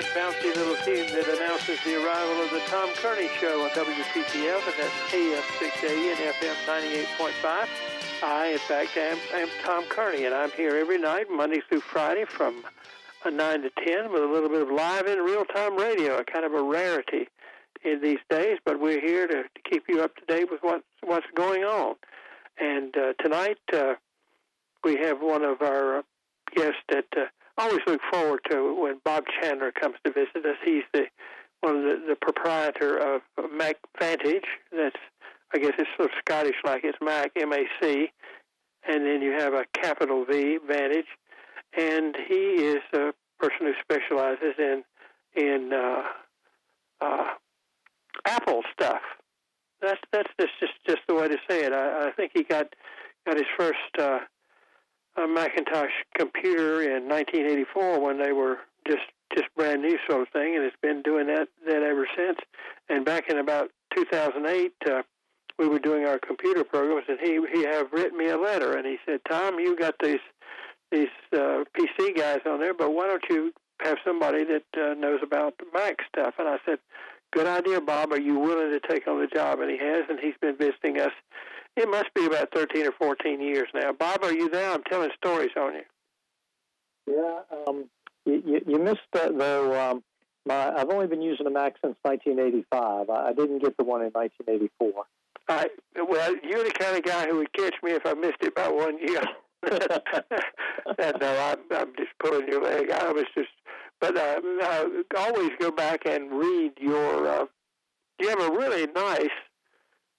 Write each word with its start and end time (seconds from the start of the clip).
that 0.00 0.14
bouncy 0.14 0.54
little 0.56 0.76
theme 0.76 1.06
that 1.14 1.28
announces 1.28 1.78
the 1.84 2.02
arrival 2.02 2.42
of 2.42 2.50
the 2.50 2.60
Tom 2.68 2.88
Kearney 2.94 3.28
Show 3.38 3.64
on 3.64 3.70
WPTF, 3.70 4.64
and 4.64 4.74
that's 4.78 5.14
AM 5.14 5.42
680 5.58 6.08
and 6.10 6.34
FM 6.34 6.54
98.5. 6.64 7.68
I, 8.22 8.46
in 8.52 8.58
fact, 8.58 8.96
am, 8.96 9.18
am 9.34 9.48
Tom 9.62 9.84
Kearney, 9.90 10.24
and 10.24 10.34
I'm 10.34 10.50
here 10.52 10.76
every 10.76 10.98
night, 10.98 11.26
Monday 11.30 11.60
through 11.68 11.80
Friday, 11.80 12.24
from 12.24 12.64
uh, 13.26 13.30
9 13.30 13.62
to 13.62 13.70
10 13.84 14.10
with 14.10 14.22
a 14.22 14.26
little 14.26 14.48
bit 14.48 14.62
of 14.62 14.70
live 14.70 15.06
and 15.06 15.22
real-time 15.22 15.76
radio, 15.76 16.16
a 16.16 16.24
kind 16.24 16.46
of 16.46 16.54
a 16.54 16.62
rarity 16.62 17.28
in 17.84 18.00
these 18.00 18.20
days, 18.30 18.56
but 18.64 18.80
we're 18.80 19.00
here 19.00 19.26
to, 19.26 19.42
to 19.42 19.70
keep 19.70 19.84
you 19.86 20.02
up 20.02 20.16
to 20.16 20.24
date 20.24 20.50
with 20.50 20.60
what, 20.62 20.82
what's 21.02 21.26
going 21.34 21.64
on. 21.64 21.96
And 22.58 22.96
uh, 22.96 23.12
tonight, 23.22 23.58
uh, 23.74 23.94
we 24.82 24.96
have 24.96 25.20
one 25.20 25.42
of 25.42 25.60
our 25.60 26.04
guests 26.54 26.80
that 26.88 27.06
uh, 27.16 27.24
always 27.60 27.80
look 27.86 28.00
forward 28.12 28.40
to 28.50 28.82
when 28.82 29.00
Bob 29.04 29.24
Chandler 29.40 29.72
comes 29.72 29.96
to 30.04 30.12
visit 30.12 30.44
us. 30.44 30.56
He's 30.64 30.84
the 30.92 31.04
one 31.60 31.76
of 31.76 31.82
the, 31.82 31.96
the 32.08 32.16
proprietor 32.16 32.96
of 32.96 33.20
Mac 33.52 33.76
Vantage. 33.98 34.46
That's 34.72 34.96
I 35.54 35.58
guess 35.58 35.72
it's 35.78 35.90
sort 35.96 36.10
of 36.10 36.16
Scottish 36.20 36.56
like 36.64 36.82
it's 36.84 36.98
Mac 37.02 37.32
M 37.36 37.52
A 37.52 37.64
C, 37.80 38.10
and 38.88 39.04
then 39.06 39.20
you 39.20 39.32
have 39.32 39.52
a 39.52 39.64
capital 39.72 40.24
V 40.24 40.58
Vantage, 40.66 41.10
and 41.76 42.16
he 42.28 42.42
is 42.74 42.82
a 42.94 43.12
person 43.38 43.66
who 43.66 43.72
specializes 43.82 44.54
in 44.58 44.84
in 45.36 45.72
uh, 45.72 46.02
uh, 47.00 47.26
Apple 48.26 48.62
stuff. 48.72 49.02
That's 49.82 50.00
that's 50.12 50.30
just 50.40 50.52
just 50.60 50.72
just 50.86 51.00
the 51.08 51.14
way 51.14 51.28
to 51.28 51.38
say 51.48 51.64
it. 51.64 51.72
I, 51.72 52.08
I 52.08 52.12
think 52.12 52.32
he 52.34 52.42
got 52.42 52.66
got 53.26 53.36
his 53.36 53.46
first 53.58 53.78
uh, 53.98 54.20
a 55.16 55.26
Macintosh 55.26 55.90
computer 56.16 56.82
in 56.82 57.08
1984 57.08 58.00
when 58.00 58.18
they 58.18 58.32
were 58.32 58.58
just 58.86 59.02
just 59.34 59.46
brand 59.56 59.82
new 59.82 59.96
sort 60.08 60.22
of 60.22 60.28
thing, 60.32 60.56
and 60.56 60.64
it's 60.64 60.76
been 60.82 61.02
doing 61.02 61.26
that 61.28 61.48
that 61.66 61.82
ever 61.82 62.06
since. 62.16 62.38
And 62.88 63.04
back 63.04 63.28
in 63.28 63.38
about 63.38 63.70
2008, 63.94 64.72
uh, 64.90 65.02
we 65.58 65.68
were 65.68 65.78
doing 65.78 66.06
our 66.06 66.18
computer 66.18 66.64
programs, 66.64 67.04
and 67.08 67.18
he 67.20 67.40
he 67.52 67.64
have 67.64 67.92
written 67.92 68.18
me 68.18 68.28
a 68.28 68.38
letter, 68.38 68.76
and 68.76 68.86
he 68.86 68.96
said, 69.06 69.20
"Tom, 69.28 69.58
you 69.58 69.76
got 69.76 69.94
these 70.02 70.20
these 70.90 71.08
uh, 71.32 71.64
PC 71.78 72.16
guys 72.16 72.40
on 72.46 72.60
there, 72.60 72.74
but 72.74 72.92
why 72.92 73.06
don't 73.06 73.24
you 73.28 73.52
have 73.82 73.98
somebody 74.04 74.44
that 74.44 74.64
uh, 74.76 74.94
knows 74.94 75.20
about 75.22 75.58
the 75.58 75.66
Mac 75.72 75.98
stuff?" 76.08 76.34
And 76.38 76.48
I 76.48 76.58
said, 76.64 76.78
"Good 77.32 77.46
idea, 77.46 77.80
Bob. 77.80 78.12
Are 78.12 78.20
you 78.20 78.38
willing 78.38 78.70
to 78.70 78.80
take 78.88 79.06
on 79.06 79.20
the 79.20 79.26
job?" 79.26 79.60
And 79.60 79.70
he 79.70 79.78
has, 79.78 80.04
and 80.08 80.18
he's 80.18 80.34
been 80.40 80.56
visiting 80.56 80.98
us 80.98 81.12
it 81.80 81.88
must 81.88 82.12
be 82.14 82.26
about 82.26 82.52
13 82.54 82.86
or 82.86 82.92
14 82.92 83.40
years 83.40 83.68
now. 83.74 83.92
Bob, 83.92 84.22
are 84.22 84.32
you 84.32 84.48
there? 84.48 84.70
I'm 84.70 84.82
telling 84.84 85.10
stories 85.16 85.50
on 85.56 85.74
you. 85.74 85.82
Yeah, 87.06 87.40
um, 87.66 87.84
you, 88.24 88.60
you 88.66 88.78
missed 88.78 89.00
that, 89.12 89.36
though. 89.36 89.78
Um, 89.80 90.02
my, 90.46 90.72
I've 90.74 90.90
only 90.90 91.06
been 91.06 91.22
using 91.22 91.46
a 91.46 91.50
Mac 91.50 91.74
since 91.82 91.96
1985. 92.02 93.10
I, 93.10 93.28
I 93.28 93.32
didn't 93.32 93.62
get 93.62 93.76
the 93.76 93.84
one 93.84 94.02
in 94.02 94.10
1984. 94.10 95.04
I, 95.48 95.68
well, 95.96 96.36
you're 96.44 96.64
the 96.64 96.70
kind 96.70 96.96
of 96.96 97.02
guy 97.02 97.26
who 97.26 97.38
would 97.38 97.52
catch 97.52 97.74
me 97.82 97.92
if 97.92 98.06
I 98.06 98.14
missed 98.14 98.42
it 98.42 98.54
by 98.54 98.68
one 98.68 98.98
year. 98.98 99.22
and 100.98 101.16
no, 101.20 101.38
I'm, 101.38 101.58
I'm 101.76 101.92
just 101.96 102.12
pulling 102.22 102.48
your 102.48 102.62
leg. 102.62 102.90
I 102.90 103.10
was 103.12 103.24
just, 103.34 103.48
but 104.00 104.16
uh, 104.16 104.40
uh, 104.62 104.84
always 105.16 105.50
go 105.58 105.70
back 105.70 106.06
and 106.06 106.30
read 106.30 106.72
your. 106.78 107.26
Uh, 107.26 107.46
you 108.20 108.28
have 108.28 108.40
a 108.40 108.50
really 108.50 108.86
nice 108.94 109.30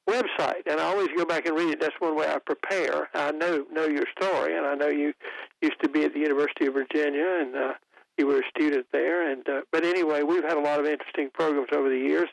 website, 0.09 0.63
and 0.65 0.79
I 0.79 0.83
always 0.83 1.09
go 1.15 1.25
back 1.25 1.45
and 1.45 1.55
read 1.55 1.69
it. 1.69 1.79
That's 1.79 1.95
one 1.99 2.15
way 2.15 2.27
I 2.27 2.39
prepare. 2.39 3.09
I 3.13 3.31
know 3.31 3.65
know 3.71 3.85
your 3.85 4.05
story, 4.19 4.57
and 4.57 4.65
I 4.65 4.75
know 4.75 4.87
you 4.87 5.13
used 5.61 5.81
to 5.83 5.89
be 5.89 6.03
at 6.03 6.13
the 6.13 6.19
University 6.19 6.65
of 6.67 6.73
Virginia, 6.73 7.39
and 7.41 7.55
uh, 7.55 7.73
you 8.17 8.27
were 8.27 8.39
a 8.39 8.49
student 8.49 8.87
there. 8.91 9.31
And 9.31 9.47
uh, 9.47 9.61
but 9.71 9.83
anyway, 9.83 10.23
we've 10.23 10.43
had 10.43 10.57
a 10.57 10.61
lot 10.61 10.79
of 10.79 10.85
interesting 10.85 11.29
programs 11.33 11.69
over 11.73 11.89
the 11.89 11.97
years, 11.97 12.29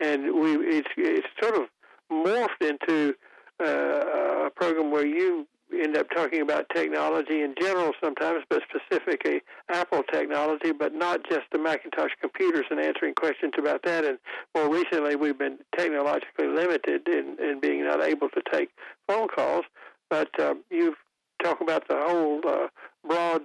and 0.00 0.34
we 0.34 0.52
it's 0.56 0.88
it's 0.96 1.26
sort 1.40 1.54
of 1.54 1.68
morphed 2.10 2.60
into 2.60 3.14
uh, 3.60 4.46
a 4.46 4.50
program 4.54 4.90
where 4.90 5.06
you 5.06 5.46
end 5.72 5.96
up 5.96 6.06
talking 6.14 6.40
about 6.40 6.66
technology 6.74 7.42
in 7.42 7.54
general 7.60 7.92
sometimes, 8.02 8.44
but 8.48 8.62
specifically 8.68 9.42
Apple 9.68 10.02
technology, 10.10 10.72
but 10.72 10.94
not 10.94 11.20
just 11.28 11.44
the 11.52 11.58
Macintosh 11.58 12.12
computers 12.20 12.64
and 12.70 12.80
answering 12.80 13.14
questions 13.14 13.52
about 13.58 13.82
that. 13.84 14.04
And 14.04 14.18
more 14.54 14.72
recently, 14.72 15.16
we've 15.16 15.38
been 15.38 15.58
technologically 15.76 16.46
limited 16.46 17.06
in, 17.08 17.36
in 17.40 17.60
being 17.60 17.84
not 17.84 18.02
able 18.02 18.28
to 18.30 18.42
take 18.52 18.70
phone 19.06 19.28
calls. 19.28 19.64
But 20.10 20.28
uh, 20.40 20.54
you've 20.70 20.96
talked 21.42 21.62
about 21.62 21.86
the 21.88 21.96
whole 21.96 22.40
uh, 22.46 22.68
broad 23.06 23.42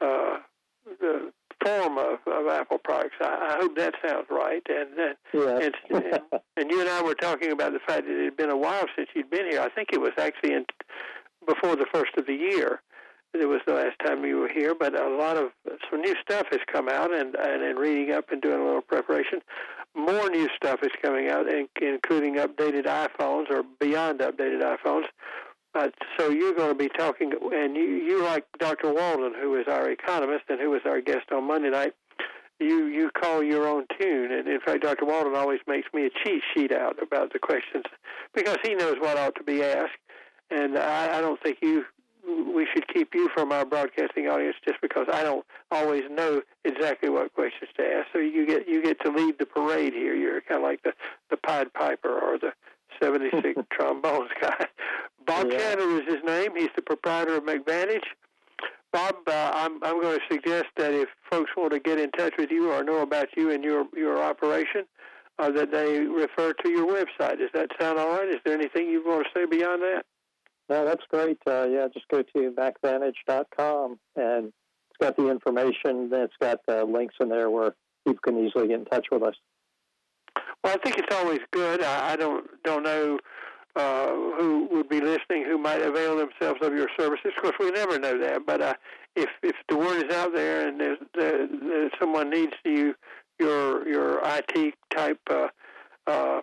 uh, 0.00 0.38
the 1.00 1.32
form 1.64 1.98
of, 1.98 2.18
of 2.26 2.46
Apple 2.48 2.78
products. 2.82 3.16
I, 3.20 3.54
I 3.54 3.58
hope 3.60 3.76
that 3.76 3.94
sounds 4.06 4.26
right. 4.30 4.62
And, 4.68 4.98
uh, 4.98 5.14
yes. 5.34 5.70
and, 5.90 6.04
and 6.04 6.40
and 6.56 6.70
you 6.70 6.80
and 6.80 6.88
I 6.88 7.02
were 7.02 7.14
talking 7.14 7.52
about 7.52 7.72
the 7.72 7.80
fact 7.80 8.06
that 8.06 8.20
it 8.20 8.24
had 8.24 8.36
been 8.36 8.50
a 8.50 8.56
while 8.56 8.84
since 8.96 9.08
you'd 9.14 9.30
been 9.30 9.50
here. 9.50 9.60
I 9.60 9.68
think 9.68 9.88
it 9.92 10.00
was 10.00 10.12
actually 10.18 10.52
in 10.52 10.66
before 11.54 11.76
the 11.76 11.86
first 11.92 12.12
of 12.16 12.26
the 12.26 12.34
year. 12.34 12.80
It 13.32 13.48
was 13.48 13.60
the 13.66 13.74
last 13.74 13.96
time 14.04 14.24
you 14.24 14.38
were 14.38 14.48
here, 14.48 14.74
but 14.74 14.98
a 14.98 15.08
lot 15.08 15.36
of 15.36 15.50
some 15.88 16.00
new 16.00 16.14
stuff 16.20 16.46
has 16.50 16.60
come 16.72 16.88
out, 16.88 17.14
and 17.14 17.36
and 17.36 17.62
in 17.62 17.76
reading 17.76 18.12
up 18.12 18.30
and 18.32 18.42
doing 18.42 18.60
a 18.60 18.64
little 18.64 18.82
preparation, 18.82 19.40
more 19.94 20.28
new 20.30 20.48
stuff 20.56 20.80
is 20.82 20.90
coming 21.00 21.28
out, 21.28 21.46
including 21.80 22.36
updated 22.36 22.86
iPhones 22.86 23.50
or 23.50 23.62
beyond 23.78 24.18
updated 24.20 24.62
iPhones. 24.62 25.04
Uh, 25.76 25.88
so 26.18 26.30
you're 26.30 26.54
going 26.54 26.70
to 26.70 26.74
be 26.74 26.88
talking, 26.88 27.32
and 27.52 27.76
you, 27.76 27.84
you 27.84 28.24
like 28.24 28.44
Dr. 28.58 28.92
Walden, 28.92 29.32
who 29.40 29.54
is 29.54 29.66
our 29.68 29.88
economist 29.88 30.42
and 30.48 30.60
who 30.60 30.70
was 30.70 30.80
our 30.84 31.00
guest 31.00 31.30
on 31.30 31.46
Monday 31.46 31.70
night. 31.70 31.92
You 32.58 32.86
you 32.86 33.10
call 33.10 33.44
your 33.44 33.66
own 33.66 33.86
tune, 33.98 34.32
and 34.32 34.48
in 34.48 34.60
fact, 34.60 34.82
Dr. 34.82 35.06
Walden 35.06 35.36
always 35.36 35.60
makes 35.68 35.86
me 35.94 36.06
a 36.06 36.10
cheat 36.10 36.42
sheet 36.52 36.72
out 36.72 37.00
about 37.00 37.32
the 37.32 37.38
questions 37.38 37.84
because 38.34 38.58
he 38.64 38.74
knows 38.74 38.96
what 38.98 39.16
ought 39.16 39.36
to 39.36 39.44
be 39.44 39.62
asked 39.62 39.96
and 40.50 40.78
I, 40.78 41.18
I 41.18 41.20
don't 41.20 41.40
think 41.42 41.58
you 41.62 41.84
we 42.26 42.66
should 42.72 42.86
keep 42.88 43.14
you 43.14 43.28
from 43.34 43.50
our 43.52 43.64
broadcasting 43.64 44.26
audience 44.28 44.56
just 44.66 44.80
because 44.80 45.06
I 45.12 45.22
don't 45.22 45.44
always 45.70 46.02
know 46.10 46.42
exactly 46.64 47.08
what 47.08 47.32
questions 47.34 47.70
to 47.76 47.82
ask. 47.82 48.08
So 48.12 48.18
you 48.18 48.46
get 48.46 48.68
you 48.68 48.82
get 48.82 49.00
to 49.04 49.10
lead 49.10 49.38
the 49.38 49.46
parade 49.46 49.92
here. 49.92 50.14
You're 50.14 50.40
kind 50.42 50.58
of 50.58 50.64
like 50.64 50.82
the 50.82 50.92
the 51.30 51.36
Pied 51.36 51.72
Piper 51.72 52.18
or 52.18 52.38
the 52.38 52.52
76 53.02 53.60
trombones 53.72 54.30
guy. 54.40 54.66
Bob 55.26 55.50
yeah. 55.50 55.58
Chandler 55.58 56.00
is 56.00 56.06
his 56.06 56.24
name. 56.24 56.56
He's 56.56 56.70
the 56.76 56.82
proprietor 56.82 57.36
of 57.36 57.44
MacVantage. 57.44 58.04
Bob, 58.92 59.16
uh, 59.26 59.52
I'm 59.54 59.82
I'm 59.84 60.00
going 60.00 60.18
to 60.18 60.34
suggest 60.34 60.66
that 60.76 60.92
if 60.92 61.08
folks 61.30 61.50
want 61.56 61.72
to 61.72 61.80
get 61.80 61.98
in 61.98 62.10
touch 62.12 62.34
with 62.38 62.50
you 62.50 62.70
or 62.70 62.82
know 62.82 63.00
about 63.00 63.28
you 63.36 63.50
and 63.50 63.62
your 63.62 63.86
your 63.96 64.22
operation, 64.22 64.84
uh, 65.38 65.50
that 65.52 65.70
they 65.70 66.00
refer 66.00 66.52
to 66.52 66.68
your 66.68 66.86
website. 66.86 67.38
Does 67.38 67.50
that 67.54 67.70
sound 67.80 67.98
all 67.98 68.10
right? 68.10 68.28
Is 68.28 68.40
there 68.44 68.54
anything 68.54 68.88
you 68.88 69.02
want 69.04 69.26
to 69.26 69.40
say 69.40 69.46
beyond 69.46 69.82
that? 69.82 70.04
No, 70.70 70.84
that's 70.84 71.04
great. 71.10 71.38
Uh, 71.44 71.66
yeah, 71.68 71.88
just 71.92 72.06
go 72.06 72.22
to 72.22 72.54
macvantage.com 72.56 73.98
and 74.14 74.46
it's 74.46 74.98
got 75.00 75.16
the 75.16 75.28
information. 75.28 76.08
It's 76.12 76.32
got 76.40 76.60
uh, 76.68 76.84
links 76.84 77.16
in 77.20 77.28
there 77.28 77.50
where 77.50 77.74
people 78.06 78.20
can 78.22 78.46
easily 78.46 78.68
get 78.68 78.78
in 78.78 78.84
touch 78.84 79.08
with 79.10 79.24
us. 79.24 79.34
Well, 80.62 80.74
I 80.74 80.76
think 80.78 80.96
it's 80.96 81.14
always 81.14 81.40
good. 81.50 81.82
I, 81.82 82.12
I 82.12 82.16
don't 82.16 82.46
don't 82.62 82.84
know 82.84 83.18
uh, 83.74 84.10
who 84.38 84.68
would 84.70 84.88
be 84.88 85.00
listening 85.00 85.44
who 85.44 85.58
might 85.58 85.82
avail 85.82 86.16
themselves 86.16 86.60
of 86.62 86.72
your 86.72 86.88
services. 86.96 87.32
Of 87.36 87.42
course, 87.42 87.56
we 87.58 87.72
never 87.72 87.98
know 87.98 88.16
that. 88.18 88.46
But 88.46 88.62
uh, 88.62 88.74
if 89.16 89.28
if 89.42 89.56
the 89.68 89.76
word 89.76 90.06
is 90.06 90.14
out 90.14 90.32
there 90.34 90.68
and 90.68 90.80
there's, 90.80 90.98
there, 91.14 91.90
someone 91.98 92.30
needs 92.30 92.52
you 92.64 92.94
your 93.40 93.88
your 93.88 94.20
IT 94.22 94.74
type 94.94 95.18
uh, 96.06 96.40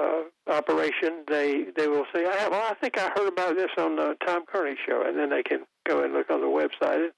uh, 0.00 0.52
operation, 0.52 1.24
they 1.28 1.66
they 1.76 1.88
will 1.88 2.06
say, 2.14 2.24
I, 2.24 2.48
"Well, 2.48 2.62
I 2.70 2.74
think 2.74 2.98
I 2.98 3.10
heard 3.16 3.28
about 3.28 3.56
this 3.56 3.70
on 3.78 3.96
the 3.96 4.16
Tom 4.26 4.44
Kearney 4.46 4.76
show," 4.86 5.02
and 5.06 5.18
then 5.18 5.30
they 5.30 5.42
can 5.42 5.60
go 5.86 6.02
and 6.02 6.12
look 6.12 6.30
on 6.30 6.40
the 6.40 6.46
website, 6.46 7.04
and, 7.04 7.12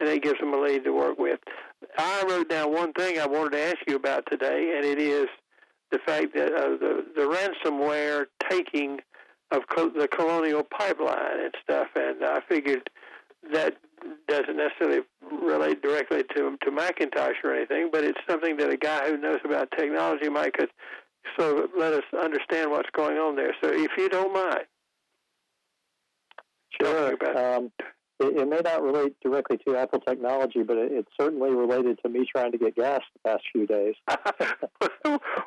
and 0.00 0.08
it 0.08 0.22
gives 0.22 0.38
them 0.40 0.54
a 0.54 0.60
lead 0.60 0.84
to 0.84 0.92
work 0.92 1.18
with. 1.18 1.40
I 1.98 2.24
wrote 2.28 2.48
down 2.48 2.72
one 2.72 2.92
thing 2.92 3.18
I 3.18 3.26
wanted 3.26 3.52
to 3.52 3.60
ask 3.60 3.78
you 3.86 3.96
about 3.96 4.24
today, 4.30 4.74
and 4.76 4.84
it 4.84 4.98
is 4.98 5.26
the 5.90 5.98
fact 5.98 6.34
that 6.34 6.52
uh, 6.54 6.76
the 6.76 7.04
the 7.14 7.22
ransomware 7.22 8.26
taking 8.48 9.00
of 9.50 9.62
co- 9.68 9.90
the 9.90 10.08
Colonial 10.08 10.62
Pipeline 10.62 11.40
and 11.44 11.54
stuff, 11.62 11.88
and 11.94 12.24
I 12.24 12.40
figured 12.48 12.88
that 13.52 13.76
doesn't 14.28 14.56
necessarily 14.56 15.00
relate 15.30 15.82
directly 15.82 16.24
to 16.34 16.56
to 16.62 16.70
Macintosh 16.70 17.36
or 17.44 17.54
anything, 17.54 17.90
but 17.92 18.04
it's 18.04 18.20
something 18.28 18.56
that 18.56 18.70
a 18.70 18.76
guy 18.76 19.08
who 19.08 19.16
knows 19.16 19.40
about 19.44 19.70
technology 19.76 20.28
might 20.28 20.54
could 20.54 20.70
so 21.38 21.68
let 21.78 21.92
us 21.92 22.04
understand 22.20 22.70
what's 22.70 22.90
going 22.94 23.16
on 23.16 23.36
there. 23.36 23.54
So 23.62 23.70
if 23.70 23.90
you 23.96 24.08
don't 24.08 24.32
mind. 24.32 24.64
Sure. 26.80 27.12
Um, 27.36 27.70
it, 28.20 28.38
it, 28.38 28.48
may 28.48 28.60
not 28.64 28.82
relate 28.82 29.14
directly 29.22 29.58
to 29.66 29.76
Apple 29.76 30.00
technology, 30.00 30.62
but 30.62 30.76
it, 30.78 30.92
it's 30.92 31.10
certainly 31.20 31.50
related 31.50 31.98
to 32.02 32.08
me 32.08 32.26
trying 32.30 32.52
to 32.52 32.58
get 32.58 32.76
gas 32.76 33.00
the 33.14 33.30
past 33.30 33.42
few 33.52 33.66
days. 33.66 33.94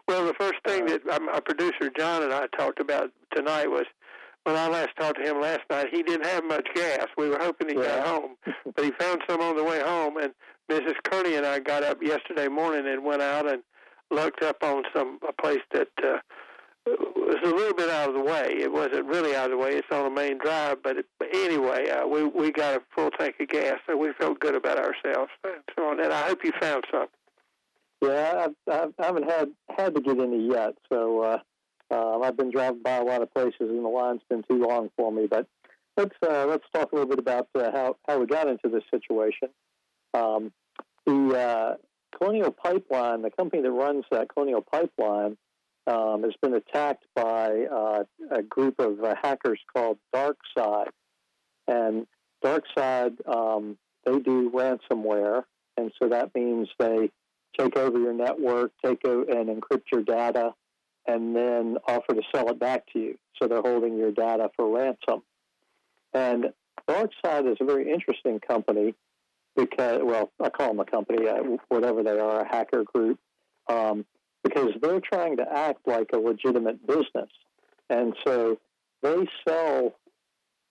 well, 0.08 0.26
the 0.26 0.36
first 0.40 0.60
thing 0.66 0.86
that 0.88 1.08
um, 1.10 1.30
our 1.30 1.42
producer 1.42 1.92
John 1.98 2.24
and 2.24 2.34
I 2.34 2.48
talked 2.58 2.80
about 2.80 3.12
tonight 3.36 3.68
was 3.68 3.86
when 4.44 4.56
I 4.56 4.68
last 4.68 4.90
talked 5.00 5.18
to 5.18 5.28
him 5.28 5.42
last 5.42 5.62
night, 5.70 5.88
he 5.92 6.04
didn't 6.04 6.28
have 6.28 6.44
much 6.44 6.68
gas. 6.76 7.08
We 7.18 7.30
were 7.30 7.40
hoping 7.40 7.70
he 7.70 7.76
Yeah. 7.76 7.98
got 7.98 8.08
home, 8.08 8.36
but 8.76 8.86
he 8.86 8.92
found 9.00 9.22
some 9.28 9.42
on 9.42 9.58
the 9.58 9.64
way 9.64 9.82
home. 9.82 10.18
And 10.18 10.34
Mrs. 10.70 10.96
Kearney 11.04 11.36
and 11.36 11.46
I 11.46 11.60
got 11.60 11.84
up 11.84 12.02
yesterday 12.02 12.48
morning 12.48 12.88
and 12.88 13.04
went 13.04 13.22
out 13.22 13.52
and 13.52 13.64
looked 14.12 14.44
up 14.44 14.58
on 14.64 14.84
some 14.96 15.20
a 15.28 15.34
place 15.42 15.62
that 15.74 15.90
uh, 16.04 16.18
was 16.86 17.38
a 17.44 17.48
little 17.48 17.74
bit 17.74 17.90
out 17.90 18.10
of 18.10 18.16
the 18.16 18.22
way. 18.22 18.56
It 18.60 18.72
wasn't 18.72 19.06
really 19.06 19.36
out 19.36 19.46
of 19.46 19.52
the 19.52 19.58
way. 19.58 19.72
It's 19.72 19.88
on 19.92 20.06
a 20.06 20.10
main 20.10 20.38
drive, 20.38 20.84
but, 20.84 20.98
it, 20.98 21.06
but 21.20 21.30
anyway, 21.34 21.90
uh, 21.90 22.08
we 22.08 22.24
we 22.24 22.52
got 22.52 22.78
a 22.78 22.82
full 22.96 23.12
tank 23.12 23.36
of 23.40 23.48
gas, 23.48 23.80
so 23.88 23.98
we 23.98 24.14
felt 24.14 24.40
good 24.40 24.56
about 24.56 24.78
ourselves. 24.78 25.32
And 25.44 25.64
so 25.76 25.90
on. 25.90 26.00
And 26.00 26.14
I 26.14 26.22
hope 26.28 26.44
you 26.44 26.52
found 26.60 26.84
some. 26.92 27.08
Yeah, 28.02 28.46
I've, 28.46 28.74
I've, 28.74 28.94
I 29.00 29.06
haven't 29.06 29.30
had 29.30 29.50
had 29.76 29.96
to 29.96 30.02
get 30.02 30.20
any 30.20 30.48
yet, 30.48 30.76
so 30.92 31.22
uh, 31.22 31.40
um, 31.92 32.24
I've 32.24 32.38
been 32.38 32.52
driving 32.52 32.84
by 32.84 32.98
a 32.98 33.04
lot 33.04 33.22
of 33.22 33.34
places, 33.34 33.56
and 33.62 33.84
the 33.84 33.90
line's 33.90 34.22
been 34.30 34.44
too 34.50 34.62
long 34.62 34.90
for 34.96 35.12
me. 35.12 35.28
But 35.28 35.48
let's 35.98 36.16
uh, 36.22 36.46
let's 36.48 36.66
talk 36.74 36.92
a 36.92 36.96
little 36.96 37.10
bit 37.10 37.20
about 37.20 37.48
uh, 37.56 37.72
how 37.72 37.96
how 38.08 38.20
we 38.20 38.28
got 38.28 38.48
into 38.48 38.70
this 38.70 38.84
situation. 38.92 39.50
Um, 40.14 40.52
the 41.06 41.36
uh, 41.36 41.76
Colonial 42.18 42.52
Pipeline, 42.52 43.22
the 43.22 43.32
company 43.32 43.62
that 43.62 43.72
runs 43.72 44.06
that 44.12 44.30
Colonial 44.34 44.62
Pipeline, 44.62 45.38
um, 45.88 46.24
has 46.24 46.34
been 46.42 46.54
attacked 46.54 47.06
by 47.16 47.66
uh, 47.72 48.04
a 48.32 48.42
group 48.42 48.80
of 48.80 49.04
uh, 49.04 49.14
hackers 49.22 49.60
called 49.76 49.98
DarkSide, 50.14 50.90
and 51.68 52.08
DarkSide 52.44 53.28
um, 53.28 53.78
they 54.06 54.20
do 54.20 54.52
ransomware, 54.52 55.44
and 55.78 55.92
so 56.02 56.10
that 56.10 56.34
means 56.34 56.70
they 56.80 57.12
take 57.58 57.78
over 57.78 58.00
your 58.00 58.14
network, 58.14 58.72
take 58.84 59.02
o- 59.06 59.26
and 59.28 59.50
encrypt 59.50 59.84
your 59.92 60.04
data, 60.04 60.54
and 61.08 61.36
then 61.36 61.78
offer 61.88 62.14
to 62.14 62.22
sell 62.34 62.50
it 62.50 62.60
back 62.60 62.86
to 62.94 63.00
you. 63.00 63.18
So 63.40 63.48
they're 63.48 63.62
holding 63.62 63.98
your 63.98 64.12
data 64.12 64.50
for 64.56 64.76
ransom. 64.76 65.22
And 66.14 66.54
DarkSide 66.90 67.52
is 67.52 67.58
a 67.60 67.66
very 67.66 67.92
interesting 67.92 68.40
company 68.40 68.96
because, 69.56 70.02
well, 70.04 70.32
I 70.42 70.50
call 70.50 70.68
them 70.70 70.80
a 70.80 70.86
company, 70.86 71.28
uh, 71.28 71.42
whatever 71.70 72.04
they 72.04 72.20
are, 72.20 72.42
a 72.42 72.48
hacker 72.48 72.84
group, 72.84 73.20
um, 73.68 74.06
because 74.44 74.72
they're 74.82 75.02
trying 75.02 75.38
to 75.38 75.46
act 75.52 75.88
like 75.88 76.10
a 76.14 76.18
legitimate 76.18 76.86
business. 76.86 77.30
And 77.90 78.14
so 78.26 78.60
they 79.02 79.28
sell 79.48 79.96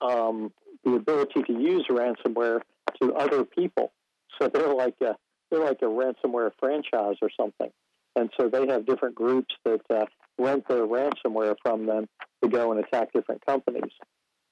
um, 0.01 0.53
the 0.85 0.95
ability 0.95 1.43
to 1.45 1.53
use 1.53 1.87
ransomware 1.91 2.61
to 3.01 3.15
other 3.15 3.45
people. 3.45 3.93
So 4.41 4.49
they're 4.49 4.75
like 4.75 4.97
a 5.01 5.17
they're 5.51 5.65
like 5.65 5.83
a 5.83 5.87
ransomware 5.87 6.51
franchise 6.59 7.17
or 7.23 7.31
something. 7.39 7.71
And 8.17 8.31
so 8.39 8.49
they 8.49 8.67
have 8.69 8.87
different 8.87 9.15
groups 9.15 9.55
that 9.65 9.81
uh, 9.91 10.07
rent 10.39 10.67
their 10.69 10.87
ransomware 10.87 11.55
from 11.63 11.87
them 11.87 12.09
to 12.43 12.49
go 12.49 12.73
and 12.73 12.85
attack 12.85 13.13
different 13.13 13.45
companies. 13.47 13.91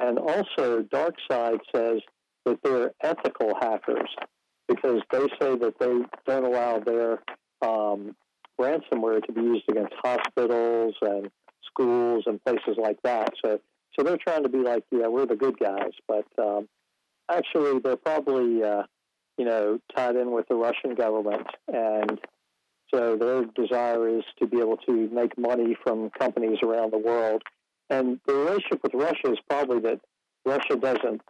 And 0.00 0.19
also, 0.19 0.82
DarkSide 0.82 1.61
says 1.75 2.00
that 2.44 2.58
they're 2.62 2.92
ethical 3.02 3.54
hackers 3.60 4.08
because 4.68 5.00
they 5.10 5.26
say 5.40 5.56
that 5.56 5.74
they 5.78 6.02
don't 6.26 6.44
allow 6.44 6.78
their 6.80 7.22
um, 7.62 8.16
ransomware 8.60 9.24
to 9.24 9.32
be 9.32 9.40
used 9.40 9.64
against 9.68 9.94
hospitals 10.02 10.94
and 11.02 11.30
schools 11.66 12.24
and 12.26 12.42
places 12.44 12.76
like 12.78 12.98
that. 13.02 13.32
So, 13.44 13.60
so 13.98 14.04
they're 14.04 14.18
trying 14.18 14.42
to 14.42 14.48
be 14.48 14.58
like, 14.58 14.84
yeah, 14.90 15.08
we're 15.08 15.26
the 15.26 15.36
good 15.36 15.58
guys, 15.58 15.92
but 16.08 16.26
um, 16.38 16.68
actually, 17.30 17.78
they're 17.80 17.96
probably 17.96 18.62
uh, 18.62 18.84
you 19.38 19.44
know, 19.44 19.78
tied 19.96 20.16
in 20.16 20.30
with 20.32 20.46
the 20.48 20.54
Russian 20.54 20.94
government. 20.94 21.46
And 21.72 22.20
so 22.92 23.16
their 23.16 23.44
desire 23.56 24.08
is 24.08 24.24
to 24.38 24.46
be 24.46 24.58
able 24.58 24.76
to 24.88 25.08
make 25.10 25.38
money 25.38 25.76
from 25.82 26.10
companies 26.10 26.58
around 26.62 26.92
the 26.92 26.98
world. 26.98 27.42
And 27.90 28.20
the 28.26 28.34
relationship 28.34 28.80
with 28.82 28.94
Russia 28.94 29.32
is 29.32 29.38
probably 29.48 29.80
that 29.80 30.00
Russia 30.44 30.76
doesn't 30.76 31.22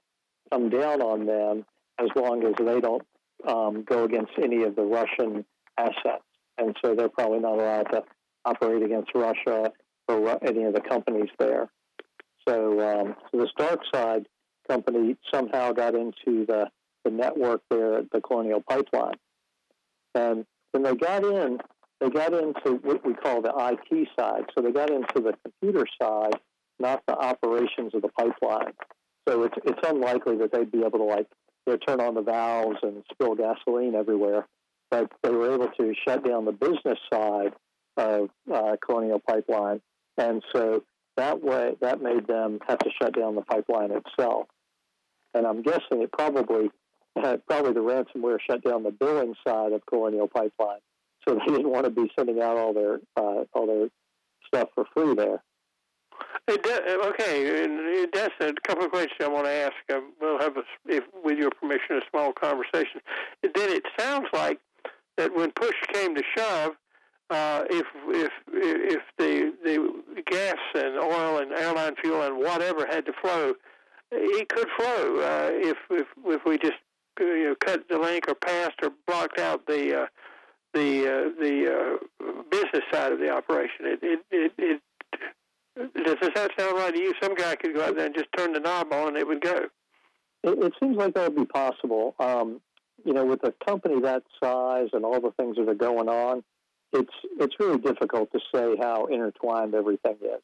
come 0.53 0.69
down 0.69 1.01
on 1.01 1.27
them 1.27 1.65
as 1.99 2.09
long 2.15 2.45
as 2.45 2.55
they 2.59 2.81
don't 2.81 3.03
um, 3.47 3.85
go 3.85 4.05
against 4.05 4.33
any 4.43 4.63
of 4.63 4.77
the 4.77 4.83
Russian 4.83 5.45
assets. 5.79 6.25
And 6.59 6.77
so 6.85 6.95
they're 6.95 7.09
probably 7.09 7.41
not 7.41 7.55
allowed 7.55 7.91
to 7.93 8.03
operate 8.45 8.83
against 8.83 9.11
Russia 9.15 9.73
or 10.09 10.47
any 10.47 10.65
of 10.65 10.75
the 10.75 10.81
companies 10.81 11.31
there. 11.39 11.71
So, 12.47 12.81
um, 12.81 13.17
so 13.31 13.41
this 13.41 13.51
dark 13.57 13.81
side 13.95 14.27
company 14.69 15.17
somehow 15.33 15.73
got 15.73 15.95
into 15.95 16.47
the 16.47 16.67
the 17.05 17.11
network 17.11 17.63
there 17.69 17.99
at 17.99 18.11
the 18.13 18.21
Colonial 18.21 18.63
Pipeline. 18.63 19.17
And 20.15 20.45
when 20.71 20.85
they 20.85 20.95
got 20.95 21.25
in, 21.25 21.59
they 22.01 22.11
got 22.11 22.33
into 22.33 22.79
what 22.83 23.05
we 23.05 23.15
call 23.15 23.43
the 23.43 23.53
IT 23.57 24.09
side. 24.17 24.45
So 24.55 24.63
they 24.63 24.71
got 24.71 24.91
into 24.91 25.21
the 25.21 25.35
computer 25.43 25.85
side, 26.01 26.35
not 26.79 27.03
the 27.09 27.17
operations 27.17 27.93
of 27.95 28.03
the 28.03 28.09
pipeline. 28.09 28.73
So 29.29 29.45
it's 29.45 29.55
it's 29.65 29.89
unlikely 29.89 30.37
that 30.39 30.53
they'd 30.53 30.71
be 30.71 30.81
able 30.81 30.99
to 30.99 31.05
like 31.05 31.27
you 31.67 31.75
know, 31.75 31.79
turn 31.87 32.01
on 32.01 32.15
the 32.15 32.23
valves 32.23 32.79
and 32.83 33.03
spill 33.13 33.35
gasoline 33.35 33.95
everywhere. 33.95 34.47
But 34.91 35.11
they 35.23 35.31
were 35.31 35.55
able 35.55 35.69
to 35.69 35.95
shut 36.07 36.25
down 36.25 36.45
the 36.45 36.53
business 36.53 36.99
side 37.13 37.53
of 37.97 38.31
uh, 38.53 38.77
Colonial 38.85 39.21
Pipeline, 39.27 39.81
and 40.19 40.43
so 40.55 40.83
that 41.17 41.43
way 41.43 41.77
that 41.81 42.03
made 42.03 42.27
them 42.27 42.59
have 42.67 42.79
to 42.79 42.91
shut 43.01 43.15
down 43.17 43.35
the 43.35 43.43
pipeline 43.43 43.91
itself. 43.91 44.47
And 45.35 45.47
I'm 45.47 45.63
guessing 45.63 46.03
it 46.03 46.13
probably 46.13 46.71
uh, 47.17 47.37
probably 47.49 47.73
the 47.73 47.81
ransomware 47.81 48.39
shut 48.41 48.65
down 48.65 48.83
the 48.83 48.91
billing 48.91 49.35
side 49.47 49.73
of 49.73 49.85
Colonial 49.87 50.29
Pipeline, 50.29 50.81
so 51.27 51.35
they 51.35 51.53
didn't 51.53 51.71
want 51.71 51.85
to 51.85 51.91
be 51.91 52.11
sending 52.19 52.41
out 52.41 52.57
all 52.57 52.75
their 52.75 53.01
uh, 53.17 53.45
all 53.55 53.67
their 53.67 53.89
stuff 54.47 54.69
for 54.75 54.85
free 54.95 55.15
there. 55.15 55.43
It 56.49 56.63
does, 56.65 56.81
okay, 57.07 58.07
does 58.13 58.31
a 58.41 58.53
couple 58.67 58.85
of 58.85 58.91
questions 58.91 59.19
I 59.21 59.29
want 59.29 59.47
to 59.47 59.51
ask. 59.51 59.75
We'll 60.21 60.41
have, 60.41 60.57
a, 60.57 60.63
if, 60.87 61.05
with 61.25 61.39
your 61.39 61.51
permission, 61.51 61.97
a 61.97 62.01
small 62.11 62.33
conversation. 62.33 63.01
Then 63.43 63.53
it 63.55 63.85
sounds 63.99 64.27
like 64.33 64.59
that 65.17 65.35
when 65.35 65.53
push 65.53 65.75
came 65.93 66.15
to 66.17 66.23
shove, 66.37 66.73
uh, 67.31 67.65
if 67.71 67.87
if 68.09 68.33
if 68.53 69.03
the 69.17 69.53
the 69.65 70.23
gas 70.27 70.57
and 70.75 70.99
oil 70.99 71.39
and 71.39 71.53
airline 71.53 71.95
fuel 72.03 72.23
and 72.23 72.37
whatever 72.37 72.87
had 72.87 73.07
to 73.07 73.13
flow, 73.23 73.55
it 74.11 74.49
could 74.51 74.69
flow 74.77 75.21
uh, 75.21 75.51
if 75.53 75.79
if 75.91 76.07
if 76.27 76.45
we 76.45 76.59
just 76.59 76.75
uh, 77.21 77.25
you 77.25 77.49
know 77.49 77.55
cut 77.65 77.89
the 77.89 77.99
link 77.99 78.29
or 78.29 78.35
passed 78.35 78.77
or 78.83 78.91
blocked 79.07 79.39
out 79.39 79.67
the 79.67 80.03
uh, 80.03 80.07
the 80.75 81.07
uh, 81.07 81.43
the 81.43 81.73
uh, 81.73 82.43
business 82.51 82.83
side 82.93 83.13
of 83.13 83.19
the 83.19 83.31
operation. 83.31 83.87
It 83.87 84.01
it 84.03 84.21
it. 84.31 84.53
it 84.59 84.83
does 85.77 86.17
that 86.35 86.51
sound 86.59 86.77
right 86.77 86.95
to 86.95 87.01
you? 87.01 87.15
Some 87.23 87.35
guy 87.35 87.57
could 87.57 87.75
go 87.75 87.85
out 87.85 87.97
there 87.97 88.07
and 88.07 88.15
just 88.15 88.29
turn 88.37 88.53
the 88.53 88.61
knob 88.61 88.93
on 88.93 89.09
and 89.09 89.17
it 89.17 89.27
would 89.27 89.41
go. 89.41 89.67
It, 90.45 90.59
it 90.65 90.73
seems 90.81 90.97
like 90.97 91.15
that 91.15 91.33
would 91.33 91.37
be 91.37 91.47
possible. 91.47 92.15
Um, 92.19 92.61
you 93.05 93.13
know, 93.13 93.25
with 93.25 93.43
a 93.45 93.53
company 93.65 94.01
that 94.03 94.23
size 94.43 94.89
and 94.93 95.05
all 95.05 95.21
the 95.21 95.33
things 95.33 95.57
that 95.57 95.69
are 95.69 95.75
going 95.75 96.09
on, 96.09 96.45
it's 96.93 97.13
it's 97.41 97.55
really 97.59 97.79
difficult 97.79 98.31
to 98.33 98.41
say 98.55 98.77
how 98.79 99.07
intertwined 99.07 99.75
everything 99.75 100.17
is. 100.23 100.43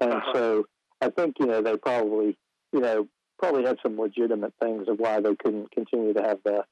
And 0.00 0.12
Uh-huh. 0.12 0.32
so 0.34 0.64
I 1.00 1.10
think 1.10 1.36
you 1.40 1.46
know 1.46 1.60
they 1.60 1.76
probably 1.76 2.36
you 2.72 2.80
know 2.80 3.08
probably 3.38 3.64
had 3.64 3.78
some 3.82 3.98
legitimate 3.98 4.52
things 4.62 4.88
of 4.88 4.98
why 4.98 5.20
they 5.20 5.34
couldn't 5.34 5.70
continue 5.72 6.12
to 6.14 6.22
have 6.22 6.38
the 6.44 6.64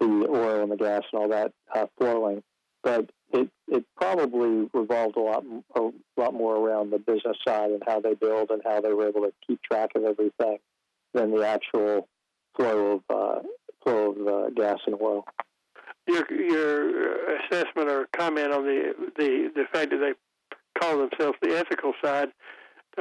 the 0.00 0.06
oil 0.28 0.62
and 0.62 0.70
the 0.72 0.76
gas 0.76 1.02
and 1.12 1.22
all 1.22 1.28
that 1.28 1.52
uh, 1.74 1.86
flowing, 1.98 2.42
but 2.84 3.10
it 3.32 3.48
it 3.66 3.84
probably 3.96 4.68
revolved 4.72 5.16
a 5.16 5.20
lot 5.20 5.44
a 5.74 5.90
lot 6.16 6.34
more 6.34 6.56
around 6.56 6.90
the 6.92 6.98
business 6.98 7.36
side 7.46 7.70
and 7.70 7.82
how 7.86 7.98
they 7.98 8.14
build 8.14 8.50
and 8.50 8.62
how 8.64 8.80
they 8.80 8.92
were 8.92 9.08
able 9.08 9.22
to 9.22 9.32
keep 9.46 9.60
track 9.62 9.90
of 9.96 10.04
everything 10.04 10.58
than 11.14 11.34
the 11.34 11.44
actual 11.46 12.06
flow 12.56 13.02
of 13.08 13.16
uh, 13.16 13.40
flow 13.82 14.12
of 14.12 14.28
uh, 14.28 14.50
gas 14.50 14.78
and 14.86 14.94
oil. 15.00 15.26
Your 16.06 16.30
your 16.30 17.36
assessment 17.38 17.88
or 17.88 18.06
comment 18.16 18.52
on 18.52 18.64
the 18.64 18.94
the 19.16 19.50
the 19.56 19.64
fact 19.72 19.90
that 19.90 19.98
they 19.98 20.12
call 20.80 20.98
themselves 20.98 21.38
the 21.40 21.56
ethical 21.56 21.94
side 22.04 22.28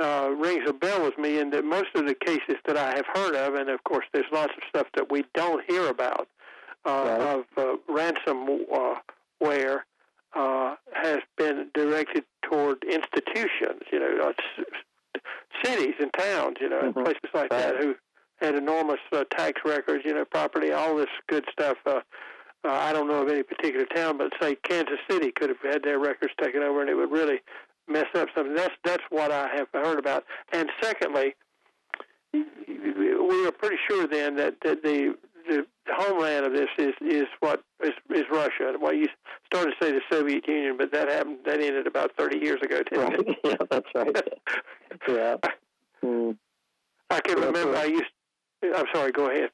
uh, 0.02 0.30
rings 0.38 0.68
a 0.68 0.74
bell 0.74 1.04
with 1.04 1.18
me 1.18 1.38
in 1.40 1.50
that 1.52 1.66
most 1.66 1.90
of 1.96 2.08
the 2.08 2.16
cases 2.16 2.56
that 2.66 2.78
I 2.78 2.96
have 2.96 3.06
heard 3.13 3.36
of, 3.36 3.56
and 3.56 3.70
of 3.70 3.84
course 3.84 4.06
there's 4.13 4.25
lots 4.32 4.54
of 4.56 4.63
stuff 4.70 4.88
that 4.96 5.12
we 5.12 5.25
don't 5.36 5.63
hear 5.70 5.88
about 5.90 6.28
uh, 6.86 7.06
Right. 7.06 7.22
of 7.22 7.46
uh, 7.58 7.75
ransomware 7.90 8.96
uh, 8.96 8.96
has 11.03 11.19
been 11.38 11.69
directed 11.73 12.23
toward 12.41 12.83
institutions, 12.83 13.81
you 13.91 14.00
know, 14.00 14.29
uh, 14.29 14.63
cities 15.63 15.95
and 16.00 16.12
towns, 16.13 16.57
you 16.59 16.69
know, 16.69 16.79
and 16.79 16.95
Mhm. 16.95 17.03
places 17.03 17.29
like 17.33 17.50
that 17.50 17.77
who 17.77 17.95
had 18.38 18.55
enormous 18.55 19.00
uh, 19.12 19.23
tax 19.25 19.62
records, 19.65 20.03
you 20.05 20.13
know, 20.13 20.25
property, 20.25 20.71
all 20.71 20.95
this 20.95 21.09
good 21.27 21.45
stuff. 21.51 21.77
Uh, 21.85 22.01
uh, 22.65 22.71
I 22.71 22.93
don't 22.93 23.07
know 23.07 23.21
of 23.21 23.29
any 23.29 23.43
particular 23.43 23.85
town, 23.85 24.17
but 24.17 24.33
say 24.41 24.55
Kansas 24.55 25.00
City 25.09 25.31
could 25.31 25.50
have 25.50 25.59
had 25.62 25.83
their 25.83 26.00
records 26.00 26.33
taken 26.41 26.63
over, 26.63 26.81
and 26.81 26.89
it 26.89 26.95
would 26.95 27.12
really 27.12 27.41
mess 27.88 28.07
up 28.15 28.29
something. 28.33 28.55
That's 28.55 28.75
that's 28.83 29.03
what 29.09 29.31
I 29.31 29.50
have 29.50 29.67
heard 29.73 30.00
about. 30.00 30.25
And 30.51 30.71
secondly, 30.81 31.35
we 32.33 33.45
are 33.47 33.51
pretty 33.51 33.77
sure 33.88 34.07
then 34.07 34.35
that, 34.38 34.55
that 34.62 34.81
the 34.83 35.15
the 35.47 35.65
homeland 35.91 36.45
of 36.45 36.53
this 36.53 36.69
is 36.77 36.93
is 37.01 37.25
what 37.39 37.63
is, 37.83 37.91
is 38.13 38.23
Russia. 38.31 38.73
Well, 38.79 38.93
you 38.93 39.07
started 39.45 39.73
to 39.79 39.85
say 39.85 39.91
the 39.91 40.01
Soviet 40.12 40.47
Union, 40.47 40.77
but 40.77 40.91
that 40.91 41.09
happened 41.09 41.39
that 41.45 41.62
ended 41.62 41.88
about 41.88 42.12
thirty 42.17 42.39
years 42.39 42.59
ago. 42.63 42.81
Didn't 42.83 43.00
Right? 43.00 43.19
it? 43.19 43.38
yeah, 43.43 43.55
that's 43.69 43.88
right. 43.95 44.17
yeah. 45.07 45.35
Mm. 46.03 46.38
I 47.09 47.19
can 47.21 47.39
remember. 47.39 47.75
I 47.75 47.85
used. 47.85 48.12
I'm 48.63 48.85
sorry. 48.93 49.12
Go 49.12 49.29
ahead. 49.29 49.50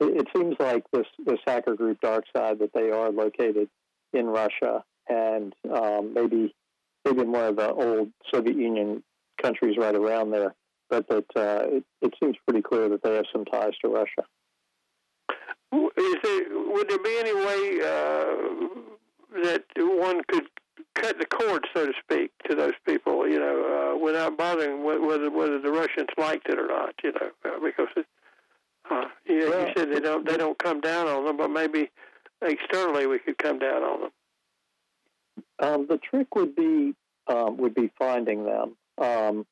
It, 0.00 0.20
it 0.22 0.28
seems 0.34 0.56
like 0.58 0.84
this 0.92 1.06
this 1.24 1.38
hacker 1.46 1.74
group, 1.74 2.00
DarkSide, 2.00 2.58
that 2.58 2.70
they 2.74 2.90
are 2.90 3.10
located 3.10 3.68
in 4.12 4.26
Russia 4.26 4.82
and 5.08 5.54
um, 5.72 6.14
maybe 6.14 6.54
maybe 7.04 7.20
in 7.22 7.32
one 7.32 7.44
of 7.44 7.56
the 7.56 7.72
old 7.72 8.10
Soviet 8.32 8.56
Union 8.56 9.02
countries 9.40 9.76
right 9.78 9.94
around 9.94 10.30
there. 10.30 10.54
But 10.88 11.08
that 11.08 11.24
uh, 11.36 11.66
it, 11.76 11.84
it 12.02 12.14
seems 12.22 12.36
pretty 12.46 12.62
clear 12.62 12.88
that 12.88 13.02
they 13.02 13.14
have 13.14 13.26
some 13.32 13.44
ties 13.44 13.72
to 13.82 13.88
Russia. 13.88 14.24
Is 15.72 16.16
there, 16.22 16.44
would 16.50 16.88
there 16.88 16.98
be 16.98 17.16
any 17.20 17.34
way 17.34 17.80
uh, 17.82 19.44
that 19.44 19.64
one 19.76 20.22
could 20.28 20.46
cut 20.94 21.18
the 21.18 21.26
cord, 21.26 21.66
so 21.74 21.86
to 21.86 21.92
speak, 22.02 22.32
to 22.48 22.54
those 22.54 22.72
people, 22.86 23.28
you 23.28 23.38
know, 23.38 23.94
uh, 23.94 23.98
without 23.98 24.36
bothering 24.36 24.84
whether 24.84 25.30
whether 25.30 25.60
the 25.60 25.70
Russians 25.70 26.08
liked 26.18 26.48
it 26.48 26.58
or 26.58 26.66
not, 26.66 26.94
you 27.02 27.12
know, 27.12 27.30
uh, 27.44 27.60
because 27.62 27.88
it, 27.96 28.06
uh, 28.90 29.04
yeah, 29.28 29.34
yeah, 29.34 29.66
you 29.66 29.72
said 29.76 29.92
they 29.92 30.00
don't 30.00 30.28
they 30.28 30.36
don't 30.36 30.58
come 30.58 30.80
down 30.80 31.06
on 31.06 31.24
them, 31.24 31.36
but 31.36 31.48
maybe 31.48 31.90
externally 32.42 33.06
we 33.06 33.18
could 33.18 33.38
come 33.38 33.58
down 33.58 33.82
on 33.82 34.00
them. 34.00 34.10
Um, 35.60 35.86
the 35.88 35.98
trick 35.98 36.34
would 36.34 36.56
be 36.56 36.94
um, 37.28 37.56
would 37.58 37.74
be 37.74 37.90
finding 37.98 38.44
them. 38.44 38.76
Um, 38.98 39.46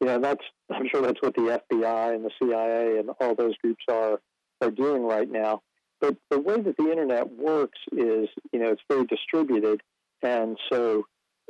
you 0.00 0.06
know, 0.06 0.18
that's 0.18 0.44
I'm 0.70 0.88
sure 0.88 1.00
that's 1.00 1.22
what 1.22 1.34
the 1.34 1.60
FBI 1.70 2.14
and 2.14 2.24
the 2.24 2.30
CIA 2.38 2.98
and 2.98 3.10
all 3.20 3.34
those 3.34 3.56
groups 3.58 3.84
are 3.88 4.20
are 4.62 4.70
doing 4.70 5.02
right 5.02 5.30
now. 5.30 5.62
But 6.00 6.16
the 6.30 6.40
way 6.40 6.60
that 6.60 6.76
the 6.76 6.90
internet 6.90 7.30
works 7.30 7.78
is, 7.92 8.28
you 8.52 8.58
know, 8.58 8.70
it's 8.70 8.82
very 8.88 9.06
distributed, 9.06 9.82
and 10.22 10.58
so 10.72 11.06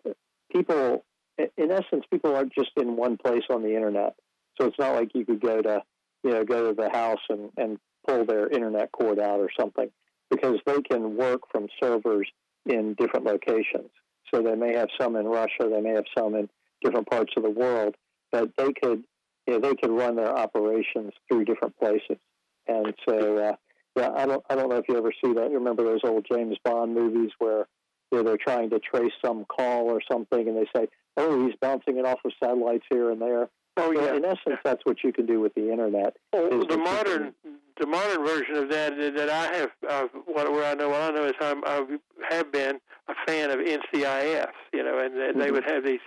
uh, 0.07 0.13
people, 0.55 1.05
in 1.39 1.71
essence, 1.71 2.05
people 2.11 2.37
aren't 2.37 2.53
just 2.53 2.73
in 2.77 2.97
one 2.97 3.17
place 3.17 3.45
on 3.49 3.63
the 3.63 3.75
internet. 3.75 4.15
So 4.61 4.67
it's 4.67 4.79
not 4.79 4.95
like 4.95 5.13
you 5.15 5.25
could 5.25 5.41
go 5.41 5.63
to, 5.63 5.83
you 6.23 6.31
know, 6.33 6.45
go 6.45 6.69
to 6.69 6.75
the 6.75 6.91
house 6.91 7.21
and, 7.31 7.51
and 7.57 7.79
pull 8.07 8.27
their 8.27 8.49
internet 8.49 8.93
cord 8.93 9.19
out 9.19 9.41
or 9.41 9.49
something, 9.59 9.91
because 10.31 10.59
they 10.67 10.83
can 10.83 11.17
work 11.17 11.41
from 11.51 11.69
servers 11.83 12.29
in 12.67 12.95
different 12.99 13.25
locations. 13.25 13.91
So 14.33 14.43
they 14.43 14.55
may 14.55 14.75
have 14.77 14.89
some 15.01 15.17
in 15.17 15.27
Russia, 15.27 15.69
they 15.71 15.81
may 15.81 15.95
have 15.95 16.05
some 16.17 16.35
in 16.35 16.49
different 16.83 17.09
parts 17.09 17.33
of 17.37 17.43
the 17.43 17.51
world, 17.51 17.95
but 18.31 18.51
they 18.59 18.73
could, 18.73 19.03
you 19.47 19.55
know, 19.55 19.61
they 19.61 19.75
could 19.75 19.91
run 19.91 20.17
their 20.17 20.37
operations 20.37 21.13
through 21.29 21.45
different 21.47 21.77
places. 21.79 22.19
And 22.67 22.95
so, 23.09 23.39
uh, 23.39 23.57
yeah, 23.97 24.11
I 24.17 24.27
don't, 24.27 24.45
I 24.49 24.55
don't 24.55 24.69
know 24.69 24.77
if 24.77 24.85
you 24.89 24.97
ever 24.97 25.13
see 25.25 25.33
that. 25.35 25.51
You 25.51 25.59
remember 25.59 25.85
those 25.85 26.01
old 26.05 26.27
James 26.31 26.57
Bond 26.65 26.95
movies 26.95 27.31
where 27.39 27.67
where 28.11 28.23
they're 28.23 28.37
trying 28.37 28.69
to 28.69 28.79
trace 28.79 29.13
some 29.25 29.47
call 29.47 29.91
or 29.91 30.01
something, 30.11 30.47
and 30.47 30.57
they 30.57 30.67
say, 30.77 30.87
"Oh, 31.17 31.47
he's 31.47 31.55
bouncing 31.61 31.99
it 31.99 32.05
off 32.05 32.19
of 32.25 32.33
satellites 32.43 32.85
here 32.91 33.11
and 33.11 33.21
there." 33.21 33.49
Oh 33.79 33.91
yeah. 33.91 34.09
So 34.09 34.17
in 34.17 34.25
essence, 34.25 34.59
that's 34.65 34.85
what 34.85 35.03
you 35.03 35.13
can 35.13 35.25
do 35.25 35.41
with 35.41 35.55
the 35.55 35.71
internet. 35.71 36.17
Oh, 36.35 36.63
the 36.63 36.77
modern, 36.77 37.33
can, 37.43 37.59
the 37.81 37.87
modern 37.87 38.25
version 38.25 38.57
of 38.57 38.69
that 38.69 38.97
that 39.17 39.31
I 39.31 39.57
have, 39.57 39.71
uh, 39.89 40.09
what 40.27 40.53
where 40.53 40.65
I 40.65 40.75
know, 40.75 40.91
what 40.91 41.01
I 41.01 41.11
know 41.11 41.25
is 41.25 41.33
I'm, 41.41 41.65
I 41.65 41.87
have 42.29 42.53
been 42.53 42.79
a 43.09 43.15
fan 43.27 43.51
of 43.51 43.61
NCIS. 43.61 44.53
You 44.75 44.85
know, 44.85 44.99
and, 44.99 45.15
and 45.15 45.31
mm-hmm. 45.31 45.41
they 45.41 45.51
would 45.51 45.65
have 45.65 45.85
these 45.85 46.01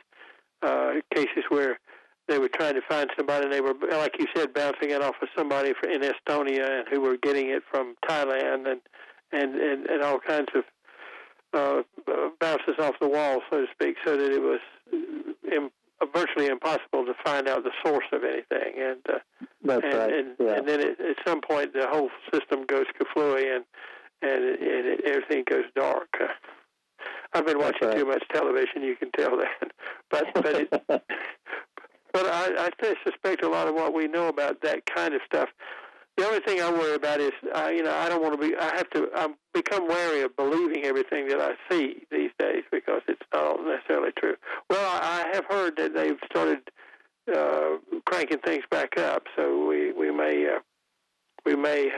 uh, 0.62 0.94
cases 1.14 1.44
where 1.50 1.80
they 2.28 2.40
were 2.40 2.50
trying 2.50 2.76
to 2.76 2.82
find 2.90 3.10
somebody, 3.16 3.46
and 3.46 3.54
they 3.54 3.62
were, 3.62 3.76
like 3.92 4.16
you 4.20 4.28
said, 4.36 4.54
bouncing 4.54 4.90
it 4.90 5.02
off 5.02 5.16
of 5.22 5.28
somebody 5.36 5.74
in 5.84 6.02
Estonia, 6.02 6.80
and 6.80 6.88
who 6.90 7.02
were 7.02 7.18
getting 7.18 7.50
it 7.50 7.64
from 7.70 7.96
Thailand, 8.08 8.70
and 8.70 8.82
and 9.32 9.56
and, 9.56 9.86
and 9.88 10.02
all 10.04 10.20
kinds 10.20 10.50
of 10.56 10.64
uh, 11.54 11.84
uh, 12.08 12.30
bounces 12.40 12.76
off 12.80 12.96
the 13.00 13.08
wall, 13.08 13.42
so 13.50 13.62
to 13.62 13.68
speak, 13.72 13.96
so 14.04 14.18
that 14.18 14.32
it 14.32 14.42
was 14.42 14.60
Im- 15.52 15.72
virtually 16.14 16.48
impossible 16.48 17.06
to 17.06 17.14
find 17.24 17.48
out 17.48 17.64
the 17.64 17.72
source 17.84 18.06
of 18.12 18.24
anything. 18.24 18.74
And 18.78 19.00
uh, 19.08 19.20
That's 19.64 19.84
and, 19.84 19.94
right. 19.94 20.14
and, 20.14 20.36
yeah. 20.40 20.58
and 20.58 20.68
then 20.68 20.82
it, 20.82 21.00
at 21.00 21.18
some 21.26 21.42
point 21.42 21.74
the 21.74 21.88
whole 21.88 22.10
system 22.34 22.66
goes 22.66 22.86
kaflooey, 23.00 23.56
and 23.56 23.66
and, 24.22 24.44
it, 24.44 24.60
and 24.62 24.88
it, 24.88 25.02
everything 25.06 25.44
goes 25.50 25.66
dark. 25.76 26.10
Uh, 26.20 26.28
I've 27.34 27.46
been 27.46 27.60
watching 27.60 27.88
right. 27.88 27.98
too 27.98 28.06
much 28.06 28.24
television. 28.32 28.82
You 28.82 28.96
can 28.96 29.12
tell 29.12 29.38
that, 29.38 29.72
but 30.10 30.26
but 30.34 30.56
it, 30.56 30.74
but 32.16 32.26
I, 32.28 32.70
I 32.82 32.96
suspect 33.04 33.44
a 33.44 33.50
lot 33.50 33.68
of 33.68 33.76
what 33.76 33.94
we 33.94 34.08
know 34.08 34.30
about 34.30 34.62
that 34.62 34.86
kind 34.86 35.14
of 35.14 35.20
stuff 35.26 35.50
the 36.18 36.26
only 36.26 36.40
thing 36.40 36.62
I 36.62 36.72
worry 36.72 36.96
about 36.96 37.20
is, 37.20 37.34
uh, 37.54 37.68
you 37.68 37.84
know, 37.84 37.94
I 37.94 38.08
don't 38.08 38.22
want 38.22 38.40
to 38.40 38.48
be. 38.48 38.56
I 38.56 38.76
have 38.78 38.90
to. 38.92 39.10
I 39.16 39.28
become 39.54 39.88
wary 39.88 40.22
of 40.22 40.36
believing 40.38 40.86
everything 40.86 41.28
that 41.28 41.42
I 41.42 41.54
see 41.70 42.04
these 42.10 42.32
days 42.40 42.64
because 42.72 43.02
it's 43.08 43.22
not 43.34 43.60
necessarily 43.66 44.12
true. 44.18 44.36
Well, 44.70 44.80
I, 44.80 45.26
I 45.26 45.36
have 45.36 45.46
heard 45.50 45.76
that 45.78 45.94
they've 45.94 46.18
started 46.30 46.60
uh, 47.34 47.78
cranking 48.06 48.40
things 48.46 48.64
back 48.72 48.98
up, 48.98 49.24
so 49.36 49.68
we 49.68 49.92
we 49.92 50.10
may 50.10 50.48
uh, 50.56 50.60
we 51.46 51.58
may 51.58 51.90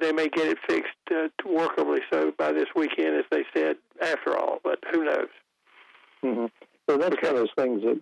they 0.00 0.12
may 0.12 0.28
get 0.28 0.46
it 0.46 0.58
fixed 0.68 0.92
uh, 1.10 1.26
workably 1.44 1.98
so 2.12 2.32
by 2.38 2.52
this 2.52 2.68
weekend, 2.76 3.16
as 3.16 3.24
they 3.32 3.44
said. 3.52 3.76
After 4.00 4.36
all, 4.36 4.58
but 4.62 4.78
who 4.92 5.04
knows? 5.04 5.28
Mm-hmm. 6.24 6.46
So 6.88 6.96
that's 6.96 7.16
okay. 7.16 7.26
one 7.26 7.36
of 7.36 7.40
those 7.40 7.64
things 7.64 7.82
that 7.82 8.00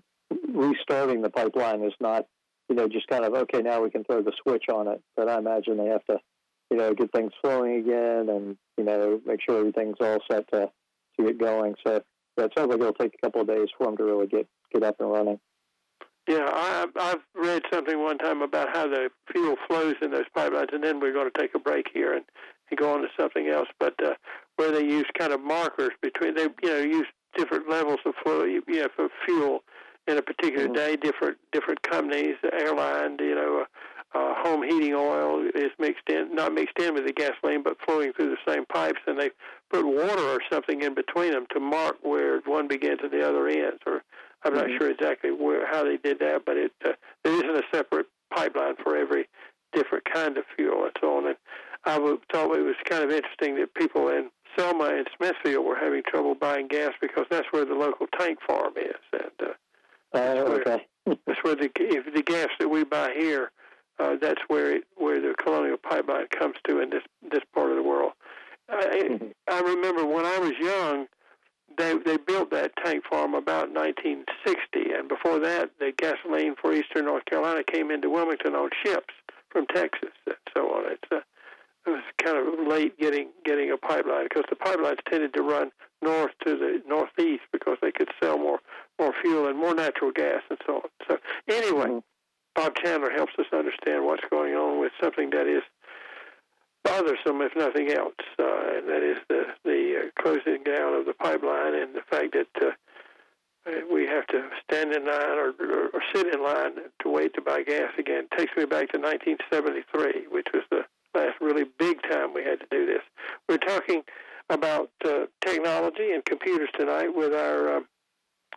restarting 0.48 1.22
the 1.22 1.30
pipeline 1.30 1.82
is 1.82 1.94
not 2.00 2.26
you 2.72 2.76
know, 2.76 2.88
just 2.88 3.06
kind 3.08 3.24
of 3.24 3.34
okay, 3.34 3.60
now 3.60 3.82
we 3.82 3.90
can 3.90 4.02
throw 4.04 4.22
the 4.22 4.32
switch 4.42 4.64
on 4.72 4.88
it. 4.88 5.02
But 5.14 5.28
I 5.28 5.38
imagine 5.38 5.76
they 5.76 5.86
have 5.86 6.04
to, 6.06 6.18
you 6.70 6.78
know, 6.78 6.94
get 6.94 7.12
things 7.12 7.32
flowing 7.42 7.76
again, 7.76 8.28
and 8.28 8.56
you 8.78 8.84
know, 8.84 9.20
make 9.26 9.40
sure 9.46 9.58
everything's 9.58 9.98
all 10.00 10.18
set 10.30 10.50
to 10.52 10.70
to 11.18 11.26
get 11.26 11.38
going. 11.38 11.74
So 11.86 12.02
yeah, 12.38 12.44
it 12.44 12.52
sounds 12.56 12.70
like 12.70 12.80
it'll 12.80 12.94
take 12.94 13.14
a 13.14 13.26
couple 13.26 13.42
of 13.42 13.48
days 13.48 13.68
for 13.76 13.86
them 13.86 13.98
to 13.98 14.04
really 14.04 14.26
get 14.26 14.48
get 14.72 14.84
up 14.84 14.96
and 15.00 15.10
running. 15.10 15.38
Yeah, 16.26 16.46
I, 16.46 16.86
I've 16.98 17.20
read 17.34 17.62
something 17.70 18.00
one 18.00 18.16
time 18.16 18.42
about 18.42 18.68
how 18.74 18.88
the 18.88 19.10
fuel 19.30 19.56
flows 19.68 19.96
in 20.00 20.12
those 20.12 20.24
pipelines, 20.34 20.72
and 20.72 20.82
then 20.82 20.98
we're 20.98 21.12
going 21.12 21.28
to 21.30 21.38
take 21.38 21.54
a 21.54 21.58
break 21.58 21.86
here 21.92 22.14
and, 22.14 22.24
and 22.70 22.78
go 22.78 22.94
on 22.94 23.02
to 23.02 23.08
something 23.18 23.48
else. 23.48 23.68
But 23.80 23.94
uh, 24.02 24.14
where 24.56 24.70
they 24.70 24.84
use 24.84 25.04
kind 25.18 25.32
of 25.32 25.42
markers 25.42 25.90
between, 26.00 26.36
they 26.36 26.46
you 26.62 26.70
know 26.70 26.78
use 26.78 27.06
different 27.36 27.68
levels 27.68 27.98
of 28.06 28.14
flow, 28.22 28.44
you 28.44 28.62
know, 28.68 28.88
for 28.96 29.08
fuel 29.26 29.60
in 30.06 30.18
a 30.18 30.22
particular 30.22 30.66
mm-hmm. 30.66 30.74
day. 30.74 30.96
Different 30.96 31.38
different 31.52 31.82
companies, 31.82 32.36
airline, 32.52 33.16
you 33.20 33.34
know, 33.34 33.64
uh, 34.14 34.18
uh, 34.18 34.34
home 34.42 34.62
heating 34.62 34.94
oil 34.94 35.46
is 35.54 35.70
mixed 35.78 36.08
in, 36.08 36.34
not 36.34 36.52
mixed 36.52 36.78
in 36.78 36.94
with 36.94 37.06
the 37.06 37.12
gasoline, 37.12 37.62
but 37.62 37.76
flowing 37.86 38.12
through 38.12 38.30
the 38.30 38.52
same 38.52 38.64
pipes, 38.66 39.00
and 39.06 39.18
they 39.18 39.30
put 39.70 39.86
water 39.86 40.22
or 40.22 40.40
something 40.50 40.82
in 40.82 40.94
between 40.94 41.32
them 41.32 41.46
to 41.52 41.60
mark 41.60 41.96
where 42.02 42.40
one 42.40 42.68
begins 42.68 43.00
and 43.02 43.10
the 43.10 43.26
other 43.26 43.46
ends. 43.48 43.80
Or 43.86 44.02
I'm 44.44 44.52
mm-hmm. 44.52 44.70
not 44.70 44.78
sure 44.78 44.90
exactly 44.90 45.30
where 45.30 45.66
how 45.66 45.84
they 45.84 45.96
did 45.96 46.18
that, 46.20 46.42
but 46.44 46.56
it 46.56 46.72
uh, 46.84 46.92
there 47.24 47.34
isn't 47.34 47.56
a 47.56 47.62
separate 47.72 48.06
pipeline 48.34 48.76
for 48.82 48.96
every 48.96 49.28
different 49.72 50.04
kind 50.12 50.36
of 50.36 50.44
fuel 50.56 50.84
and 50.84 50.92
so 51.00 51.16
on. 51.16 51.26
And 51.28 51.36
I 51.84 51.96
thought 51.96 52.56
it 52.56 52.62
was 52.62 52.76
kind 52.84 53.02
of 53.02 53.10
interesting 53.10 53.56
that 53.56 53.74
people 53.74 54.08
in 54.08 54.30
Selma 54.56 54.92
and 54.94 55.08
Smithfield 55.16 55.64
were 55.64 55.76
having 55.76 56.02
trouble 56.06 56.34
buying 56.34 56.68
gas 56.68 56.92
because 57.00 57.24
that's 57.30 57.46
where 57.50 57.64
the 57.64 57.74
local 57.74 58.06
tank 58.18 58.38
farm 58.46 58.74
is, 58.76 59.00
and 59.12 59.48
uh, 59.48 59.52
uh, 60.14 60.18
okay. 60.18 60.86
that's 61.06 61.42
where 61.42 61.54
the 61.54 61.70
if 61.76 62.12
the 62.14 62.22
gas 62.22 62.48
that 62.58 62.68
we 62.68 62.84
buy 62.84 63.12
here, 63.16 63.50
uh, 63.98 64.16
that's 64.20 64.40
where 64.48 64.76
it, 64.76 64.84
where 64.96 65.20
the 65.20 65.34
Colonial 65.42 65.76
Pipeline 65.76 66.26
comes 66.38 66.56
to 66.66 66.80
in 66.80 66.90
this 66.90 67.02
this 67.30 67.42
part 67.54 67.70
of 67.70 67.76
the 67.76 67.82
world. 67.82 68.12
I, 68.68 69.08
mm-hmm. 69.10 69.26
I 69.48 69.60
remember 69.60 70.06
when 70.06 70.24
I 70.24 70.38
was 70.38 70.52
young, 70.60 71.06
they 71.76 71.94
they 72.04 72.16
built 72.16 72.50
that 72.50 72.72
tank 72.84 73.04
farm 73.08 73.34
about 73.34 73.72
1960, 73.72 74.92
and 74.92 75.08
before 75.08 75.38
that, 75.40 75.70
the 75.78 75.92
gasoline 75.96 76.54
for 76.60 76.72
Eastern 76.72 77.06
North 77.06 77.24
Carolina 77.24 77.62
came 77.64 77.90
into 77.90 78.10
Wilmington 78.10 78.54
on 78.54 78.70
ships 78.84 79.14
from 79.50 79.66
Texas 79.66 80.10
and 80.26 80.36
so 80.54 80.72
on. 80.72 80.92
It's 80.92 81.08
uh, 81.10 81.20
it 81.86 81.90
was 81.90 82.02
kind 82.22 82.36
of 82.36 82.66
late 82.66 82.98
getting 82.98 83.30
getting 83.44 83.70
a 83.70 83.76
pipeline 83.76 84.24
because 84.24 84.44
the 84.48 84.56
pipelines 84.56 84.98
tended 85.08 85.34
to 85.34 85.42
run 85.42 85.70
north 86.00 86.30
to 86.46 86.56
the 86.56 86.82
northeast 86.86 87.42
because 87.52 87.76
they 87.82 87.92
could 87.92 88.08
sell 88.22 88.38
more 88.38 88.60
more 88.98 89.12
fuel 89.20 89.48
and 89.48 89.58
more 89.58 89.74
natural 89.74 90.12
gas 90.12 90.42
and 90.48 90.58
so 90.66 90.76
on. 90.76 90.90
So 91.08 91.18
anyway, 91.48 91.86
mm-hmm. 91.86 91.98
Bob 92.54 92.74
Chandler 92.76 93.10
helps 93.10 93.32
us 93.38 93.46
understand 93.52 94.04
what's 94.04 94.24
going 94.30 94.54
on 94.54 94.80
with 94.80 94.92
something 95.00 95.30
that 95.30 95.46
is 95.46 95.62
bothersome, 96.84 97.40
if 97.42 97.52
nothing 97.56 97.90
else, 97.90 98.14
uh, 98.38 98.76
and 98.76 98.88
that 98.88 99.02
is 99.02 99.18
the 99.28 99.44
the 99.64 100.04
uh, 100.04 100.22
closing 100.22 100.62
down 100.64 100.94
of 100.94 101.06
the 101.06 101.14
pipeline 101.14 101.74
and 101.74 101.94
the 101.94 102.02
fact 102.08 102.34
that. 102.34 102.48
Uh, 102.60 102.72
we 103.92 104.04
have 104.06 104.26
to 104.26 104.42
stand 104.64 104.92
in 104.92 105.06
line 105.06 105.38
or, 105.38 105.54
or, 105.60 105.86
or 105.94 106.02
sit 106.12 106.34
in 106.34 106.42
line 106.42 106.72
to 107.00 107.08
wait 107.08 107.32
to 107.32 107.40
buy 107.40 107.62
gas 107.62 107.92
again. 107.96 108.24
It 108.24 108.36
takes 108.36 108.56
me 108.56 108.64
back 108.64 108.90
to 108.90 108.98
1973, 108.98 110.26
which 110.32 110.48
was 110.52 110.64
the 110.68 110.82
last 111.14 111.40
really 111.40 111.64
big 111.78 112.02
time 112.02 112.34
we 112.34 112.42
had 112.42 112.60
to 112.60 112.66
do 112.70 112.86
this. 112.86 113.02
We're 113.48 113.58
talking 113.58 114.02
about 114.50 114.90
uh, 115.04 115.26
technology 115.40 116.12
and 116.12 116.24
computers 116.24 116.68
tonight 116.78 117.08
with 117.14 117.32
our 117.34 117.76
uh, 117.76 117.80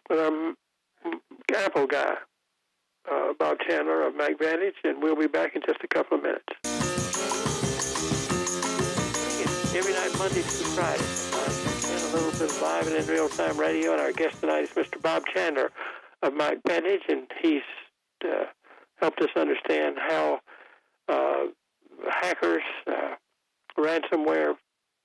with 0.10 0.20
our 0.20 0.54
Apple 1.56 1.88
guy, 1.88 2.16
uh, 3.12 3.34
Bob 3.38 3.58
Chandler 3.68 4.08
of 4.08 4.14
MacVantage, 4.14 4.76
and 4.84 5.02
we'll 5.02 5.16
be 5.16 5.28
back 5.28 5.56
in 5.56 5.62
just 5.66 5.80
a 5.84 5.88
couple 5.88 6.18
of 6.18 6.24
minutes. 6.24 6.46
Every 9.76 9.94
night, 9.94 10.18
Monday 10.18 10.42
through 10.42 10.72
Friday, 10.72 11.04
and 11.92 12.02
a 12.02 12.16
little 12.16 12.32
bit 12.32 12.50
of 12.50 12.62
live 12.62 12.88
and 12.88 12.96
in 12.96 13.08
real 13.08 13.30
time 13.30 13.58
radio. 13.58 13.92
And 13.92 14.02
our 14.02 14.12
guest 14.12 14.40
tonight 14.40 14.64
is 14.64 14.70
Mr. 14.70 15.02
Bob 15.02 15.24
Chandler 15.34 15.72
of 16.24 16.34
MacVantage, 16.34 17.08
and 17.10 17.28
he's 17.42 17.62
uh, 18.24 18.46
helped 18.98 19.22
us 19.22 19.30
understand 19.36 19.98
how 20.00 20.40
uh, 21.10 21.46
hackers, 22.10 22.64
uh, 22.88 23.16
ransomware 23.78 24.56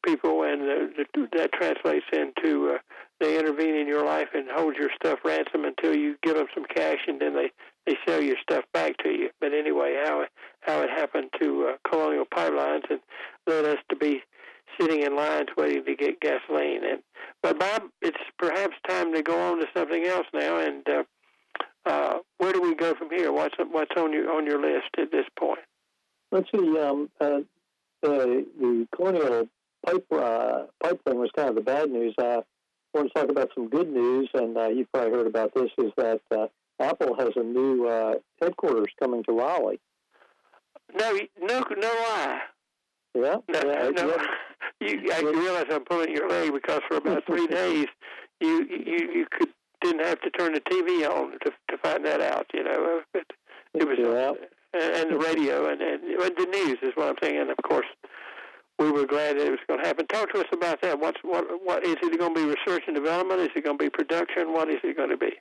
people, 0.04 0.44
and 0.44 0.62
the, 0.62 1.04
the, 1.14 1.28
that 1.36 1.52
translates 1.52 2.06
into 2.12 2.74
uh, 2.74 2.78
they 3.20 3.38
intervene 3.38 3.76
in 3.76 3.86
your 3.86 4.04
life 4.04 4.28
and 4.34 4.48
hold 4.50 4.76
your 4.76 4.90
stuff 4.96 5.18
ransom 5.24 5.64
until 5.64 5.94
you 5.94 6.16
give 6.22 6.36
them 6.36 6.46
some 6.54 6.64
cash, 6.74 7.00
and 7.06 7.20
then 7.20 7.34
they 7.34 7.50
they 7.86 7.96
sell 8.06 8.22
your 8.22 8.36
stuff 8.42 8.64
back 8.72 8.96
to 8.98 9.10
you. 9.10 9.30
But 9.40 9.52
anyway, 9.52 10.00
how 10.04 10.24
how 10.60 10.80
it 10.80 10.90
happened 10.90 11.30
to 11.40 11.72
uh, 11.72 11.88
Colonial 11.88 12.24
Pipelines 12.24 12.84
and 12.90 13.00
led 13.46 13.64
us 13.64 13.78
to 13.90 13.96
be 13.96 14.22
sitting 14.78 15.02
in 15.02 15.16
lines 15.16 15.48
waiting 15.56 15.84
to 15.84 15.94
get 15.94 16.20
gasoline. 16.20 16.84
And 16.84 17.02
but 17.42 17.58
Bob, 17.58 17.82
it's 18.02 18.16
perhaps 18.38 18.74
time 18.88 19.12
to 19.14 19.22
go 19.22 19.38
on 19.38 19.58
to 19.58 19.66
something 19.74 20.04
else 20.04 20.26
now. 20.32 20.58
And 20.58 20.88
uh, 20.88 21.02
uh, 21.86 22.18
where 22.38 22.52
do 22.52 22.62
we 22.62 22.74
go 22.74 22.94
from 22.94 23.10
here? 23.10 23.32
What's 23.32 23.54
what's 23.70 23.92
on 23.96 24.12
your 24.12 24.30
on 24.30 24.46
your 24.46 24.60
list 24.60 24.90
at 24.98 25.10
this 25.10 25.26
point? 25.38 25.60
Let's 26.32 26.48
see. 26.52 26.78
Um, 26.78 27.10
uh, 27.20 27.40
the, 28.02 28.46
the 28.58 28.88
Colonial 28.94 29.48
pipe 29.84 30.06
uh, 30.12 30.62
pipe 30.82 31.00
thing 31.04 31.18
was 31.18 31.30
kind 31.36 31.48
of 31.48 31.54
the 31.54 31.60
bad 31.60 31.90
news. 31.90 32.14
Uh, 32.18 32.42
I 32.94 32.98
want 32.98 33.12
to 33.12 33.20
talk 33.20 33.30
about 33.30 33.50
some 33.54 33.68
good 33.68 33.88
news, 33.88 34.28
and 34.34 34.56
uh, 34.56 34.68
you've 34.68 34.90
probably 34.92 35.12
heard 35.12 35.26
about 35.26 35.54
this. 35.54 35.70
Is 35.78 35.92
that 35.96 36.20
uh, 36.30 36.46
Apple 36.80 37.14
has 37.18 37.30
a 37.36 37.42
new 37.42 37.86
uh, 37.86 38.14
headquarters 38.40 38.92
coming 39.00 39.22
to 39.24 39.32
Raleigh? 39.32 39.80
No, 40.96 41.12
no, 41.40 41.64
no 41.76 41.88
lie. 41.88 42.40
Yeah, 43.14 43.36
no, 43.48 43.60
yeah, 43.64 43.90
no. 43.90 44.08
yeah. 44.08 44.16
You, 44.82 45.12
I 45.12 45.20
realize 45.20 45.66
I'm 45.70 45.84
pulling 45.84 46.14
your 46.14 46.26
leg 46.28 46.54
because 46.54 46.80
for 46.88 46.96
about 46.96 47.26
three 47.26 47.46
days, 47.48 47.86
you 48.40 48.66
you 48.66 49.10
you 49.12 49.26
could 49.30 49.50
didn't 49.82 50.04
have 50.06 50.20
to 50.22 50.30
turn 50.30 50.54
the 50.54 50.60
TV 50.62 51.06
on 51.06 51.32
to 51.32 51.50
to 51.68 51.78
find 51.82 52.04
that 52.06 52.22
out. 52.22 52.46
You 52.54 52.64
know, 52.64 53.00
it, 53.12 53.26
it 53.74 53.86
was 53.86 53.98
Yeah. 53.98 54.46
And, 54.74 54.82
and 54.82 55.10
the 55.10 55.18
radio 55.18 55.70
and, 55.70 55.80
and 55.80 56.02
the 56.02 56.46
news 56.50 56.78
is 56.82 56.92
what 56.94 57.08
I'm 57.08 57.16
saying. 57.22 57.38
And 57.40 57.50
of 57.50 57.56
course, 57.62 57.86
we 58.78 58.90
were 58.90 59.06
glad 59.06 59.36
that 59.36 59.46
it 59.46 59.50
was 59.50 59.60
going 59.68 59.80
to 59.80 59.86
happen. 59.86 60.06
Talk 60.06 60.32
to 60.32 60.40
us 60.40 60.46
about 60.52 60.80
that. 60.82 60.98
What's 60.98 61.18
what 61.22 61.44
what 61.62 61.84
is 61.84 61.96
it 62.02 62.18
going 62.18 62.34
to 62.34 62.40
be? 62.40 62.46
Research 62.46 62.84
and 62.86 62.96
development? 62.96 63.40
Is 63.40 63.50
it 63.54 63.64
going 63.64 63.78
to 63.78 63.84
be 63.84 63.90
production? 63.90 64.52
What 64.52 64.68
is 64.70 64.80
it 64.82 64.96
going 64.96 65.10
to 65.10 65.16
be? 65.16 65.32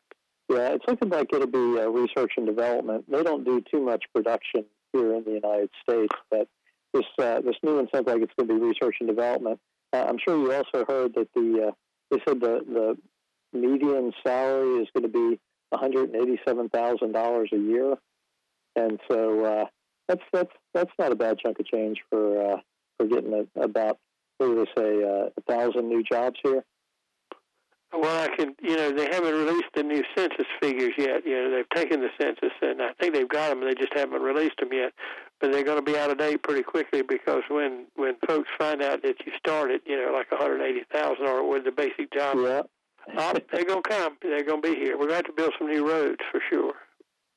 Yeah, 0.50 0.70
it's 0.70 0.86
looking 0.88 1.10
like 1.10 1.32
it'll 1.32 1.48
be 1.48 1.80
uh, 1.80 1.88
research 1.88 2.34
and 2.36 2.46
development. 2.46 3.06
They 3.10 3.24
don't 3.24 3.46
do 3.46 3.64
too 3.72 3.82
much 3.82 4.04
production 4.16 4.66
here 4.94 5.14
in 5.14 5.24
the 5.24 5.34
United 5.34 5.70
States, 5.88 6.16
but 6.32 6.48
this 6.94 7.06
uh, 7.20 7.42
this 7.42 7.56
new 7.62 7.76
one 7.76 7.88
sounds 7.94 8.08
like 8.08 8.22
it's 8.22 8.34
going 8.36 8.50
to 8.50 8.56
be 8.56 8.60
research 8.60 8.96
and 9.00 9.08
development. 9.08 9.60
Uh, 9.94 10.06
I'm 10.10 10.18
sure 10.18 10.38
you 10.38 10.52
also 10.52 10.86
heard 10.88 11.14
that 11.14 11.28
the 11.36 11.68
uh, 11.68 11.72
they 12.10 12.20
said 12.28 12.40
the 12.42 12.98
the 13.54 13.58
median 13.58 14.12
salary 14.26 14.82
is 14.82 14.88
going 14.94 15.04
to 15.04 15.08
be 15.08 15.40
one 15.70 15.80
hundred 15.80 16.16
eighty-seven 16.16 16.70
thousand 16.70 17.12
dollars 17.12 17.52
a 17.54 17.58
year, 17.58 17.96
and 18.80 19.00
so 19.10 19.46
uh, 19.46 19.66
that's 20.08 20.24
that's 20.34 20.52
that's 20.74 20.92
not 20.98 21.12
a 21.12 21.16
bad 21.16 21.38
chunk 21.40 21.60
of 21.60 21.66
change 21.66 21.98
for 22.10 22.54
uh, 22.54 22.58
for 22.98 23.08
getting 23.08 23.34
a, 23.34 23.62
about 23.62 23.98
what 24.38 24.48
do 24.48 24.56
they 24.56 24.82
say 24.82 25.04
uh, 25.04 25.30
a 25.38 25.42
thousand 25.48 25.90
new 25.90 26.04
jobs 26.04 26.38
here. 26.44 26.64
Well, 27.92 28.24
I 28.24 28.36
can, 28.36 28.54
you 28.62 28.78
know, 28.78 28.92
they 28.92 29.08
haven't 29.12 29.34
released 29.34 29.70
the 29.74 29.82
new 29.82 30.04
census 30.16 30.46
figures 30.62 30.94
yet. 30.96 31.26
You 31.26 31.34
know, 31.34 31.52
they've 31.52 31.70
taken 31.74 32.02
the 32.02 32.10
census, 32.22 32.52
and 32.62 32.84
I 32.84 32.92
think 33.00 33.16
they've 33.16 33.28
got 33.28 33.50
them. 33.50 33.62
They 33.62 33.74
just 33.74 33.94
haven't 33.96 34.22
released 34.22 34.58
them 34.60 34.70
yet. 34.72 34.94
But 35.42 35.52
they're 35.52 35.64
going 35.64 35.84
to 35.84 35.92
be 35.92 35.98
out 35.98 36.12
of 36.12 36.20
date 36.20 36.44
pretty 36.44 36.62
quickly 36.62 37.02
because 37.02 37.42
when 37.50 37.88
when 37.96 38.16
folks 38.28 38.48
find 38.60 38.84
out 38.84 39.02
that 39.02 39.16
you 39.26 39.32
started, 39.40 39.82
you 39.86 39.98
know, 39.98 40.12
like 40.14 40.32
180,000 40.32 41.26
or 41.26 41.50
with 41.50 41.64
the 41.64 41.72
basic 41.72 42.14
job, 42.14 42.38
Yeah, 42.38 42.62
oh, 43.18 43.34
they're 43.52 43.66
going 43.66 43.82
to 43.82 43.90
come. 43.90 44.18
They're 44.22 44.44
going 44.44 44.62
to 44.62 44.70
be 44.70 44.76
here. 44.76 44.94
We're 44.94 45.08
going 45.08 45.24
to 45.24 45.28
have 45.28 45.36
to 45.36 45.42
build 45.42 45.54
some 45.58 45.68
new 45.68 45.90
roads 45.90 46.22
for 46.32 46.42
sure. 46.50 46.74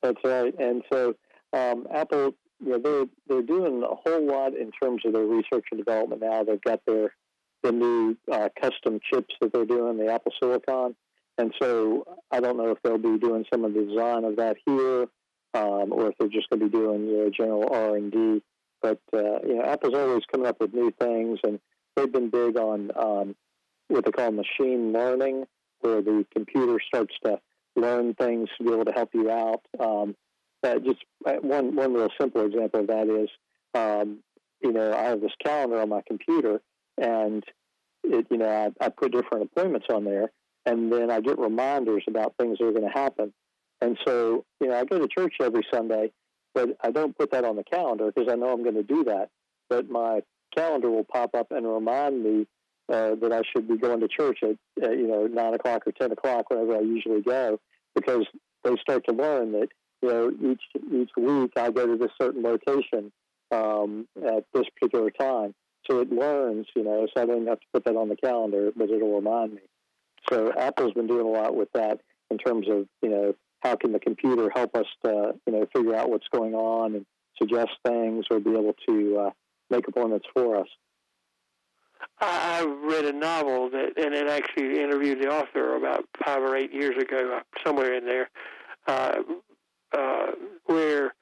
That's 0.03 0.19
right. 0.23 0.53
And 0.59 0.83
so 0.93 1.15
um, 1.53 1.87
Apple, 1.93 2.35
you 2.65 2.71
know, 2.71 2.79
they're 2.79 3.07
they're 3.29 3.43
doing 3.43 3.83
a 3.83 3.95
whole 3.95 4.27
lot 4.27 4.55
in 4.55 4.71
terms 4.71 5.03
of 5.05 5.13
their 5.13 5.25
research 5.25 5.67
and 5.71 5.79
development 5.79 6.23
now. 6.23 6.45
They've 6.45 6.61
got 6.61 6.81
their 6.87 7.13
the 7.63 7.73
new 7.73 8.17
uh, 8.31 8.49
custom 8.61 9.01
chips 9.13 9.35
that 9.41 9.53
they're 9.53 9.65
doing, 9.65 9.99
the 9.99 10.13
Apple 10.13 10.33
Silicon. 10.41 10.97
And 11.39 11.55
so 11.61 12.05
I 12.31 12.41
don't 12.41 12.57
know 12.57 12.71
if 12.71 12.79
they'll 12.83 12.99
be 12.99 13.19
doing 13.19 13.45
some 13.53 13.65
of 13.65 13.73
the 13.75 13.85
design 13.85 14.25
of 14.25 14.37
that 14.37 14.57
here, 14.67 15.07
um, 15.55 15.93
or 15.93 16.09
if 16.09 16.19
they're 16.19 16.29
just 16.29 16.51
going 16.51 16.61
to 16.61 16.67
be 16.67 16.71
doing 16.71 17.07
you 17.07 17.19
know, 17.19 17.31
general 17.31 17.69
R 17.73 17.97
and 17.97 18.13
D. 18.13 18.43
But 18.81 19.01
uh, 19.15 19.41
you 19.47 19.57
know, 19.57 19.65
Apple's 19.65 19.95
always 19.95 20.23
coming 20.31 20.47
up 20.47 20.61
with 20.61 20.75
new 20.75 20.93
things, 21.01 21.39
and 21.45 21.61
they've 21.97 22.13
been 22.13 22.31
big 22.31 22.57
on 22.57 22.91
um, 22.97 23.37
what 23.89 24.05
they 24.05 24.11
call 24.11 24.33
machine 24.33 24.93
learning, 24.93 25.47
where 25.81 26.03
the 26.03 26.27
computer 26.35 26.79
starts 26.87 27.15
to 27.25 27.41
learn 27.77 28.15
things 28.15 28.49
to 28.59 28.65
be 28.65 28.73
able 28.73 28.85
to 28.85 28.93
help 28.93 29.11
you 29.15 29.31
out. 29.31 29.63
Um, 29.81 30.17
uh, 30.65 30.79
just 30.79 30.99
uh, 31.27 31.35
one 31.41 31.75
one 31.77 31.93
real 31.93 32.09
simple 32.21 32.45
example 32.45 32.81
of 32.81 32.87
that 32.89 33.09
is, 33.09 33.29
um, 33.75 34.19
you 34.61 34.73
know, 34.73 34.93
I 34.93 35.05
have 35.05 35.21
this 35.21 35.33
calendar 35.45 35.81
on 35.81 35.89
my 35.89 36.03
computer, 36.07 36.61
and 36.99 37.45
it, 38.05 38.27
you 38.31 38.39
know, 38.39 38.49
I, 38.81 38.85
I 38.85 38.89
put 38.89 39.13
different 39.13 39.45
appointments 39.45 39.87
on 39.93 40.05
there, 40.05 40.31
and 40.67 40.93
then 40.93 41.11
I 41.11 41.21
get 41.21 41.39
reminders 41.39 42.05
about 42.07 42.35
things 42.39 42.59
that 42.59 42.67
are 42.67 42.73
going 42.73 42.91
to 42.91 42.99
happen. 42.99 43.33
And 43.81 43.99
so, 44.07 44.45
you 44.61 44.69
know, 44.69 44.77
I 44.77 44.85
go 44.85 44.99
to 44.99 45.09
church 45.09 45.35
every 45.41 45.67
Sunday, 45.73 46.13
but 46.55 46.77
I 46.83 46.91
don't 46.91 47.17
put 47.19 47.33
that 47.33 47.45
on 47.45 47.57
the 47.57 47.65
calendar 47.65 48.13
because 48.13 48.33
I 48.33 48.37
know 48.37 48.53
I'm 48.53 48.63
going 48.63 48.77
to 48.77 48.83
do 48.83 49.05
that. 49.05 49.31
But 49.69 49.91
my 49.91 50.23
calendar 50.57 50.91
will 50.91 51.05
pop 51.05 51.35
up 51.35 51.49
and 51.51 51.67
remind 51.67 52.23
me 52.23 52.47
uh, 52.93 53.17
that 53.21 53.33
I 53.33 53.43
should 53.51 53.67
be 53.67 53.79
going 53.79 54.01
to 54.01 54.09
church 54.09 54.41
at, 54.43 54.57
you 54.77 55.09
know, 55.09 55.27
nine 55.27 55.55
o'clock 55.55 55.83
or 55.87 55.93
ten 55.93 56.13
o'clock 56.13 56.51
whenever 56.51 56.77
I 56.77 56.81
usually 56.81 57.23
go, 57.23 57.59
because 57.95 58.27
they 58.63 58.77
start 58.81 59.05
to 59.09 59.15
learn 59.15 59.53
that 59.53 59.69
you 60.03 60.09
know 60.09 60.33
each 60.51 60.63
each 60.93 61.11
week 61.17 61.53
I 61.57 61.71
go 61.71 61.87
to 61.87 61.97
this 61.97 62.11
certain 62.21 62.43
location 62.43 63.13
um, 63.53 64.07
at 64.17 64.45
this 64.53 64.65
particular 64.75 65.11
time. 65.11 65.55
So 65.91 66.01
it 66.01 66.13
learns, 66.13 66.67
you 66.77 66.85
know, 66.85 67.07
so 67.15 67.23
I 67.23 67.27
don't 67.27 67.47
have 67.49 67.59
to 67.59 67.67
put 67.73 67.85
that 67.87 67.97
on 67.97 68.09
the 68.09 68.17
calendar, 68.17 68.71
but 68.77 68.89
it'll 68.89 69.17
remind 69.17 69.55
me. 69.55 69.63
So 70.31 70.53
Apple's 70.57 70.93
been 70.93 71.09
doing 71.09 71.27
a 71.27 71.31
lot 71.31 71.57
with 71.57 71.69
that 71.75 72.01
in 72.31 72.39
terms 72.39 72.69
of, 72.69 72.87
you 73.03 73.09
know, 73.09 73.35
how 73.61 73.77
can 73.77 73.93
the 73.93 73.99
computer 73.99 74.51
help 74.55 74.77
us 74.77 74.87
to, 75.05 75.33
you 75.47 75.53
know, 75.53 75.67
figure 75.75 75.95
out 75.95 76.11
what's 76.11 76.29
going 76.33 76.55
on 76.55 76.95
and 76.95 77.07
suggest 77.37 77.71
things 77.85 78.27
or 78.31 78.39
be 78.39 78.51
able 78.51 78.75
to 78.89 79.19
uh, 79.19 79.31
make 79.71 79.87
appointments 79.89 80.27
for 80.33 80.57
us. 80.57 80.69
I 82.21 82.65
read 82.85 83.05
a 83.05 83.13
novel 83.13 83.71
that, 83.71 83.93
and 83.97 84.15
it 84.15 84.29
actually 84.29 84.81
interviewed 84.81 85.21
the 85.21 85.29
author 85.29 85.77
about 85.77 86.05
five 86.25 86.43
or 86.43 86.57
eight 86.57 86.73
years 86.73 86.97
ago, 87.01 87.41
somewhere 87.65 87.95
in 87.95 88.05
there, 88.05 88.31
uh, 88.87 89.23
uh, 89.93 90.33
where 90.67 91.15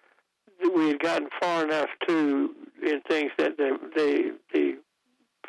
we 0.74 0.88
had 0.88 1.00
gotten 1.00 1.28
far 1.40 1.64
enough 1.64 1.88
to 2.08 2.54
in 2.82 3.00
things 3.08 3.30
that 3.38 3.56
the 3.56 3.78
the, 3.96 4.36
the 4.52 4.78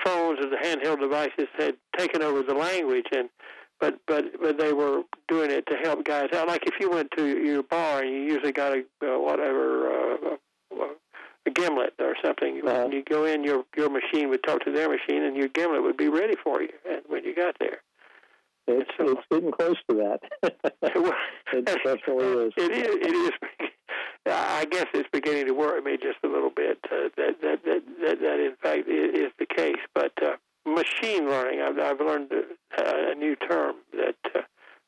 phones 0.04 0.40
or 0.40 0.50
the 0.50 0.58
handheld 0.58 1.00
devices 1.00 1.48
had 1.58 1.76
taken 1.98 2.22
over 2.22 2.44
the 2.44 2.54
language, 2.54 3.06
and 3.12 3.30
but 3.80 4.00
but 4.08 4.26
but 4.42 4.58
they 4.58 4.74
were 4.74 5.04
doing 5.28 5.52
it 5.52 5.66
to 5.68 5.76
help 5.76 6.04
guys 6.06 6.30
out. 6.34 6.48
Like 6.48 6.64
if 6.66 6.76
you 6.80 6.90
went 6.90 7.10
to 7.18 7.26
your 7.26 7.64
bar 7.64 8.02
and 8.02 8.10
you 8.10 8.22
usually 8.22 8.52
got 8.54 8.74
a 8.74 8.84
uh, 9.04 9.20
whatever. 9.20 9.90
Uh, 9.90 10.38
a 11.48 11.50
gimlet 11.50 11.94
or 12.00 12.16
something. 12.24 12.62
Uh-huh. 12.64 12.88
You 12.92 13.04
go 13.04 13.26
in, 13.26 13.44
your 13.44 13.64
your 13.76 13.90
machine 13.90 14.30
would 14.30 14.44
talk 14.44 14.64
to 14.66 14.72
their 14.72 14.90
machine, 14.90 15.24
and 15.24 15.36
your 15.36 15.48
gimlet 15.48 15.82
would 15.82 15.98
be 15.98 16.08
ready 16.08 16.36
for 16.44 16.62
you 16.62 16.70
and 16.90 17.02
when 17.08 17.24
you 17.24 17.36
got 17.36 17.56
there. 17.60 17.82
It's, 18.72 18.92
it's 19.00 19.22
getting 19.32 19.52
close 19.52 19.78
to 19.90 19.96
that. 19.96 20.20
it 21.54 21.66
definitely 21.66 22.46
is. 22.46 22.54
It 22.58 22.72
is. 22.72 22.96
It 22.96 23.14
is. 23.14 23.32
I 24.26 24.66
guess 24.70 24.86
it's 24.94 25.10
beginning 25.12 25.48
to 25.48 25.54
worry 25.54 25.82
me 25.82 25.98
just 25.98 26.20
a 26.24 26.28
little 26.28 26.52
bit 26.52 26.78
uh, 26.92 27.10
that, 27.18 27.42
that 27.42 27.64
that 27.66 27.82
that 28.02 28.20
that 28.20 28.40
in 28.40 28.56
fact 28.62 28.88
is 28.88 29.32
the 29.40 29.48
case. 29.48 29.82
But 29.96 30.12
uh, 30.22 30.36
machine 30.66 31.28
learning, 31.28 31.62
I've, 31.62 31.80
I've 31.80 32.00
learned 32.00 32.32
a, 32.32 33.12
a 33.12 33.16
new 33.16 33.36
term 33.36 33.76
that 33.94 34.16
uh, 34.36 34.42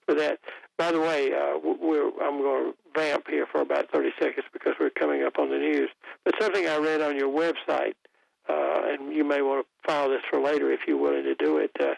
for 0.06 0.16
that. 0.16 0.40
By 0.78 0.92
the 0.92 1.00
way, 1.00 1.32
uh, 1.34 1.60
we're, 1.64 2.08
I'm 2.22 2.42
going 2.42 2.72
to 2.72 2.74
vamp 2.96 3.28
here 3.28 3.46
for 3.52 3.62
about 3.62 3.92
30 3.92 4.10
seconds 4.20 4.46
because 4.52 4.74
we're 4.80 4.90
coming 4.90 5.24
up 5.24 5.38
on 5.38 5.50
the 5.50 5.58
news. 5.58 5.90
But 6.26 6.36
something 6.42 6.68
I 6.68 6.78
read 6.78 7.02
on 7.02 7.16
your 7.16 7.30
website, 7.30 7.94
uh, 8.50 8.82
and 8.86 9.14
you 9.14 9.24
may 9.24 9.42
want 9.42 9.66
to 9.66 9.92
file 9.92 10.10
this 10.10 10.22
for 10.30 10.42
later 10.42 10.72
if 10.72 10.82
you're 10.88 10.98
willing 10.98 11.24
to 11.24 11.36
do 11.36 11.58
it. 11.58 11.72
Uh, 11.80 11.94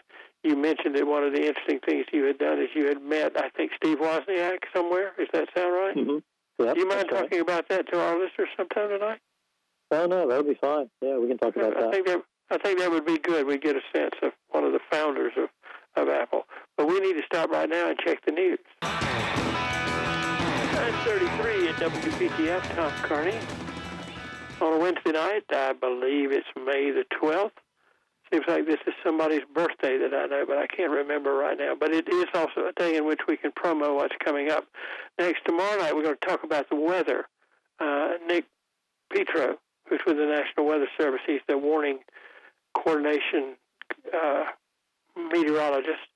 you 0.46 0.56
mentioned 0.56 0.94
that 0.96 1.06
one 1.06 1.22
of 1.24 1.32
the 1.32 1.46
interesting 1.46 1.78
things 1.84 2.06
you 2.12 2.24
had 2.24 2.38
done 2.38 2.58
is 2.60 2.68
you 2.74 2.86
had 2.86 3.02
met, 3.02 3.32
I 3.36 3.48
think, 3.50 3.72
Steve 3.76 3.98
Wozniak 3.98 4.58
somewhere. 4.74 5.12
Does 5.18 5.28
that 5.32 5.48
sound 5.56 5.72
right? 5.74 5.94
hmm 5.94 6.18
Yep, 6.58 6.74
Do 6.74 6.80
you 6.80 6.88
mind 6.88 7.00
that's 7.00 7.12
right. 7.12 7.22
talking 7.24 7.40
about 7.40 7.68
that 7.68 7.86
to 7.92 8.00
our 8.00 8.18
listeners 8.18 8.48
sometime 8.56 8.88
tonight? 8.88 9.18
Oh 9.90 10.06
no, 10.06 10.26
that'll 10.26 10.42
be 10.42 10.54
fine. 10.58 10.88
Yeah, 11.02 11.18
we 11.18 11.28
can 11.28 11.36
talk 11.36 11.54
about 11.54 11.76
I 11.76 11.80
that. 11.82 11.92
think 11.92 12.06
that 12.06 12.22
I 12.50 12.56
think 12.58 12.78
that 12.78 12.90
would 12.90 13.04
be 13.04 13.18
good. 13.18 13.46
We 13.46 13.58
get 13.58 13.76
a 13.76 13.82
sense 13.94 14.14
of 14.22 14.32
one 14.50 14.64
of 14.64 14.72
the 14.72 14.80
founders 14.90 15.34
of, 15.36 15.50
of 16.02 16.08
Apple. 16.08 16.46
But 16.78 16.88
we 16.88 16.98
need 17.00 17.12
to 17.14 17.22
stop 17.26 17.50
right 17.50 17.68
now 17.68 17.90
and 17.90 17.98
check 17.98 18.24
the 18.24 18.32
news. 18.32 18.58
933 18.82 21.68
at 21.68 21.74
WPTF, 21.76 22.74
Tom 22.74 22.90
Kearney. 23.02 23.38
On 24.60 24.72
a 24.72 24.78
Wednesday 24.78 25.12
night, 25.12 25.44
I 25.50 25.72
believe 25.74 26.32
it's 26.32 26.46
May 26.56 26.90
the 26.90 27.04
12th. 27.22 27.50
Seems 28.32 28.44
like 28.48 28.66
this 28.66 28.80
is 28.86 28.94
somebody's 29.04 29.42
birthday 29.54 29.98
that 29.98 30.12
I 30.12 30.26
know, 30.26 30.44
but 30.46 30.58
I 30.58 30.66
can't 30.66 30.90
remember 30.90 31.34
right 31.34 31.56
now. 31.56 31.74
But 31.78 31.92
it 31.92 32.08
is 32.08 32.26
also 32.34 32.66
a 32.66 32.72
day 32.72 32.96
in 32.96 33.06
which 33.06 33.20
we 33.28 33.36
can 33.36 33.52
promo 33.52 33.94
what's 33.94 34.16
coming 34.24 34.50
up. 34.50 34.66
Next, 35.18 35.42
tomorrow 35.46 35.78
night, 35.78 35.94
we're 35.94 36.02
going 36.02 36.16
to 36.20 36.26
talk 36.26 36.42
about 36.42 36.68
the 36.68 36.76
weather 36.76 37.26
uh, 37.78 38.14
Nick 38.26 38.46
Petro, 39.12 39.58
who's 39.88 40.00
with 40.06 40.16
the 40.16 40.26
National 40.26 40.66
Weather 40.66 40.88
Service. 41.00 41.20
He's 41.26 41.40
the 41.48 41.56
warning 41.56 41.98
coordination 42.74 43.54
uh, 44.12 44.44
meteorologist. 45.16 46.10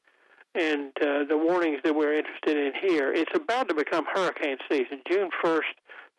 And 0.57 0.91
uh, 1.01 1.25
the 1.29 1.39
warnings 1.39 1.79
that 1.85 1.95
we're 1.95 2.19
interested 2.19 2.57
in 2.57 2.73
here, 2.83 3.13
it's 3.13 3.31
about 3.37 3.69
to 3.69 3.75
become 3.75 4.05
hurricane 4.13 4.57
season. 4.69 5.01
June 5.09 5.31
1st 5.45 5.61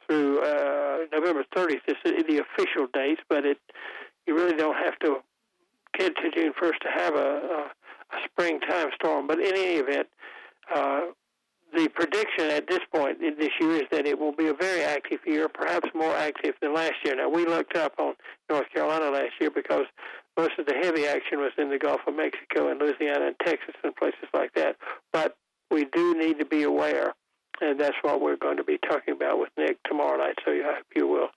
through 0.07 0.39
uh, 0.39 0.99
November 1.11 1.43
30th 1.53 1.81
is 1.87 1.95
the 2.05 2.41
official 2.41 2.87
dates, 2.93 3.21
but 3.29 3.45
it 3.45 3.57
you 4.27 4.35
really 4.35 4.55
don't 4.55 4.77
have 4.77 4.97
to 4.99 5.17
get 5.97 6.15
to 6.15 6.31
June 6.33 6.53
1st 6.61 6.79
to 6.81 6.89
have 6.95 7.15
a, 7.15 7.19
a, 7.19 8.15
a 8.15 8.19
springtime 8.25 8.89
storm. 8.95 9.27
But 9.27 9.39
in 9.39 9.53
any 9.55 9.75
event, 9.75 10.07
uh, 10.73 11.01
the 11.73 11.87
prediction 11.89 12.49
at 12.49 12.67
this 12.67 12.81
point 12.93 13.19
this 13.19 13.49
year 13.59 13.77
is 13.77 13.87
that 13.91 14.05
it 14.05 14.19
will 14.19 14.33
be 14.33 14.47
a 14.47 14.53
very 14.53 14.83
active 14.83 15.19
year, 15.25 15.47
perhaps 15.47 15.89
more 15.95 16.13
active 16.15 16.55
than 16.61 16.73
last 16.73 16.95
year. 17.05 17.15
Now, 17.15 17.29
we 17.29 17.45
looked 17.45 17.77
up 17.77 17.93
on 17.97 18.13
North 18.49 18.69
Carolina 18.73 19.09
last 19.09 19.33
year 19.39 19.49
because 19.49 19.85
most 20.37 20.51
of 20.59 20.65
the 20.65 20.73
heavy 20.73 21.07
action 21.07 21.39
was 21.39 21.51
in 21.57 21.69
the 21.69 21.77
Gulf 21.77 22.01
of 22.07 22.15
Mexico 22.15 22.69
and 22.69 22.79
Louisiana 22.79 23.27
and 23.27 23.35
Texas 23.45 23.75
and 23.83 23.95
places 23.95 24.27
like 24.33 24.53
that. 24.55 24.75
But 25.13 25.37
we 25.69 25.85
do 25.85 26.17
need 26.17 26.39
to 26.39 26.45
be 26.45 26.63
aware, 26.63 27.13
and 27.61 27.79
that's 27.79 27.95
what 28.01 28.21
we're 28.21 28.37
going 28.37 28.57
to 28.57 28.63
be 28.63 28.77
talking 28.89 29.13
about 29.13 29.39
with 29.39 29.49
Nick 29.57 29.77
tomorrow 29.83 30.17
night. 30.17 30.35
So 30.43 30.51
I 30.51 30.75
hope 30.75 30.85
you 30.95 31.07
will 31.07 31.29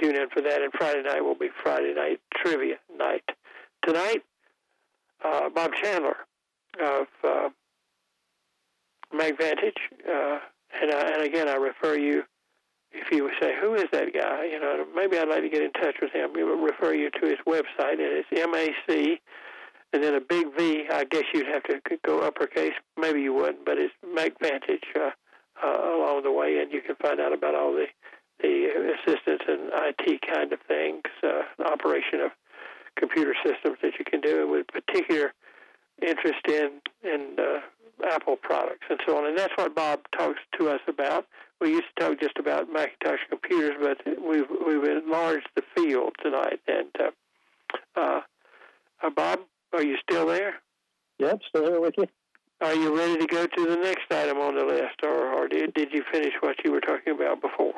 tune 0.00 0.16
in 0.16 0.28
for 0.30 0.42
that. 0.42 0.62
And 0.62 0.72
Friday 0.76 1.02
night 1.02 1.22
will 1.22 1.36
be 1.36 1.50
Friday 1.62 1.94
night 1.94 2.20
trivia 2.34 2.76
night. 2.96 3.24
Tonight, 3.84 4.22
uh, 5.24 5.48
Bob 5.50 5.72
Chandler 5.82 6.16
of 6.80 7.06
uh, 7.24 7.48
MacVantage, 9.14 9.78
uh, 10.08 10.38
and, 10.80 10.90
and 10.90 11.22
again, 11.22 11.48
I 11.48 11.54
refer 11.54 11.96
you. 11.98 12.22
If 12.90 13.10
you 13.10 13.24
would 13.24 13.34
say, 13.40 13.54
"Who 13.60 13.74
is 13.74 13.84
that 13.92 14.12
guy?" 14.14 14.46
You 14.46 14.60
know, 14.60 14.86
maybe 14.94 15.18
I'd 15.18 15.28
like 15.28 15.42
to 15.42 15.48
get 15.48 15.62
in 15.62 15.72
touch 15.72 15.96
with 16.00 16.12
him. 16.12 16.32
We 16.34 16.44
would 16.44 16.62
refer 16.62 16.94
you 16.94 17.10
to 17.10 17.26
his 17.26 17.38
website, 17.46 17.92
and 17.92 18.00
it's 18.00 18.28
M 18.32 18.54
A 18.54 18.70
C, 18.88 19.20
and 19.92 20.02
then 20.02 20.14
a 20.14 20.20
big 20.20 20.46
V. 20.56 20.86
I 20.90 21.04
guess 21.04 21.24
you'd 21.32 21.46
have 21.46 21.62
to 21.64 21.80
go 22.04 22.20
uppercase. 22.20 22.72
Maybe 22.98 23.20
you 23.22 23.34
wouldn't, 23.34 23.64
but 23.64 23.78
it's 23.78 23.94
MacVantage 24.04 24.84
uh, 24.96 25.10
uh, 25.62 25.96
along 25.96 26.22
the 26.24 26.32
way, 26.32 26.58
and 26.58 26.72
you 26.72 26.80
can 26.80 26.96
find 26.96 27.20
out 27.20 27.32
about 27.32 27.54
all 27.54 27.72
the 27.72 27.86
the 28.40 28.94
assistance 28.94 29.42
and 29.48 29.70
IT 29.72 30.22
kind 30.22 30.52
of 30.52 30.60
things, 30.68 31.02
uh, 31.24 31.42
operation 31.64 32.20
of 32.20 32.30
computer 32.98 33.34
systems 33.44 33.78
that 33.82 33.92
you 33.98 34.04
can 34.04 34.20
do, 34.20 34.48
with 34.48 34.66
particular 34.68 35.32
interest 36.02 36.46
in 36.46 36.80
in 37.02 37.36
uh, 37.38 37.60
Apple 38.06 38.36
products 38.36 38.86
and 38.90 39.00
so 39.06 39.16
on. 39.18 39.26
And 39.26 39.36
that's 39.36 39.52
what 39.56 39.74
Bob 39.74 40.00
talks 40.16 40.40
to 40.58 40.68
us 40.68 40.80
about. 40.88 41.26
We 41.60 41.70
used 41.70 41.86
to 41.96 42.04
talk 42.04 42.20
just 42.20 42.38
about 42.38 42.72
Macintosh 42.72 43.20
computers, 43.28 43.76
but 43.80 43.98
we've 44.22 44.46
we've 44.66 44.84
enlarged 44.84 45.48
the 45.56 45.62
field 45.74 46.12
tonight. 46.22 46.60
And 46.68 46.90
uh, 47.00 48.00
uh, 48.00 48.20
uh, 49.02 49.10
Bob, 49.10 49.40
are 49.72 49.82
you 49.82 49.96
still 50.08 50.26
there? 50.26 50.54
Yep, 51.18 51.40
still 51.48 51.64
here 51.64 51.80
with 51.80 51.94
you. 51.98 52.06
Are 52.60 52.74
you 52.74 52.96
ready 52.96 53.18
to 53.18 53.26
go 53.26 53.46
to 53.46 53.66
the 53.66 53.76
next 53.76 54.10
item 54.10 54.38
on 54.38 54.56
the 54.56 54.64
list, 54.64 54.96
or, 55.04 55.32
or 55.32 55.46
did, 55.46 55.74
did 55.74 55.92
you 55.92 56.02
finish 56.12 56.32
what 56.40 56.56
you 56.64 56.72
were 56.72 56.80
talking 56.80 57.14
about 57.14 57.40
before? 57.40 57.74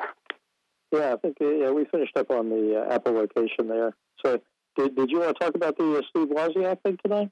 Yeah, 0.91 1.13
I 1.13 1.17
think 1.17 1.37
yeah 1.39 1.69
we 1.69 1.85
finished 1.85 2.17
up 2.17 2.31
on 2.31 2.49
the 2.49 2.81
uh, 2.81 2.93
Apple 2.93 3.13
location 3.13 3.67
there. 3.67 3.93
So 4.23 4.41
did, 4.75 4.95
did 4.95 5.09
you 5.09 5.19
want 5.19 5.37
to 5.37 5.43
talk 5.43 5.55
about 5.55 5.77
the 5.77 5.97
uh, 5.97 6.01
Steve 6.09 6.29
Wozniak 6.29 6.81
thing 6.81 6.97
tonight? 7.03 7.29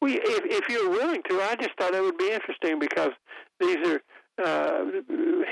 Well, 0.00 0.12
if, 0.12 0.42
if 0.44 0.68
you're 0.68 0.90
willing 0.90 1.22
to, 1.28 1.40
I 1.42 1.56
just 1.56 1.70
thought 1.78 1.94
it 1.94 2.02
would 2.02 2.18
be 2.18 2.30
interesting 2.30 2.78
because 2.78 3.10
these 3.58 3.78
are 3.86 4.00
uh, 4.42 4.84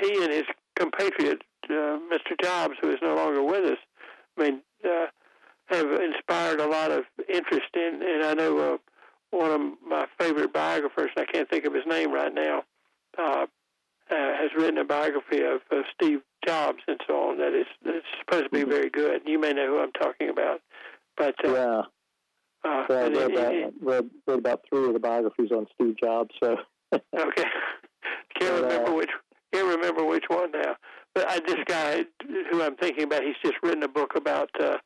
he 0.02 0.22
and 0.22 0.32
his 0.32 0.44
compatriot, 0.78 1.42
uh, 1.64 1.98
Mr. 2.10 2.40
Jobs, 2.42 2.74
who 2.80 2.90
is 2.90 2.98
no 3.02 3.14
longer 3.14 3.42
with 3.42 3.72
us. 3.72 3.78
I 4.38 4.42
mean, 4.42 4.62
uh, 4.84 5.06
have 5.66 5.86
inspired 6.00 6.60
a 6.60 6.66
lot 6.66 6.90
of 6.90 7.04
interest 7.28 7.68
in, 7.74 8.00
and 8.02 8.24
I 8.24 8.34
know 8.34 8.58
uh, 8.58 8.76
one 9.30 9.50
of 9.50 9.60
my 9.86 10.06
favorite 10.18 10.52
biographers, 10.52 11.10
I 11.16 11.24
can't 11.24 11.48
think 11.50 11.66
of 11.66 11.74
his 11.74 11.84
name 11.86 12.12
right 12.12 12.32
now, 12.32 12.62
uh, 13.18 13.46
uh, 14.10 14.32
has 14.34 14.50
written 14.56 14.78
a 14.78 14.84
biography 14.84 15.42
of, 15.42 15.60
of 15.70 15.84
Steve 15.94 16.20
Jobs 16.46 16.78
and 16.88 16.98
so 17.06 17.30
on 17.30 17.38
that 17.38 17.52
is, 17.52 17.66
is 17.84 18.02
supposed 18.20 18.44
to 18.44 18.50
be 18.50 18.60
mm-hmm. 18.60 18.70
very 18.70 18.90
good. 18.90 19.22
You 19.26 19.38
may 19.38 19.52
know 19.52 19.66
who 19.66 19.80
I'm 19.80 19.92
talking 19.92 20.30
about. 20.30 20.62
But 21.18 21.34
uh, 21.44 21.52
yeah, 21.52 21.82
uh, 22.64 22.84
yeah, 22.88 22.96
I 22.96 23.08
read, 23.08 23.12
it, 23.12 23.32
it, 23.32 23.74
read, 23.80 24.10
read 24.26 24.38
about 24.38 24.60
three 24.68 24.86
of 24.86 24.92
the 24.92 25.00
biographies 25.00 25.50
on 25.50 25.66
Steve 25.74 25.96
Jobs. 26.02 26.30
So 26.42 26.56
okay, 26.94 27.02
can't 28.40 28.62
but, 28.62 28.62
remember 28.62 28.90
uh, 28.90 28.94
which 28.94 29.10
can't 29.52 29.66
remember 29.66 30.04
which 30.04 30.24
one 30.28 30.52
now. 30.52 30.76
But 31.14 31.28
I, 31.28 31.40
this 31.40 31.58
guy 31.66 32.04
who 32.50 32.62
I'm 32.62 32.76
thinking 32.76 33.04
about, 33.04 33.22
he's 33.22 33.34
just 33.42 33.56
written 33.62 33.82
a 33.82 33.88
book 33.88 34.12
about 34.16 34.50
uh, 34.60 34.76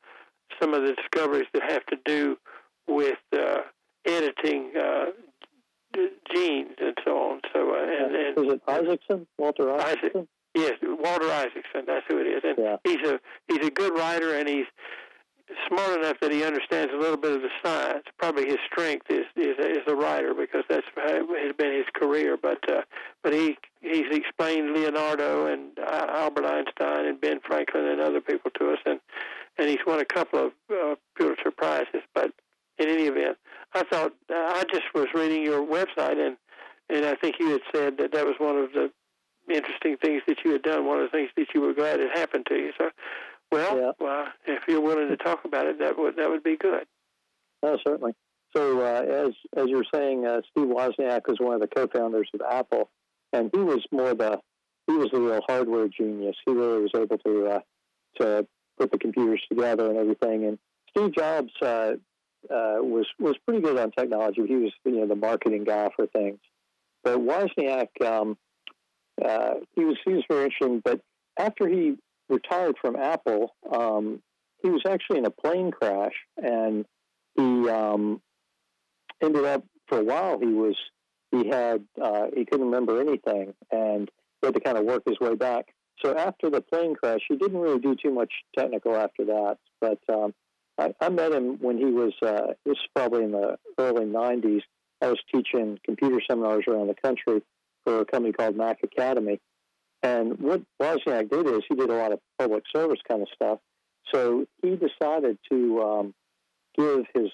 some 0.61 0.73
of 0.73 0.83
the 0.83 0.95
discoveries 0.95 1.47
that 1.53 1.71
have 1.71 1.85
to 1.87 1.97
do 2.05 2.37
with 2.87 3.19
uh, 3.37 3.59
editing 4.07 4.73
uh, 4.77 5.07
genes 6.35 6.77
and 6.81 6.97
so 7.05 7.11
on. 7.17 7.41
So, 7.53 7.75
uh, 7.75 7.83
and, 7.83 8.15
and, 8.15 8.47
is 8.47 8.55
it 8.55 8.63
Isaacson? 8.67 9.27
Walter 9.39 9.71
Isaacson? 9.75 10.11
Isaac, 10.15 10.29
yes, 10.55 10.73
Walter 10.83 11.31
Isaacson. 11.31 11.85
That's 11.87 12.07
who 12.09 12.19
it 12.19 12.27
is. 12.27 12.43
And 12.45 12.57
yeah. 12.59 12.77
he's 12.85 13.09
a 13.09 13.21
he's 13.49 13.67
a 13.67 13.71
good 13.71 13.95
writer, 13.95 14.35
and 14.35 14.49
he's 14.49 14.67
smart 15.73 15.99
enough 15.99 16.19
that 16.21 16.33
he 16.33 16.45
understands 16.45 16.93
a 16.93 16.99
little 16.99 17.17
bit 17.17 17.33
of 17.33 17.43
the 17.43 17.49
science. 17.65 18.05
Probably 18.19 18.47
his 18.47 18.59
strength 18.71 19.07
is 19.11 19.25
is, 19.37 19.57
is 19.59 19.83
a 19.87 19.95
writer 19.95 20.35
because 20.35 20.65
that's 20.69 20.87
has 20.97 21.53
been 21.57 21.73
his 21.73 21.87
career. 21.95 22.37
But 22.37 22.59
uh, 22.69 22.83
but 23.23 23.33
he 23.33 23.57
he's 23.81 24.11
explained 24.11 24.75
Leonardo 24.75 25.47
and 25.47 25.79
uh, 25.79 26.07
Albert 26.09 26.45
Einstein 26.45 27.07
and 27.07 27.21
Ben 27.21 27.41
Franklin 27.47 27.87
and 27.87 28.01
other 28.01 28.21
people 28.21 28.51
to 28.59 28.73
us, 28.73 28.79
and 28.85 29.01
and 29.59 29.69
he's 29.69 29.85
won 29.87 30.01
a 30.01 30.05
couple 30.05 30.47
of 30.47 30.53
uh, 30.71 30.95
Pulitzer 31.17 31.51
prizes. 31.51 32.03
But 32.15 32.33
in 32.79 32.89
any 32.89 33.05
event, 33.05 33.37
I 33.75 33.85
thought 33.85 34.13
uh, 34.31 34.35
I 34.35 34.65
just 34.71 34.93
was 34.95 35.07
reading 35.15 35.43
your 35.43 35.67
website 35.67 36.25
and 36.25 36.37
and 36.91 37.07
I 37.07 37.15
think 37.15 37.37
you 37.39 37.51
had 37.51 37.63
said 37.75 37.99
that 37.99 38.13
that 38.13 38.27
was 38.27 38.35
one 38.39 38.57
of 38.57 38.73
the 38.73 38.91
interesting 39.53 39.97
things 39.97 40.23
that 40.27 40.39
you 40.45 40.53
had 40.53 40.63
done. 40.63 40.87
One 40.87 40.99
of 40.99 41.05
the 41.05 41.17
things 41.17 41.31
that 41.37 41.47
you 41.55 41.61
were 41.61 41.75
glad 41.75 42.01
it 42.01 42.17
happened 42.17 42.47
to 42.47 42.55
you. 42.55 42.73
So 42.79 42.91
well, 43.53 43.77
yeah. 43.77 43.93
well, 44.01 44.27
if 44.47 44.63
you're 44.67 44.81
willing 44.81 45.09
to 45.09 45.17
talk 45.17 45.45
about 45.45 45.67
it, 45.67 45.79
that 45.79 45.99
would 45.99 46.17
that 46.17 46.29
would 46.29 46.43
be 46.43 46.57
good. 46.57 46.87
Oh, 47.63 47.79
certainly. 47.87 48.15
So, 48.57 48.81
uh, 48.81 49.27
as 49.27 49.35
as 49.57 49.69
you're 49.69 49.85
saying, 49.95 50.27
uh, 50.27 50.41
Steve 50.51 50.69
Wozniak 50.69 51.23
was 51.29 51.39
one 51.39 51.55
of 51.55 51.61
the 51.61 51.69
co-founders 51.69 52.29
of 52.35 52.41
Apple, 52.51 52.91
and 53.33 53.51
he 53.55 53.61
was 53.61 53.85
more 53.93 54.15
the 54.15 54.41
he 54.87 54.95
was 54.95 55.11
the 55.13 55.21
real 55.21 55.41
hardware 55.47 55.89
genius. 55.89 56.37
He 56.45 56.53
really 56.53 56.83
was 56.83 56.91
able 56.95 57.19
to 57.19 57.47
uh, 57.47 57.61
to 58.21 58.47
put 58.79 58.91
the 58.91 58.99
computers 58.99 59.43
together 59.49 59.89
and 59.89 59.99
everything. 59.99 60.45
And 60.45 60.59
Steve 60.91 61.15
Jobs 61.15 61.53
uh, 61.63 61.93
uh, 62.51 62.79
was 62.81 63.07
was 63.19 63.37
pretty 63.47 63.63
good 63.63 63.79
on 63.79 63.91
technology. 63.93 64.43
He 64.47 64.57
was 64.57 64.73
you 64.85 65.01
know 65.01 65.07
the 65.07 65.17
marketing 65.17 65.65
guy 65.65 65.89
for 65.95 66.07
things. 66.07 66.39
But 67.05 67.19
Wozniak, 67.19 67.89
um, 68.05 68.37
uh, 69.25 69.55
he 69.75 69.85
was 69.85 69.97
he 70.05 70.15
was 70.15 70.25
very 70.29 70.45
interesting. 70.45 70.83
But 70.85 71.01
after 71.39 71.69
he 71.69 71.97
retired 72.29 72.77
from 72.81 72.97
Apple, 72.97 73.55
um, 73.71 74.23
he 74.63 74.71
was 74.71 74.83
actually 74.89 75.19
in 75.19 75.27
a 75.27 75.31
plane 75.31 75.71
crash, 75.71 76.15
and 76.37 76.85
he 77.37 77.69
um, 77.69 78.21
ended 79.23 79.45
up 79.45 79.65
for 79.89 79.99
a 79.99 80.05
while. 80.05 80.39
He 80.39 80.47
was 80.47 80.77
he 81.31 81.49
had 81.49 81.85
uh, 82.01 82.27
he 82.35 82.45
couldn't 82.45 82.67
remember 82.67 83.01
anything, 83.01 83.55
and 83.71 84.11
he 84.41 84.47
had 84.47 84.55
to 84.55 84.61
kind 84.61 84.79
of 84.79 84.85
work 84.85 85.03
his 85.07 85.19
way 85.21 85.35
back. 85.35 85.67
So 86.05 86.17
after 86.17 86.51
the 86.51 86.61
plane 86.61 86.95
crash, 86.95 87.21
he 87.29 87.37
didn't 87.37 87.59
really 87.59 87.79
do 87.79 87.97
too 87.97 88.13
much 88.13 88.33
technical 88.57 88.97
after 88.97 89.25
that. 89.27 89.59
But 89.81 89.99
um, 90.13 90.35
I, 90.79 90.95
I 91.01 91.09
met 91.09 91.33
him 91.33 91.59
when 91.61 91.79
he 91.79 91.87
was 91.87 92.13
uh, 92.23 92.55
this 92.65 92.75
is 92.75 92.89
probably 92.95 93.25
in 93.25 93.33
the 93.33 93.57
early 93.79 94.07
'90s. 94.07 94.63
I 95.01 95.09
was 95.09 95.19
teaching 95.35 95.79
computer 95.85 96.21
seminars 96.29 96.65
around 96.69 96.89
the 96.89 96.95
country 96.95 97.43
for 97.85 98.01
a 98.01 98.05
company 98.05 98.33
called 98.33 98.57
Mac 98.57 98.79
Academy, 98.85 99.41
and 100.03 100.39
what 100.41 100.63
Wozniak 100.81 101.31
did 101.31 101.47
is 101.47 101.63
he 101.69 101.75
did 101.75 101.91
a 101.91 101.95
lot 101.95 102.13
of 102.13 102.21
public 102.39 102.65
service 102.75 102.99
kind 103.09 103.23
of 103.23 103.29
stuff. 103.35 103.59
So 104.13 104.47
he 104.63 104.77
decided 104.77 105.39
to 105.51 105.83
um, 105.83 106.15
give 106.77 107.05
his 107.15 107.31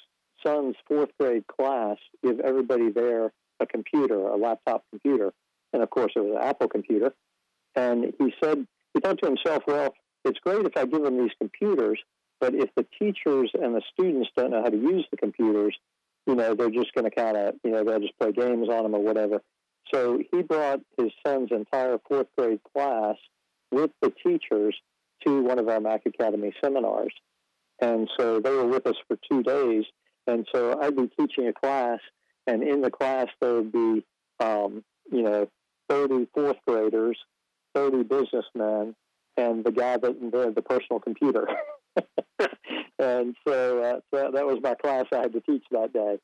son's 0.47 0.77
fourth 0.87 1.11
grade 1.19 1.45
class, 1.47 1.97
give 2.23 2.41
everybody 2.41 2.91
there 2.91 3.33
a 3.61 3.67
computer, 3.67 4.29
a 4.29 4.37
laptop 4.37 4.85
computer. 4.91 5.33
And 5.73 5.83
of 5.83 5.91
course, 5.91 6.13
it 6.15 6.21
was 6.21 6.37
an 6.37 6.43
Apple 6.43 6.69
computer. 6.69 7.13
And 7.75 8.13
he 8.19 8.33
said, 8.43 8.67
he 8.95 9.01
thought 9.01 9.19
to 9.23 9.27
himself, 9.29 9.63
well, 9.67 9.95
it's 10.25 10.39
great 10.41 10.65
if 10.65 10.77
I 10.77 10.85
give 10.85 11.03
them 11.03 11.19
these 11.19 11.33
computers, 11.39 11.99
but 12.41 12.55
if 12.55 12.71
the 12.77 12.87
teachers 12.99 13.51
and 13.55 13.75
the 13.75 13.83
students 13.93 14.31
don't 14.37 14.51
know 14.51 14.63
how 14.63 14.71
to 14.71 14.77
use 14.77 15.07
the 15.11 15.17
computers, 15.17 15.77
you 16.27 16.35
know, 16.35 16.55
they're 16.55 16.71
just 16.71 16.93
going 16.95 17.09
to 17.09 17.11
kind 17.11 17.37
of, 17.37 17.55
you 17.65 17.71
know, 17.71 17.85
they'll 17.85 18.01
just 18.01 18.19
play 18.19 18.33
games 18.33 18.69
on 18.69 18.83
them 18.83 18.95
or 18.95 19.01
whatever. 19.01 19.41
So 19.93 20.21
he 20.31 20.43
brought 20.43 20.81
his 20.97 21.11
son's 21.27 21.51
entire 21.51 21.99
fourth 22.09 22.27
grade 22.37 22.61
class 22.75 23.17
with 23.71 23.91
the 24.01 24.13
teachers 24.25 24.77
to 25.27 25.43
one 25.43 25.59
of 25.59 25.69
our 25.69 25.81
Mac 25.81 26.03
Academy 26.07 26.53
seminars. 26.63 27.13
And 27.81 28.09
so 28.19 28.41
they 28.41 28.51
were 28.51 28.67
with 28.67 28.87
us 28.87 28.97
for 29.07 29.19
two 29.31 29.43
days. 29.43 29.85
And 30.27 30.47
so 30.55 30.79
I'd 30.81 30.97
be 30.97 31.11
teaching 31.19 31.49
a 31.49 31.53
class, 31.53 32.01
and 32.47 32.63
in 32.63 32.83
the 32.83 32.91
class 32.91 33.29
there 33.41 33.55
would 33.55 33.73
be, 33.73 34.05
um, 34.41 34.85
you 35.11 35.23
know, 35.23 35.49
30 35.89 36.29
fourth 36.35 36.57
graders, 36.67 37.19
30 37.75 38.03
businessmen, 38.03 38.95
and 39.39 39.65
the 39.65 39.73
guy 39.73 39.97
that 39.97 40.17
invented 40.21 40.55
the 40.55 40.63
personal 40.63 41.01
computer. 41.01 41.49
and 42.99 43.35
so, 43.47 43.83
uh, 43.83 44.01
so 44.13 44.31
that 44.35 44.47
was 44.47 44.59
my 44.63 44.75
class 44.75 45.07
I 45.13 45.19
had 45.19 45.33
to 45.33 45.41
teach 45.41 45.65
that 45.71 45.95
day, 45.95 46.19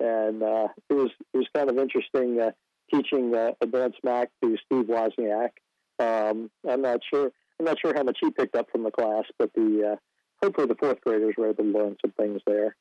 and 0.00 0.42
uh, 0.42 0.68
it 0.88 0.94
was 0.94 1.10
it 1.34 1.36
was 1.36 1.46
kind 1.54 1.68
of 1.68 1.76
interesting 1.76 2.40
uh, 2.40 2.52
teaching 2.92 3.34
uh, 3.34 3.52
advanced 3.60 3.98
Mac 4.02 4.30
to 4.42 4.56
Steve 4.66 4.86
Wozniak. 4.86 5.50
Um, 5.98 6.50
I'm 6.68 6.82
not 6.82 7.00
sure 7.12 7.30
I'm 7.58 7.66
not 7.66 7.78
sure 7.78 7.92
how 7.94 8.02
much 8.02 8.18
he 8.20 8.30
picked 8.30 8.56
up 8.56 8.70
from 8.70 8.84
the 8.84 8.90
class, 8.90 9.24
but 9.38 9.52
the 9.54 9.92
uh, 9.92 9.96
hopefully 10.42 10.66
the 10.66 10.76
fourth 10.76 11.00
graders 11.02 11.34
were 11.36 11.50
able 11.50 11.64
to 11.64 11.70
learn 11.70 11.96
some 12.00 12.12
things 12.12 12.40
there. 12.46 12.76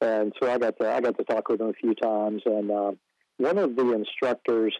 And 0.00 0.32
so 0.42 0.50
I 0.50 0.58
got 0.58 0.78
to 0.80 0.90
I 0.90 1.00
got 1.00 1.18
to 1.18 1.24
talk 1.24 1.48
with 1.48 1.60
him 1.60 1.68
a 1.68 1.74
few 1.74 1.94
times, 1.94 2.42
and 2.46 2.70
um, 2.70 2.98
one 3.36 3.58
of 3.58 3.76
the 3.76 3.92
instructors 3.92 4.74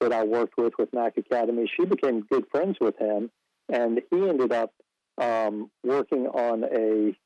that 0.00 0.12
I 0.12 0.24
worked 0.24 0.54
with 0.56 0.72
with 0.78 0.92
Mac 0.92 1.16
Academy, 1.16 1.70
she 1.76 1.84
became 1.84 2.26
good 2.30 2.44
friends 2.50 2.76
with 2.80 2.98
him, 2.98 3.30
and 3.68 4.00
he 4.10 4.28
ended 4.28 4.52
up 4.52 4.72
um, 5.18 5.70
working 5.82 6.26
on 6.26 6.64
a 6.64 7.16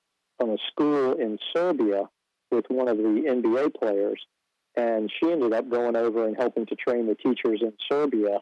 on 0.43 0.51
a 0.51 0.57
school 0.71 1.15
in 1.15 1.39
Serbia 1.55 2.09
with 2.51 2.65
one 2.69 2.89
of 2.89 2.97
the 2.97 3.03
NBA 3.03 3.75
players, 3.75 4.21
and 4.79 5.11
she 5.19 5.31
ended 5.31 5.53
up 5.53 5.69
going 5.69 5.97
over 5.97 6.27
and 6.27 6.37
helping 6.37 6.65
to 6.67 6.77
train 6.77 7.09
the 7.09 7.17
teachers 7.17 7.61
in 7.63 7.73
Serbia 7.91 8.39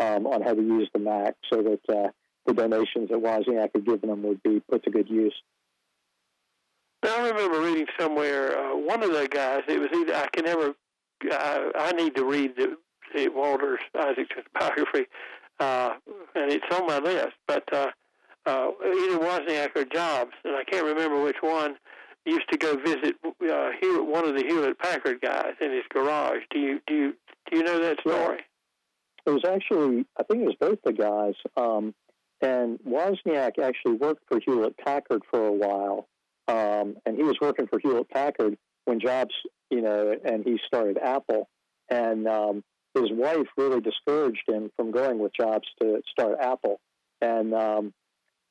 um, 0.00 0.26
on 0.26 0.42
how 0.42 0.52
to 0.52 0.60
use 0.60 0.88
the 0.92 0.98
Mac, 0.98 1.36
so 1.52 1.62
that 1.62 1.80
uh, 1.88 2.08
the 2.44 2.52
donations 2.52 3.08
that 3.10 3.18
Wozniak 3.18 3.70
had 3.72 3.86
given 3.86 4.10
them 4.10 4.22
would 4.24 4.42
be 4.42 4.60
put 4.68 4.82
to 4.84 4.90
good 4.90 5.08
use. 5.08 5.34
I 7.04 7.28
remember 7.28 7.60
reading 7.60 7.86
somewhere 7.98 8.58
uh, 8.58 8.76
one 8.76 9.02
of 9.02 9.12
the 9.12 9.28
guys. 9.28 9.60
It 9.68 9.78
was 9.78 9.90
either 9.94 10.14
I 10.14 10.26
can 10.32 10.44
never. 10.44 10.74
I, 11.30 11.70
I 11.76 11.92
need 11.92 12.16
to 12.16 12.24
read 12.24 12.56
the, 12.56 12.76
the 13.14 13.28
Walter 13.28 13.78
Isaacson 13.94 14.42
biography, 14.58 15.06
uh, 15.60 15.94
and 16.34 16.52
it's 16.52 16.64
on 16.76 16.86
my 16.88 16.98
list. 16.98 17.36
But 17.46 17.72
uh, 17.72 17.90
uh, 18.44 18.70
either 18.84 19.18
Wozniak 19.18 19.76
or 19.76 19.84
Jobs, 19.84 20.32
and 20.44 20.56
I 20.56 20.64
can't 20.64 20.84
remember 20.84 21.22
which 21.22 21.36
one. 21.40 21.76
Used 22.26 22.50
to 22.50 22.58
go 22.58 22.76
visit 22.76 23.14
uh, 23.24 23.70
Hewlett, 23.80 24.06
one 24.06 24.26
of 24.26 24.34
the 24.34 24.44
Hewlett 24.46 24.78
Packard 24.80 25.20
guys 25.20 25.54
in 25.60 25.70
his 25.70 25.84
garage. 25.90 26.42
Do 26.50 26.58
you 26.58 26.80
do 26.86 26.94
you 26.94 27.14
do 27.50 27.58
you 27.58 27.64
know 27.64 27.78
that 27.80 28.00
story? 28.00 28.40
It 29.24 29.30
was 29.30 29.44
actually, 29.46 30.04
I 30.18 30.22
think 30.24 30.42
it 30.42 30.46
was 30.46 30.56
both 30.60 30.78
the 30.84 30.92
guys. 30.92 31.34
Um, 31.56 31.94
and 32.40 32.78
Wozniak 32.86 33.58
actually 33.62 33.94
worked 33.94 34.22
for 34.28 34.40
Hewlett 34.44 34.76
Packard 34.76 35.22
for 35.30 35.46
a 35.46 35.52
while, 35.52 36.08
um, 36.48 36.96
and 37.06 37.16
he 37.16 37.22
was 37.22 37.36
working 37.40 37.66
for 37.66 37.78
Hewlett 37.78 38.10
Packard 38.10 38.56
when 38.84 39.00
Jobs, 39.00 39.34
you 39.70 39.80
know, 39.80 40.14
and 40.24 40.44
he 40.44 40.58
started 40.66 40.98
Apple. 40.98 41.48
And 41.88 42.26
um, 42.26 42.64
his 42.94 43.10
wife 43.10 43.46
really 43.56 43.80
discouraged 43.80 44.48
him 44.48 44.70
from 44.76 44.90
going 44.90 45.18
with 45.18 45.32
Jobs 45.34 45.66
to 45.80 46.02
start 46.10 46.38
Apple. 46.40 46.80
And 47.20 47.54
um, 47.54 47.94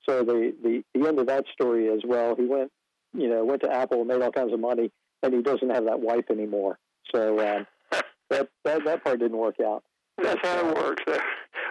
so 0.07 0.23
the, 0.23 0.53
the 0.63 0.83
the 0.93 1.07
end 1.07 1.19
of 1.19 1.27
that 1.27 1.45
story 1.53 1.87
is 1.87 2.01
well, 2.05 2.35
he 2.35 2.45
went, 2.45 2.71
you 3.15 3.29
know, 3.29 3.43
went 3.45 3.61
to 3.63 3.71
Apple, 3.71 3.99
and 3.99 4.07
made 4.07 4.21
all 4.21 4.31
kinds 4.31 4.53
of 4.53 4.59
money, 4.59 4.91
and 5.23 5.33
he 5.33 5.41
doesn't 5.41 5.69
have 5.69 5.85
that 5.85 5.99
wife 5.99 6.25
anymore. 6.29 6.77
So 7.13 7.39
um, 7.39 7.67
that, 8.29 8.49
that 8.63 8.85
that 8.85 9.03
part 9.03 9.19
didn't 9.19 9.37
work 9.37 9.59
out. 9.59 9.83
That's 10.17 10.39
how 10.43 10.69
it 10.69 10.75
works. 10.75 11.03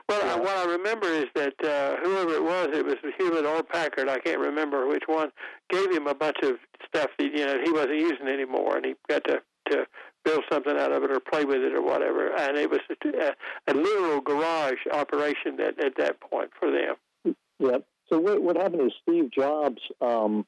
Well, 0.07 0.21
yeah. 0.23 0.37
what 0.37 0.57
I 0.57 0.65
remember 0.71 1.09
is 1.09 1.27
that 1.35 1.55
uh, 1.65 1.97
whoever 2.05 2.35
it 2.35 2.43
was, 2.43 2.69
it 2.75 2.85
was 2.85 2.97
Hewlett 3.17 3.47
or 3.47 3.63
Packard, 3.63 4.07
I 4.07 4.19
can't 4.19 4.39
remember 4.39 4.87
which 4.87 5.05
one, 5.07 5.31
gave 5.71 5.91
him 5.91 6.07
a 6.07 6.15
bunch 6.15 6.37
of 6.43 6.57
stuff 6.87 7.09
that 7.19 7.25
you 7.25 7.47
know 7.47 7.59
he 7.65 7.73
wasn't 7.73 8.01
using 8.01 8.29
anymore, 8.29 8.77
and 8.77 8.85
he 8.85 8.95
got 9.09 9.25
to 9.25 9.41
to 9.71 9.87
build 10.25 10.45
something 10.51 10.77
out 10.77 10.93
of 10.93 11.03
it 11.05 11.11
or 11.11 11.21
play 11.21 11.45
with 11.45 11.63
it 11.63 11.75
or 11.75 11.83
whatever. 11.83 12.35
And 12.37 12.59
it 12.59 12.71
was 12.71 12.81
a, 12.91 13.09
a, 13.09 13.73
a 13.73 13.75
literal 13.75 14.21
garage 14.21 14.87
operation 14.93 15.57
that 15.57 15.83
at 15.83 15.97
that 15.97 16.21
point 16.21 16.51
for 16.59 16.71
them. 16.71 17.35
Yep. 17.59 17.87
So 18.11 18.19
what 18.19 18.43
what 18.43 18.57
happened 18.57 18.83
is 18.83 18.93
Steve 19.03 19.31
Jobs 19.31 19.81
um, 20.03 20.45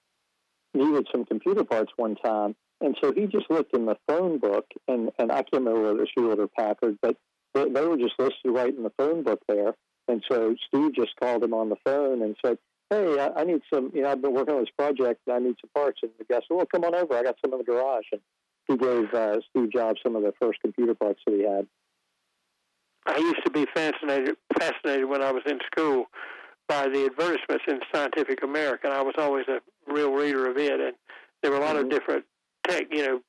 needed 0.77 1.09
some 1.11 1.25
computer 1.25 1.65
parts 1.65 1.93
one 1.97 2.15
time, 2.17 2.55
and 2.81 2.97
so 3.03 3.13
he 3.13 3.27
just 3.27 3.51
looked 3.51 3.75
in 3.75 3.87
the 3.87 3.97
phone 4.07 4.39
book, 4.39 4.67
and 4.87 5.11
and 5.19 5.33
I 5.33 5.37
can't 5.37 5.65
remember 5.65 5.81
whether 5.81 5.97
it 5.97 6.01
was 6.01 6.11
Hewlett 6.15 6.41
or 6.41 6.49
Packard, 6.49 6.99
but 7.03 7.17
they, 7.55 7.69
they 7.69 7.87
were 7.87 7.97
just 7.97 8.15
listed 8.19 8.47
right 8.47 8.75
in 8.75 8.83
the 8.83 8.93
phone 8.99 9.23
book 9.23 9.41
there. 9.49 9.75
And 10.09 10.23
so 10.31 10.55
Steve 10.69 10.95
just 10.95 11.17
called 11.19 11.43
him 11.43 11.55
on 11.55 11.69
the 11.69 11.77
phone 11.85 12.23
and 12.23 12.37
said, 12.45 12.59
"Hey, 12.91 13.19
I, 13.19 13.41
I 13.41 13.45
need 13.45 13.63
some. 13.73 13.91
You 13.95 14.03
know, 14.03 14.11
I've 14.11 14.23
been 14.23 14.35
working 14.35 14.55
on 14.55 14.61
this 14.61 14.71
project. 14.79 15.23
And 15.27 15.37
I 15.37 15.39
need 15.39 15.57
some 15.61 15.71
parts." 15.75 16.01
And 16.03 16.13
the 16.19 16.25
guy 16.25 16.37
said, 16.37 16.55
"Well, 16.55 16.67
come 16.67 16.85
on 16.85 16.95
over. 16.95 17.15
I 17.15 17.23
got 17.23 17.37
some 17.45 17.53
in 17.53 17.59
the 17.59 17.65
garage." 17.65 18.07
And 18.13 18.21
he 18.69 18.77
gave 18.77 19.13
uh, 19.15 19.39
Steve 19.51 19.73
Jobs 19.73 20.01
some 20.05 20.17
of 20.17 20.23
the 20.23 20.33
first 20.41 20.61
computer 20.61 20.95
parts 20.95 21.21
that 21.27 21.35
he 21.35 21.43
had. 21.43 21.67
I 23.07 23.19
used 23.19 23.45
to 23.45 23.51
be 23.51 23.67
fascinated 23.75 24.37
fascinated 24.59 25.09
when 25.09 25.23
I 25.23 25.33
was 25.33 25.43
in 25.47 25.59
school 25.73 26.07
by 26.69 26.89
the 26.89 27.07
advertisements 27.07 27.65
in 27.69 27.81
Scientific 27.95 28.43
American. 28.43 28.91
I 28.91 29.03
was 29.03 29.15
always 29.19 29.47
a 29.49 29.61
real 29.91 30.13
reader 30.13 30.51
of 30.51 30.57
it, 30.57 30.81
and 30.81 30.95
there 31.43 31.51
were 31.51 31.59
a 31.59 31.61
lot 31.61 31.77
mm-hmm. 31.77 31.87
of 31.87 31.91
different 31.91 32.25
tech, 32.67 32.87
you 32.91 33.07
know, 33.07 33.21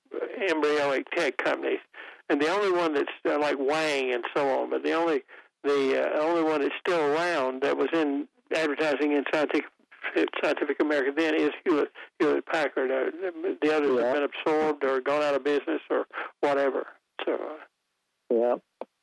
embryonic 0.49 1.09
tech 1.11 1.37
companies 1.37 1.79
and 2.29 2.41
the 2.41 2.49
only 2.49 2.71
one 2.71 2.93
that's 2.93 3.11
uh, 3.27 3.39
like 3.39 3.57
Wang 3.59 4.13
and 4.13 4.23
so 4.35 4.47
on, 4.59 4.69
but 4.69 4.83
the 4.83 4.93
only 4.93 5.21
the 5.63 6.03
uh, 6.03 6.19
only 6.21 6.43
one 6.43 6.61
that's 6.61 6.75
still 6.79 6.99
around 6.99 7.61
that 7.63 7.77
was 7.77 7.89
in 7.93 8.27
advertising 8.53 9.13
in 9.13 9.23
scientific 9.33 9.65
Scientific 10.41 10.77
American 10.81 11.13
then 11.17 11.35
is 11.35 11.51
Hewlett 11.65 11.91
Hewlett 12.19 12.45
Packard. 12.45 12.91
Uh, 12.91 13.11
the 13.61 13.75
others 13.75 13.91
yeah. 13.97 14.05
have 14.05 14.15
been 14.15 14.23
absorbed 14.23 14.83
or 14.83 15.01
gone 15.01 15.21
out 15.21 15.35
of 15.35 15.43
business 15.43 15.81
or 15.89 16.05
whatever. 16.41 16.87
So. 17.25 17.33
Uh, 17.33 17.63
yeah, 18.29 18.55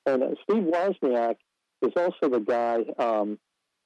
and 0.05 0.23
uh, 0.23 0.29
Steve 0.43 0.65
Wozniak 0.65 1.37
is 1.81 1.93
also 1.97 2.29
the 2.29 2.41
guy 2.41 2.85
um, 2.99 3.39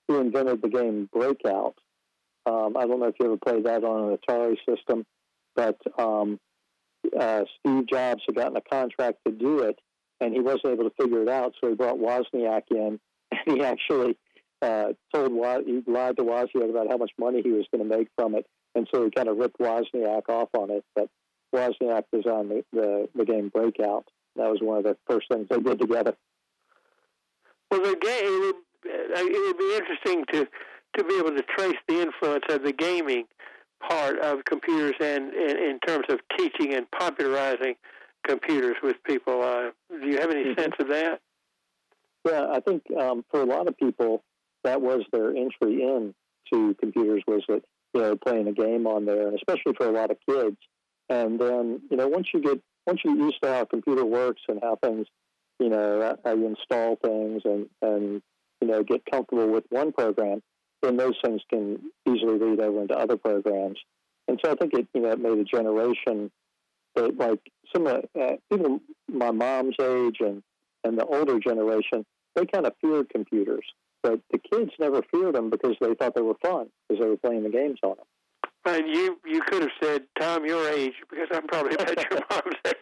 who 0.09 0.21
invented 0.21 0.63
the 0.63 0.69
game 0.69 1.09
Breakout. 1.13 1.75
Um, 2.47 2.77
I 2.77 2.87
don't 2.87 2.99
know 2.99 3.07
if 3.09 3.15
you 3.21 3.27
ever 3.27 3.37
played 3.37 3.65
that 3.65 3.85
on 3.85 4.11
an 4.11 4.19
Atari 4.19 4.57
system, 4.67 5.05
but 5.55 5.77
um, 5.99 6.41
uh, 7.19 7.45
Steve 7.59 7.87
Jobs 7.87 8.23
had 8.27 8.37
gotten 8.37 8.57
a 8.57 8.63
contract 8.63 9.19
to 9.27 9.33
do 9.33 9.61
it, 9.61 9.79
and 10.21 10.33
he 10.33 10.41
wasn't 10.41 10.67
able 10.67 10.85
to 10.85 10.95
figure 10.99 11.23
it 11.23 11.29
out, 11.29 11.53
so 11.61 11.69
he 11.69 11.75
brought 11.75 11.99
Wozniak 11.99 12.63
in, 12.71 12.99
and 13.47 13.59
he 13.59 13.63
actually 13.63 14.17
uh, 14.63 14.93
told 15.15 15.31
he 15.67 15.83
lied 15.87 16.17
to 16.17 16.25
Wozniak 16.25 16.71
about 16.71 16.89
how 16.89 16.97
much 16.97 17.13
money 17.19 17.43
he 17.43 17.51
was 17.51 17.67
going 17.73 17.87
to 17.87 17.97
make 17.97 18.09
from 18.17 18.35
it, 18.35 18.47
and 18.75 18.89
so 18.93 19.05
he 19.05 19.11
kind 19.11 19.29
of 19.29 19.37
ripped 19.37 19.59
Wozniak 19.59 20.29
off 20.29 20.49
on 20.57 20.71
it. 20.71 20.85
But 20.95 21.09
Wozniak 21.55 22.05
was 22.13 22.25
on 22.27 22.49
the, 22.49 22.65
the, 22.73 23.09
the 23.15 23.25
game 23.25 23.51
Breakout. 23.51 24.09
That 24.37 24.51
was 24.51 24.61
one 24.63 24.79
of 24.79 24.85
the 24.85 24.97
first 25.09 25.27
things 25.31 25.49
they 25.51 25.59
did 25.59 25.81
together. 25.81 26.17
Well, 27.71 27.83
the 27.83 27.97
game 27.97 28.63
it 28.85 29.11
would, 29.11 29.19
uh, 29.19 29.23
it 29.23 29.47
would 29.47 29.59
be 29.59 29.77
interesting 29.77 30.25
to 30.33 30.49
to 30.97 31.05
be 31.05 31.19
able 31.19 31.31
to 31.31 31.43
trace 31.57 31.77
the 31.87 32.01
influence 32.01 32.45
of 32.49 32.63
the 32.63 32.73
gaming 32.73 33.25
part 33.87 34.19
of 34.19 34.45
computers 34.45 34.95
and 35.01 35.33
in, 35.35 35.57
in 35.57 35.79
terms 35.87 36.07
of 36.09 36.19
teaching 36.37 36.75
and 36.75 36.91
popularizing 36.91 37.75
computers 38.27 38.77
with 38.83 38.97
people. 39.05 39.43
Uh, 39.43 39.71
do 39.91 40.07
you 40.07 40.19
have 40.19 40.31
any 40.31 40.45
mm-hmm. 40.45 40.61
sense 40.61 40.75
of 40.79 40.89
that? 40.89 41.21
Well, 42.25 42.51
I 42.53 42.61
think 42.61 42.83
um, 42.99 43.25
for 43.31 43.41
a 43.41 43.47
lot 43.47 43.69
of 43.69 43.77
people, 43.77 44.23
that 44.65 44.81
was 44.83 45.03
their 45.13 45.31
entry 45.31 45.83
in 45.83 46.15
to 46.53 46.75
computers 46.81 47.23
was 47.27 47.43
that 47.49 47.63
you 47.95 48.01
know 48.01 48.17
playing 48.17 48.49
a 48.49 48.53
game 48.53 48.87
on 48.87 49.05
there, 49.05 49.29
and 49.29 49.37
especially 49.37 49.75
for 49.77 49.87
a 49.87 49.93
lot 49.93 50.11
of 50.11 50.19
kids. 50.29 50.57
And 51.09 51.39
then 51.41 51.81
you 51.91 51.97
know 51.97 52.09
once 52.09 52.29
you 52.35 52.41
get 52.41 52.61
once 52.87 53.01
you 53.05 53.17
get 53.17 53.25
used 53.25 53.43
to 53.43 53.49
how 53.49 53.63
a 53.63 53.67
computer 53.67 54.05
works 54.05 54.43
and 54.49 54.59
how 54.63 54.77
things 54.83 55.07
you 55.59 55.69
know 55.69 56.17
how 56.25 56.35
you 56.35 56.47
install 56.47 56.97
things 56.97 57.43
and 57.45 57.67
and 57.81 58.23
you 58.61 58.69
know 58.69 58.83
get 58.83 59.05
comfortable 59.11 59.49
with 59.49 59.65
one 59.71 59.93
program, 59.93 60.43
then 60.83 60.97
those 60.97 61.17
things 61.25 61.41
can 61.51 61.79
easily 62.07 62.39
lead 62.39 62.61
over 62.61 62.83
into 62.83 62.97
other 62.97 63.17
programs. 63.17 63.79
And 64.29 64.39
so 64.45 64.53
I 64.53 64.55
think 64.55 64.75
it, 64.75 64.87
you 64.95 65.01
know, 65.01 65.13
it 65.13 65.21
made 65.21 65.39
a 65.39 65.45
generation 65.45 66.31
that, 66.95 67.17
like 67.17 67.41
some 67.75 67.87
of 67.87 68.05
uh, 68.21 68.37
even 68.53 68.81
my 69.09 69.31
mom's 69.31 69.77
age 69.81 70.17
and 70.21 70.43
and 70.85 70.99
the 70.99 71.05
older 71.05 71.39
generation, 71.41 72.05
they 72.37 72.47
kind 72.47 72.67
of 72.67 72.73
feared 72.81 73.09
computers, 73.11 73.65
but 74.03 74.21
the 74.31 74.39
kids 74.39 74.71
never 74.79 75.03
feared 75.11 75.35
them 75.35 75.51
because 75.51 75.77
they 75.81 75.95
thought 75.95 76.15
they 76.15 76.23
were 76.23 76.37
fun 76.43 76.69
because 76.89 77.03
they 77.03 77.09
were 77.09 77.17
playing 77.17 77.43
the 77.43 77.51
games 77.51 77.79
on 77.83 77.97
them. 77.97 78.07
And 78.65 78.89
you 78.89 79.19
you 79.25 79.41
could 79.43 79.63
have 79.63 79.71
said, 79.83 80.03
Tom, 80.21 80.45
your 80.45 80.69
age, 80.69 80.93
because 81.11 81.29
I'm 81.33 81.47
probably 81.47 81.75
about 81.79 82.11
your 82.11 82.21
mom's 82.31 82.57
age. 82.67 82.75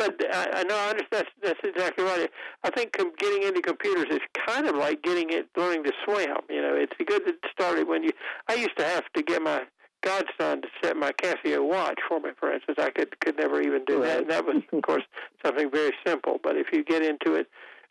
But 0.00 0.16
I, 0.34 0.60
I 0.60 0.62
know 0.62 0.76
I 0.76 0.88
understand. 0.88 1.10
That's, 1.10 1.28
that's 1.42 1.60
exactly 1.62 2.04
right. 2.04 2.30
I 2.64 2.70
think 2.70 2.92
com- 2.96 3.12
getting 3.18 3.42
into 3.42 3.60
computers 3.60 4.06
is 4.10 4.20
kind 4.46 4.66
of 4.66 4.74
like 4.74 5.02
getting 5.02 5.28
it, 5.28 5.50
learning 5.58 5.84
to 5.84 5.92
swim. 6.06 6.38
You 6.48 6.62
know, 6.62 6.74
it's 6.74 6.94
good 7.06 7.26
to 7.26 7.34
start 7.52 7.78
it 7.78 7.86
when 7.86 8.02
you. 8.04 8.10
I 8.48 8.54
used 8.54 8.78
to 8.78 8.84
have 8.84 9.04
to 9.14 9.22
get 9.22 9.42
my 9.42 9.64
godson 10.02 10.62
to 10.62 10.68
set 10.82 10.96
my 10.96 11.12
Casio 11.12 11.68
watch 11.68 11.98
for 12.08 12.18
me. 12.18 12.30
For 12.40 12.50
instance, 12.50 12.78
I 12.80 12.88
could 12.88 13.20
could 13.20 13.36
never 13.36 13.60
even 13.60 13.84
do 13.84 14.00
right. 14.00 14.06
that. 14.06 14.18
And 14.20 14.30
that 14.30 14.46
was, 14.46 14.62
of 14.72 14.80
course, 14.80 15.02
something 15.44 15.70
very 15.70 15.92
simple. 16.06 16.40
But 16.42 16.56
if 16.56 16.68
you 16.72 16.82
get 16.82 17.02
into 17.02 17.34
it 17.34 17.48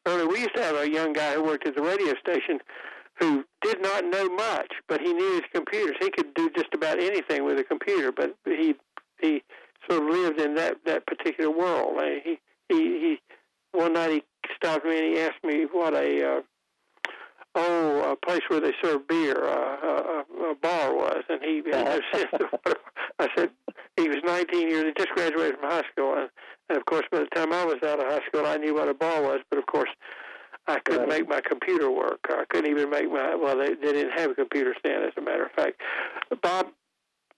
early, 0.07 0.25
we 0.25 0.39
used 0.39 0.55
to 0.55 0.63
have 0.63 0.77
a 0.77 0.89
young 0.89 1.13
guy 1.13 1.35
who 1.35 1.43
worked 1.43 1.67
at 1.67 1.75
the 1.75 1.83
radio 1.83 2.15
station 2.15 2.57
who 3.19 3.43
did 3.61 3.81
not 3.81 4.05
know 4.05 4.29
much, 4.29 4.71
but 4.87 5.01
he 5.01 5.13
knew 5.13 5.33
his 5.33 5.43
computers. 5.53 5.95
He 5.99 6.09
could 6.09 6.33
do 6.33 6.49
just 6.55 6.73
about 6.73 6.99
anything 6.99 7.43
with 7.43 7.59
a 7.59 7.63
computer, 7.63 8.11
but 8.11 8.35
he 8.45 8.75
he 8.88 8.88
sort 9.89 10.03
of 10.03 10.09
lived 10.09 10.39
in 10.39 10.55
that 10.55 10.77
that 10.85 11.05
particular 11.05 11.49
world. 11.49 11.99
And 11.99 12.21
he 12.23 12.39
he 12.69 12.77
he 12.77 13.19
one 13.71 13.93
night 13.93 14.11
he 14.11 14.23
stopped 14.55 14.85
me 14.85 14.97
and 14.97 15.15
he 15.15 15.21
asked 15.21 15.43
me 15.43 15.65
what 15.71 15.93
a 15.93 16.37
uh, 16.37 16.41
oh, 17.55 18.11
a 18.11 18.25
place 18.25 18.41
where 18.47 18.59
they 18.59 18.73
serve 18.83 19.07
beer, 19.07 19.43
uh, 19.43 19.77
a, 19.83 20.51
a 20.51 20.55
bar 20.61 20.93
was, 20.95 21.23
and 21.29 21.41
he. 21.43 21.61
I 23.21 23.27
said 23.35 23.49
he 23.97 24.07
was 24.07 24.19
19 24.23 24.69
years. 24.69 24.85
He 24.85 24.93
just 24.97 25.09
graduated 25.09 25.59
from 25.59 25.69
high 25.69 25.83
school, 25.91 26.13
and, 26.17 26.29
and 26.69 26.77
of 26.77 26.85
course, 26.85 27.03
by 27.11 27.19
the 27.19 27.25
time 27.27 27.51
I 27.51 27.65
was 27.65 27.77
out 27.83 27.99
of 27.99 28.05
high 28.05 28.25
school, 28.27 28.45
I 28.45 28.57
knew 28.57 28.75
what 28.75 28.87
a 28.87 28.93
bar 28.93 29.21
was. 29.21 29.39
But 29.49 29.59
of 29.59 29.65
course, 29.65 29.89
I 30.67 30.79
couldn't 30.79 31.09
right. 31.09 31.19
make 31.19 31.29
my 31.29 31.41
computer 31.41 31.91
work. 31.91 32.19
I 32.29 32.45
couldn't 32.49 32.71
even 32.71 32.89
make 32.89 33.11
my. 33.11 33.35
Well, 33.35 33.57
they, 33.57 33.73
they 33.73 33.91
didn't 33.91 34.17
have 34.17 34.31
a 34.31 34.35
computer 34.35 34.73
stand, 34.79 35.03
as 35.03 35.11
a 35.17 35.21
matter 35.21 35.45
of 35.45 35.51
fact. 35.51 35.81
Bob, 36.41 36.67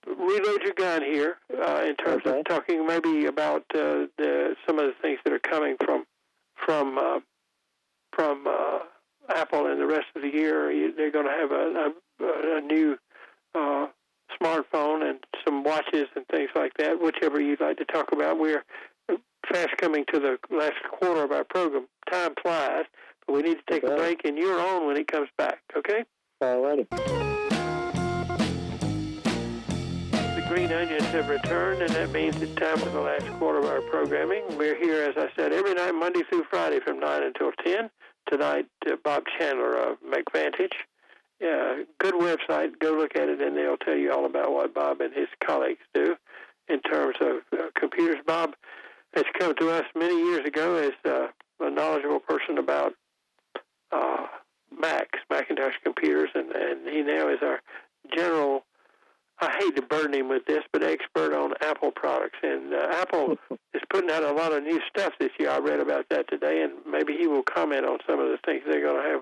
reload 0.07 0.61
your 0.63 0.73
gun 0.73 1.03
here 1.03 1.37
uh, 1.65 1.83
in 1.85 1.95
terms 1.95 2.23
okay. 2.25 2.39
of 2.39 2.45
talking 2.45 2.85
maybe 2.85 3.25
about 3.25 3.63
uh, 3.73 4.07
the 4.17 4.55
some 4.65 4.79
of 4.79 4.85
the 4.85 4.93
things 5.01 5.19
that 5.23 5.33
are 5.33 5.39
coming 5.39 5.75
from 5.83 6.05
from 6.55 6.97
uh, 6.97 7.19
from 8.13 8.45
uh, 8.47 8.79
Apple 9.29 9.67
in 9.67 9.79
the 9.79 9.85
rest 9.85 10.07
of 10.15 10.21
the 10.21 10.29
year. 10.29 10.71
They're 10.95 11.11
going 11.11 11.25
to 11.25 11.31
have 11.31 11.51
a, 11.51 11.91
a, 12.25 12.57
a 12.57 12.61
new 12.61 12.97
uh, 13.55 13.87
smartphone 14.41 15.07
and 15.09 15.19
some 15.45 15.63
watches 15.63 16.07
and 16.15 16.25
things 16.27 16.49
like 16.55 16.73
that. 16.77 17.01
Whichever 17.01 17.39
you'd 17.39 17.61
like 17.61 17.77
to 17.77 17.85
talk 17.85 18.11
about. 18.11 18.39
We're 18.39 18.63
fast 19.51 19.77
coming 19.77 20.05
to 20.13 20.19
the 20.19 20.37
last 20.55 20.81
quarter 20.91 21.23
of 21.23 21.31
our 21.31 21.43
program. 21.43 21.87
Time 22.11 22.33
flies, 22.41 22.85
but 23.25 23.33
we 23.33 23.41
need 23.41 23.57
to 23.57 23.73
take 23.73 23.83
okay. 23.83 23.93
a 23.93 23.97
break, 23.97 24.21
and 24.25 24.37
you're 24.37 24.59
on 24.59 24.87
when 24.87 24.97
it 24.97 25.07
comes 25.07 25.29
back. 25.37 25.59
Okay. 25.77 26.03
All 26.41 26.61
righty. 26.61 27.30
Green 30.51 30.73
onions 30.73 31.05
have 31.05 31.29
returned, 31.29 31.81
and 31.81 31.89
that 31.91 32.11
means 32.11 32.41
it's 32.41 32.53
time 32.55 32.77
for 32.77 32.89
the 32.89 32.99
last 32.99 33.25
quarter 33.39 33.59
of 33.59 33.65
our 33.67 33.79
programming. 33.79 34.43
We're 34.57 34.75
here, 34.75 35.01
as 35.01 35.15
I 35.15 35.29
said, 35.33 35.53
every 35.53 35.73
night, 35.73 35.93
Monday 35.93 36.23
through 36.23 36.43
Friday 36.49 36.81
from 36.81 36.99
9 36.99 37.23
until 37.23 37.53
10. 37.63 37.89
Tonight, 38.29 38.65
uh, 38.85 38.97
Bob 39.01 39.23
Chandler 39.39 39.77
of 39.77 39.97
MacVantage. 40.01 40.73
Uh, 41.41 41.85
good 41.99 42.15
website. 42.15 42.77
Go 42.79 42.91
look 42.91 43.15
at 43.15 43.29
it, 43.29 43.39
and 43.39 43.55
they'll 43.55 43.77
tell 43.77 43.95
you 43.95 44.11
all 44.11 44.25
about 44.25 44.51
what 44.51 44.73
Bob 44.73 44.99
and 44.99 45.13
his 45.13 45.29
colleagues 45.41 45.85
do 45.93 46.17
in 46.67 46.81
terms 46.81 47.15
of 47.21 47.37
uh, 47.57 47.67
computers. 47.79 48.17
Bob 48.27 48.53
has 49.13 49.23
come 49.39 49.55
to 49.55 49.69
us 49.69 49.85
many 49.95 50.17
years 50.17 50.45
ago 50.45 50.75
as 50.75 50.91
uh, 51.09 51.27
a 51.61 51.71
knowledgeable 51.71 52.19
person 52.19 52.57
about 52.57 52.91
uh, 53.93 54.25
Macs, 54.77 55.19
Macintosh 55.29 55.75
computers, 55.81 56.31
and, 56.35 56.51
and 56.51 56.89
he 56.89 57.03
now 57.03 57.29
is 57.29 57.39
our 57.41 57.61
general 58.13 58.65
I 59.41 59.51
hate 59.59 59.75
to 59.75 59.81
burden 59.81 60.13
him 60.13 60.29
with 60.29 60.45
this, 60.45 60.63
but 60.71 60.83
expert 60.83 61.33
on 61.33 61.53
Apple 61.61 61.91
products. 61.91 62.37
And 62.43 62.73
uh, 62.73 62.87
Apple 62.91 63.37
is 63.73 63.81
putting 63.91 64.11
out 64.11 64.23
a 64.23 64.33
lot 64.33 64.53
of 64.53 64.63
new 64.63 64.79
stuff 64.87 65.13
this 65.19 65.31
year. 65.39 65.49
I 65.49 65.57
read 65.57 65.79
about 65.79 66.05
that 66.09 66.29
today, 66.29 66.61
and 66.61 66.73
maybe 66.89 67.13
he 67.19 67.25
will 67.25 67.43
comment 67.43 67.85
on 67.85 67.97
some 68.07 68.19
of 68.19 68.27
the 68.27 68.37
things 68.45 68.61
they're 68.67 68.85
going 68.85 69.03
to 69.03 69.09
have. 69.09 69.21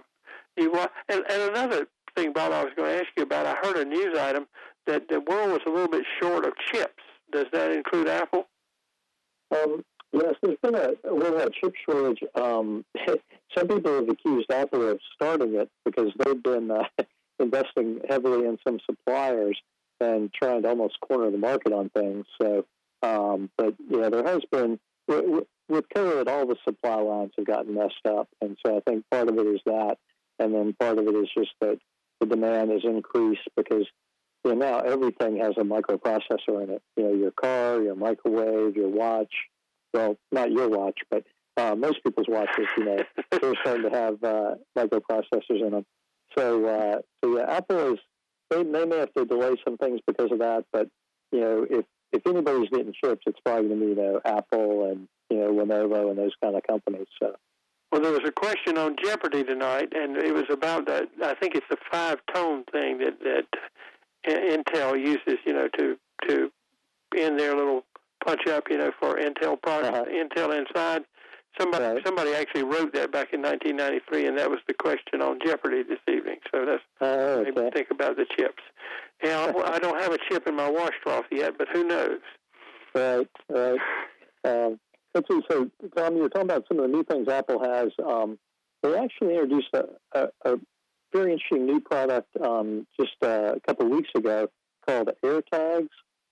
You 0.58 0.72
want, 0.72 0.92
and, 1.08 1.24
and 1.30 1.42
another 1.52 1.88
thing, 2.18 2.34
Bob, 2.34 2.52
I 2.52 2.64
was 2.64 2.74
going 2.76 2.92
to 2.92 2.98
ask 2.98 3.08
you 3.16 3.24
about. 3.24 3.46
I 3.46 3.56
heard 3.66 3.78
a 3.78 3.86
news 3.86 4.18
item 4.20 4.46
that 4.88 5.08
the 5.08 5.22
world 5.22 5.52
was 5.52 5.62
a 5.66 5.70
little 5.70 5.88
bit 5.88 6.04
short 6.22 6.46
of 6.46 6.54
chips. 6.72 7.04
Does 7.32 7.46
that 7.54 7.72
include 7.72 8.10
Apple? 8.10 8.48
Um, 9.56 9.86
yes, 10.12 10.34
there's 10.42 10.58
been 10.62 10.76
a 10.76 10.90
we've 11.14 11.40
had 11.40 11.54
chip 11.54 11.74
shortage. 11.88 12.20
Um, 12.36 12.84
some 13.58 13.68
people 13.68 13.94
have 13.94 14.10
accused 14.10 14.52
Apple 14.52 14.90
of 14.90 15.00
starting 15.14 15.56
it 15.56 15.70
because 15.86 16.12
they've 16.20 16.44
been 16.44 16.72
uh, 16.72 16.84
investing 17.40 18.02
heavily 18.10 18.46
in 18.46 18.58
some 18.68 18.80
suppliers 18.86 19.58
and 20.00 20.32
trying 20.34 20.64
to 20.64 20.70
almost 20.70 21.00
corner 21.00 21.32
the 21.32 21.38
market 21.38 21.74
on 21.74 21.90
things. 21.90 22.26
So, 22.42 22.66
um, 23.02 23.50
but 23.58 23.76
yeah, 23.90 24.10
there 24.10 24.26
has 24.26 24.42
been 24.52 24.80
with 25.08 25.86
COVID, 25.96 26.28
all 26.28 26.46
the 26.46 26.56
supply 26.68 26.96
lines 26.96 27.32
have 27.38 27.46
gotten 27.48 27.76
messed 27.76 28.06
up, 28.08 28.28
and 28.42 28.58
so 28.66 28.78
I 28.78 28.82
think 28.82 29.06
part 29.10 29.30
of 29.30 29.38
it 29.38 29.48
is 29.48 29.62
that, 29.66 29.98
and 30.38 30.54
then 30.54 30.76
part 30.80 31.00
of 31.00 31.08
it 31.08 31.16
is 31.16 31.30
just 31.36 31.52
that 31.62 31.80
the 32.20 32.26
demand 32.26 32.72
has 32.72 32.82
increased 32.84 33.48
because 33.56 33.86
you 34.44 34.56
know, 34.56 34.56
now 34.56 34.80
everything 34.80 35.38
has 35.38 35.54
a 35.58 35.64
microprocessor 35.64 36.64
in 36.64 36.70
it. 36.70 36.82
You 36.96 37.04
know, 37.04 37.14
your 37.14 37.32
car, 37.32 37.82
your 37.82 37.96
microwave, 37.96 38.76
your 38.76 38.90
watch. 38.90 39.34
Well, 39.94 40.18
not 40.32 40.52
your 40.52 40.70
watch, 40.70 41.00
but 41.10 41.24
uh, 41.58 41.76
most 41.76 42.04
people's 42.04 42.28
watches. 42.30 42.68
You 42.78 42.86
know, 42.86 42.98
they're 43.32 43.54
starting 43.62 43.90
to 43.90 43.98
have 43.98 44.24
uh, 44.24 44.56
microprocessors 44.78 45.62
in 45.66 45.72
them. 45.72 45.86
So, 46.38 46.66
uh, 46.66 47.00
so 47.24 47.38
yeah, 47.38 47.52
Apple 47.52 47.94
is 47.94 48.00
they, 48.50 48.64
they 48.64 48.86
may 48.86 48.98
have 48.98 49.14
to 49.14 49.26
delay 49.26 49.56
some 49.64 49.78
things 49.78 50.00
because 50.06 50.32
of 50.32 50.40
that. 50.40 50.66
But 50.72 50.88
you 51.32 51.42
know, 51.42 51.68
if 51.70 51.86
if 52.12 52.26
anybody's 52.26 52.70
getting 52.70 52.94
chips, 52.94 53.24
it's 53.26 53.40
probably 53.46 53.70
going 53.70 53.80
to 53.80 53.86
be 53.86 53.92
you 53.92 53.96
know 53.96 54.22
Apple 54.26 54.90
and 54.92 55.08
you 55.30 55.38
know 55.38 55.52
Lenovo 55.54 56.10
and 56.10 56.18
those 56.18 56.34
kind 56.42 56.56
of 56.56 56.64
companies. 56.64 57.08
So. 57.22 57.36
Well, 57.92 58.02
there 58.02 58.12
was 58.12 58.22
a 58.24 58.32
question 58.32 58.78
on 58.78 58.96
Jeopardy 59.04 59.44
tonight, 59.44 59.94
and 59.96 60.16
it 60.16 60.32
was 60.32 60.44
about 60.52 60.86
that. 60.86 61.10
I 61.24 61.34
think 61.34 61.56
it's 61.56 61.66
the 61.72 61.78
five-tone 61.92 62.66
thing 62.72 63.00
that 63.00 63.20
that 63.24 63.48
Intel 64.28 65.00
uses, 65.00 65.40
you 65.46 65.54
know, 65.54 65.68
to 65.78 65.98
to 66.28 66.52
in 67.18 67.38
their 67.38 67.56
little 67.56 67.84
punch 68.24 68.46
up, 68.48 68.66
you 68.70 68.78
know, 68.78 68.92
for 69.00 69.16
Intel 69.16 69.60
products, 69.62 69.98
uh-huh. 69.98 70.06
Intel 70.06 70.58
inside. 70.58 71.04
Somebody 71.58 71.86
right. 71.86 72.06
somebody 72.06 72.34
actually 72.34 72.64
wrote 72.64 72.94
that 72.94 73.12
back 73.12 73.34
in 73.34 73.42
1993, 73.42 74.28
and 74.28 74.38
that 74.38 74.50
was 74.50 74.60
the 74.68 74.74
question 74.74 75.22
on 75.22 75.40
Jeopardy 75.44 75.84
this 75.84 76.00
evening. 76.08 76.38
So 76.52 76.66
that's 76.66 76.84
oh, 77.02 77.40
okay. 77.40 77.70
think 77.74 77.88
about 77.92 78.16
the 78.16 78.26
chips. 78.38 78.64
Now 79.24 79.48
I 79.66 79.80
don't 79.80 80.00
have 80.02 80.14
a 80.14 80.20
chip 80.30 80.48
in 80.48 80.56
my 80.56 80.70
washcloth 80.70 81.26
yet, 81.32 81.58
but 81.58 81.68
who 81.74 81.84
knows? 81.86 82.20
Right, 82.96 83.28
right. 83.50 83.80
Um, 84.46 84.80
let's 85.14 85.28
see. 85.30 85.42
So, 85.50 85.70
Tom, 85.96 86.16
you 86.16 86.24
were 86.24 86.30
talking 86.30 86.50
about 86.50 86.66
some 86.68 86.80
of 86.80 86.90
the 86.90 86.96
new 86.96 87.04
things 87.04 87.28
Apple 87.28 87.64
has. 87.64 87.90
Um, 88.06 88.38
they 88.82 88.96
actually 88.98 89.36
introduced 89.36 89.70
a, 89.74 89.86
a, 90.14 90.28
a 90.46 90.56
very 91.14 91.34
interesting 91.34 91.66
new 91.66 91.82
product 91.82 92.30
um, 92.42 92.88
just 93.00 93.14
uh, 93.22 93.54
a 93.56 93.60
couple 93.68 93.88
of 93.88 93.92
weeks 93.92 94.10
ago 94.16 94.48
called 94.88 95.10
AirTags. 95.24 95.90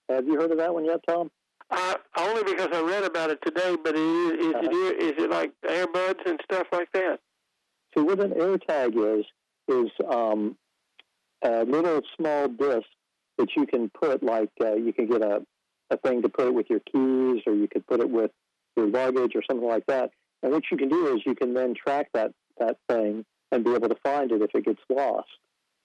Have 0.09 0.25
you 0.25 0.39
heard 0.39 0.51
of 0.51 0.57
that 0.59 0.73
one 0.73 0.85
yet, 0.85 1.01
Tom? 1.07 1.29
Uh, 1.69 1.95
only 2.17 2.43
because 2.43 2.69
I 2.71 2.81
read 2.81 3.03
about 3.03 3.29
it 3.29 3.39
today, 3.45 3.75
but 3.83 3.95
is, 3.95 4.31
is, 4.31 4.55
uh, 4.55 4.59
it, 4.63 5.03
is 5.03 5.23
it 5.23 5.29
like 5.29 5.51
earbuds 5.69 6.25
and 6.25 6.39
stuff 6.43 6.67
like 6.71 6.89
that? 6.93 7.19
So 7.95 8.03
what 8.03 8.19
an 8.19 8.31
AirTag 8.31 9.19
is, 9.19 9.25
is 9.67 9.91
um, 10.09 10.55
a 11.41 11.65
little 11.65 12.01
small 12.15 12.47
disc 12.47 12.87
that 13.37 13.49
you 13.55 13.65
can 13.65 13.89
put, 13.89 14.23
like 14.23 14.49
uh, 14.61 14.75
you 14.75 14.93
can 14.93 15.07
get 15.07 15.21
a, 15.21 15.45
a 15.89 15.97
thing 15.97 16.21
to 16.21 16.29
put 16.29 16.47
it 16.47 16.53
with 16.53 16.67
your 16.69 16.79
keys, 16.79 17.43
or 17.45 17.53
you 17.53 17.67
could 17.69 17.85
put 17.85 17.99
it 17.99 18.09
with 18.09 18.31
your 18.77 18.87
luggage 18.87 19.33
or 19.35 19.43
something 19.49 19.67
like 19.67 19.85
that. 19.87 20.11
And 20.43 20.53
what 20.53 20.63
you 20.71 20.77
can 20.77 20.87
do 20.87 21.15
is 21.15 21.21
you 21.25 21.35
can 21.35 21.53
then 21.53 21.73
track 21.75 22.07
that, 22.13 22.31
that 22.59 22.77
thing 22.87 23.25
and 23.51 23.63
be 23.63 23.73
able 23.73 23.89
to 23.89 23.97
find 24.03 24.31
it 24.31 24.41
if 24.41 24.51
it 24.53 24.65
gets 24.65 24.81
lost. 24.89 25.27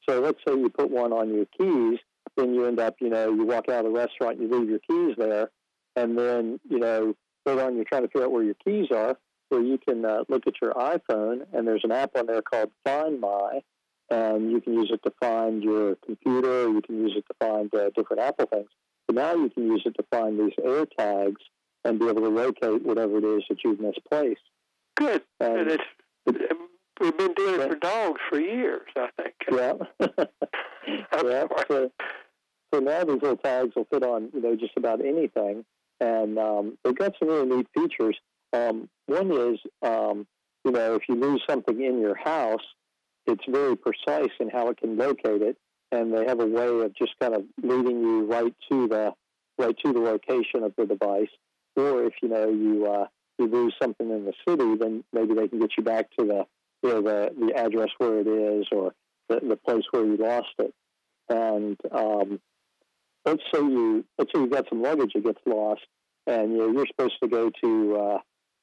So 0.08 0.20
let's 0.20 0.38
say 0.46 0.54
you 0.54 0.68
put 0.68 0.90
one 0.90 1.12
on 1.12 1.34
your 1.34 1.46
keys, 1.58 1.98
then 2.36 2.54
you 2.54 2.66
end 2.66 2.78
up, 2.78 2.96
you 3.00 3.08
know, 3.08 3.32
you 3.32 3.44
walk 3.46 3.68
out 3.68 3.84
of 3.84 3.92
the 3.92 3.98
restaurant, 3.98 4.40
you 4.40 4.48
leave 4.48 4.68
your 4.68 4.80
keys 4.80 5.16
there, 5.16 5.50
and 5.96 6.18
then 6.18 6.60
you 6.68 6.78
know 6.78 7.14
later 7.46 7.62
on 7.62 7.76
you're 7.76 7.84
trying 7.84 8.02
to 8.02 8.08
figure 8.08 8.24
out 8.24 8.32
where 8.32 8.44
your 8.44 8.56
keys 8.64 8.88
are. 8.90 9.16
So 9.52 9.58
you 9.58 9.76
can 9.76 10.04
uh, 10.04 10.24
look 10.30 10.46
at 10.46 10.54
your 10.62 10.72
iPhone, 10.72 11.44
and 11.52 11.68
there's 11.68 11.84
an 11.84 11.92
app 11.92 12.16
on 12.16 12.26
there 12.26 12.40
called 12.40 12.70
Find 12.84 13.20
My, 13.20 13.60
and 14.10 14.50
you 14.50 14.62
can 14.62 14.72
use 14.72 14.90
it 14.92 15.02
to 15.04 15.12
find 15.20 15.62
your 15.62 15.96
computer. 16.06 16.70
You 16.70 16.80
can 16.80 17.00
use 17.00 17.14
it 17.16 17.24
to 17.28 17.46
find 17.46 17.74
uh, 17.74 17.90
different 17.94 18.22
Apple 18.22 18.46
things. 18.46 18.70
But 19.06 19.16
now 19.16 19.34
you 19.34 19.50
can 19.50 19.66
use 19.66 19.82
it 19.84 19.94
to 19.96 20.04
find 20.10 20.38
these 20.38 20.54
air 20.64 20.86
tags 20.98 21.40
and 21.84 21.98
be 21.98 22.08
able 22.08 22.22
to 22.22 22.28
locate 22.28 22.82
whatever 22.82 23.18
it 23.18 23.24
is 23.24 23.42
that 23.48 23.58
you've 23.64 23.80
misplaced. 23.80 24.40
Good. 24.96 25.22
And, 25.40 25.58
and 25.58 25.70
it's, 25.70 25.84
we've 27.00 27.16
been 27.16 27.34
doing 27.34 27.60
it 27.60 27.68
for 27.68 27.76
dogs 27.76 28.20
for 28.28 28.40
years, 28.40 28.88
I 28.96 29.08
think. 29.20 29.34
Yeah. 29.52 29.74
yeah. 31.24 31.44
So, 31.68 31.90
so 32.72 32.80
now 32.80 33.04
these 33.04 33.20
little 33.20 33.36
tags 33.36 33.74
will 33.76 33.86
fit 33.92 34.02
on, 34.02 34.30
you 34.32 34.40
know, 34.40 34.56
just 34.56 34.72
about 34.76 35.04
anything, 35.04 35.64
and 36.02 36.36
um, 36.36 36.78
they've 36.82 36.98
got 36.98 37.14
some 37.18 37.28
really 37.28 37.56
neat 37.56 37.66
features. 37.74 38.18
Um, 38.52 38.88
one 39.06 39.30
is, 39.30 39.60
um, 39.82 40.26
you 40.64 40.72
know, 40.72 40.96
if 40.96 41.02
you 41.08 41.14
lose 41.14 41.42
something 41.48 41.80
in 41.80 42.00
your 42.00 42.16
house, 42.16 42.64
it's 43.26 43.44
very 43.48 43.76
precise 43.76 44.32
in 44.40 44.50
how 44.50 44.68
it 44.68 44.78
can 44.78 44.96
locate 44.96 45.42
it, 45.42 45.56
and 45.92 46.12
they 46.12 46.26
have 46.26 46.40
a 46.40 46.46
way 46.46 46.80
of 46.80 46.92
just 46.96 47.12
kind 47.20 47.34
of 47.34 47.44
leading 47.62 48.00
you 48.00 48.26
right 48.26 48.54
to 48.70 48.88
the 48.88 49.12
right 49.58 49.76
to 49.84 49.92
the 49.92 50.00
location 50.00 50.64
of 50.64 50.74
the 50.76 50.86
device. 50.86 51.30
Or 51.76 52.02
if 52.04 52.14
you 52.20 52.28
know 52.28 52.48
you 52.48 52.86
uh, 52.86 53.06
you 53.38 53.46
lose 53.46 53.74
something 53.80 54.10
in 54.10 54.24
the 54.24 54.34
city, 54.46 54.74
then 54.74 55.04
maybe 55.12 55.34
they 55.34 55.46
can 55.46 55.60
get 55.60 55.70
you 55.78 55.84
back 55.84 56.10
to 56.18 56.26
the 56.26 56.46
you 56.82 56.88
know 56.94 57.00
the 57.00 57.30
the 57.38 57.54
address 57.56 57.90
where 57.98 58.18
it 58.18 58.26
is 58.26 58.66
or 58.72 58.92
the, 59.28 59.40
the 59.40 59.56
place 59.56 59.84
where 59.92 60.04
you 60.04 60.16
lost 60.16 60.54
it. 60.58 60.74
And 61.28 61.78
um, 61.92 62.40
let's 63.24 63.42
say 63.52 63.60
you 63.60 64.04
let's 64.18 64.30
say 64.34 64.40
you've 64.40 64.50
got 64.50 64.68
some 64.68 64.82
luggage 64.82 65.12
that 65.14 65.24
gets 65.24 65.40
lost, 65.46 65.82
and 66.26 66.52
you 66.52 66.58
know, 66.58 66.72
you're 66.72 66.86
supposed 66.86 67.16
to 67.22 67.28
go 67.28 67.50
to 67.62 67.96
uh, 67.96 68.18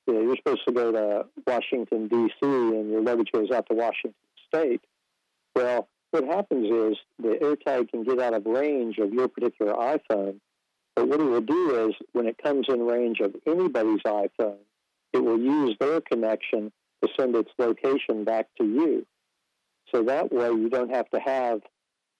you 0.07 0.13
know, 0.13 0.21
you're 0.21 0.37
supposed 0.37 0.61
to 0.67 0.73
go 0.73 0.91
to 0.91 1.25
Washington 1.45 2.07
D.C. 2.07 2.33
and 2.41 2.89
your 2.89 3.01
luggage 3.01 3.31
goes 3.31 3.51
out 3.51 3.67
to 3.69 3.75
Washington 3.75 4.15
State. 4.47 4.81
Well, 5.55 5.87
what 6.11 6.23
happens 6.23 6.65
is 6.65 6.97
the 7.19 7.37
AirTag 7.41 7.89
can 7.91 8.03
get 8.03 8.19
out 8.19 8.33
of 8.33 8.45
range 8.45 8.97
of 8.97 9.13
your 9.13 9.27
particular 9.27 9.73
iPhone, 9.73 10.39
but 10.95 11.07
what 11.07 11.19
it 11.19 11.25
will 11.25 11.41
do 11.41 11.87
is 11.87 11.95
when 12.13 12.25
it 12.25 12.37
comes 12.41 12.65
in 12.69 12.81
range 12.85 13.19
of 13.19 13.35
anybody's 13.45 14.01
iPhone, 14.01 14.57
it 15.13 15.23
will 15.23 15.39
use 15.39 15.75
their 15.79 16.01
connection 16.01 16.71
to 17.03 17.09
send 17.17 17.35
its 17.35 17.51
location 17.57 18.23
back 18.23 18.47
to 18.59 18.65
you. 18.65 19.05
So 19.93 20.03
that 20.03 20.31
way 20.31 20.49
you 20.49 20.69
don't 20.69 20.93
have 20.93 21.09
to 21.11 21.19
have, 21.19 21.61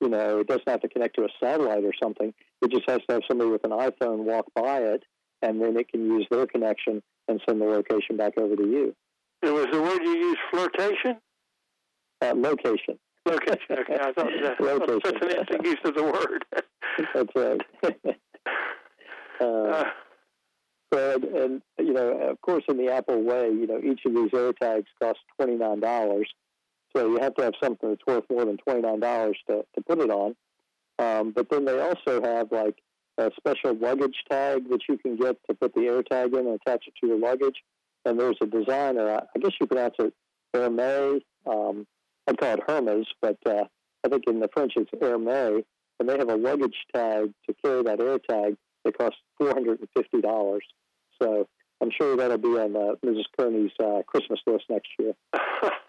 you 0.02 0.10
know, 0.10 0.40
it 0.40 0.48
doesn't 0.48 0.70
have 0.70 0.82
to 0.82 0.90
connect 0.90 1.16
to 1.16 1.24
a 1.24 1.30
satellite 1.44 1.84
or 1.84 1.94
something. 2.02 2.34
It 2.62 2.72
just 2.72 2.90
has 2.90 3.00
to 3.08 3.16
have 3.16 3.22
somebody 3.28 3.50
with 3.50 3.64
an 3.64 3.72
iPhone 3.72 4.20
walk 4.20 4.46
by 4.56 4.80
it, 4.80 5.04
and 5.42 5.62
then 5.62 5.78
it 5.78 5.90
can 5.90 6.06
use 6.06 6.28
their 6.30 6.48
connection 6.48 7.02
and 7.28 7.42
send 7.48 7.62
the 7.62 7.66
location 7.66 8.18
back 8.18 8.34
over 8.38 8.56
to 8.56 8.64
you. 8.64 8.96
And 9.42 9.54
was 9.54 9.68
the 9.72 9.82
word 9.82 10.02
you 10.04 10.18
used 10.18 10.40
flirtation? 10.52 11.18
Uh, 12.22 12.34
location. 12.36 13.00
Location. 13.26 13.60
Okay, 13.72 13.98
I 14.00 14.12
thought 14.14 14.30
that 14.42 14.60
was 14.60 15.02
such 15.06 15.22
an 15.22 15.30
interesting 15.30 15.66
use 15.66 15.78
of 15.86 15.96
the 15.96 16.04
word. 16.04 16.46
That's 17.14 17.36
right. 17.36 17.62
uh, 19.42 19.44
uh, 19.44 19.84
so, 20.92 21.14
and, 21.14 21.24
and, 21.24 21.62
you 21.78 21.94
know, 21.94 22.12
of 22.30 22.42
course, 22.42 22.64
in 22.68 22.78
the 22.78 22.92
Apple 22.92 23.22
way, 23.22 23.50
you 23.50 23.68
know, 23.68 23.80
each 23.80 24.02
of 24.06 24.14
these 24.14 24.32
AirTags 24.32 24.88
costs 25.02 25.22
twenty 25.38 25.56
nine 25.56 25.80
dollars. 25.80 26.30
So 26.96 27.08
you 27.08 27.20
have 27.20 27.36
to 27.36 27.44
have 27.44 27.54
something 27.62 27.90
that's 27.90 28.06
worth 28.06 28.24
more 28.30 28.46
than 28.46 28.58
twenty 28.58 28.82
nine 28.82 29.00
dollars 29.00 29.38
to 29.48 29.66
to 29.76 29.82
put 29.82 30.00
it 30.00 30.10
on. 30.10 30.36
Um, 30.98 31.32
but 31.32 31.50
then 31.50 31.66
they 31.66 31.80
also 31.80 32.22
have 32.22 32.52
like 32.52 32.76
a 33.18 33.32
special 33.38 33.76
luggage 33.76 34.24
tag 34.30 34.70
that 34.70 34.82
you 34.88 34.98
can 34.98 35.16
get 35.16 35.38
to 35.50 35.56
put 35.56 35.74
the 35.74 35.82
AirTag 35.82 36.34
in 36.34 36.48
and 36.48 36.60
attach 36.66 36.88
it 36.88 36.94
to 37.02 37.08
your 37.08 37.20
luggage. 37.20 37.64
And 38.06 38.20
there's 38.20 38.38
a 38.42 38.46
designer, 38.46 39.22
I 39.36 39.40
guess 39.40 39.52
you 39.60 39.68
pronounce 39.68 39.96
it 40.00 40.14
Hermes. 40.54 41.22
Um, 41.46 41.86
I'd 42.28 42.38
call 42.38 42.54
it 42.54 42.62
Hermes, 42.66 43.08
but 43.22 43.38
uh, 43.46 43.66
I 44.06 44.10
think 44.10 44.24
in 44.28 44.40
the 44.40 44.50
French 44.54 44.74
it's 44.76 44.90
Hermes. 45.02 45.64
And 46.00 46.08
they 46.08 46.18
have 46.18 46.30
a 46.30 46.36
luggage 46.36 46.78
tag 46.94 47.34
to 47.48 47.56
carry 47.64 47.84
that 47.84 48.00
AirTag 48.00 48.56
that 48.86 48.98
costs 48.98 49.20
four 49.38 49.50
hundred 49.50 49.80
and 49.80 49.90
fifty 49.96 50.22
dollars. 50.22 50.64
So 51.22 51.48
I'm 51.82 51.92
sure 51.92 52.16
that'll 52.16 52.38
be 52.38 52.58
on 52.58 52.76
uh, 52.76 52.96
Mrs. 53.06 53.26
Kearney's 53.38 53.72
uh, 53.84 54.02
Christmas 54.08 54.40
list 54.48 54.66
next 54.70 54.90
year. 54.98 55.14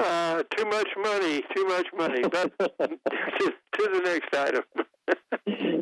uh, 0.00 0.42
too 0.56 0.64
much 0.66 0.88
money, 0.96 1.42
too 1.54 1.66
much 1.66 1.86
money. 1.96 2.22
But 2.22 2.58
to, 2.58 3.52
to 3.72 3.88
the 3.92 4.00
next 4.04 4.34
item. 4.34 4.64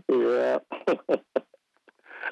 yeah. 0.09 0.59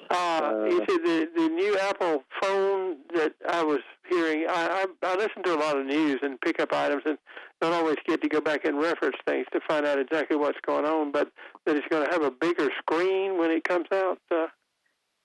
Uh, 0.09 0.67
you 0.69 0.79
said 0.89 0.99
the 1.03 1.29
the 1.35 1.49
new 1.49 1.77
Apple 1.79 2.23
phone 2.41 2.97
that 3.15 3.33
I 3.49 3.65
was 3.65 3.81
hearing. 4.09 4.47
I, 4.49 4.87
I 5.03 5.09
I 5.09 5.17
listen 5.17 5.43
to 5.43 5.55
a 5.55 5.59
lot 5.59 5.77
of 5.77 5.87
news 5.87 6.21
and 6.23 6.41
pick 6.41 6.61
up 6.61 6.73
items, 6.73 7.03
and 7.07 7.19
don't 7.61 7.73
always 7.73 7.97
get 8.07 8.23
to 8.23 8.29
go 8.29 8.41
back 8.41 8.65
and 8.65 8.79
reference 8.79 9.17
things 9.27 9.47
to 9.53 9.61
find 9.67 9.85
out 9.85 9.99
exactly 9.99 10.37
what's 10.37 10.59
going 10.65 10.85
on. 10.85 11.11
But 11.11 11.33
that 11.65 11.77
it's 11.77 11.87
going 11.89 12.07
to 12.07 12.13
have 12.13 12.23
a 12.23 12.31
bigger 12.31 12.69
screen 12.79 13.39
when 13.39 13.51
it 13.51 13.65
comes 13.65 13.87
out. 13.93 14.19
Uh, 14.31 14.47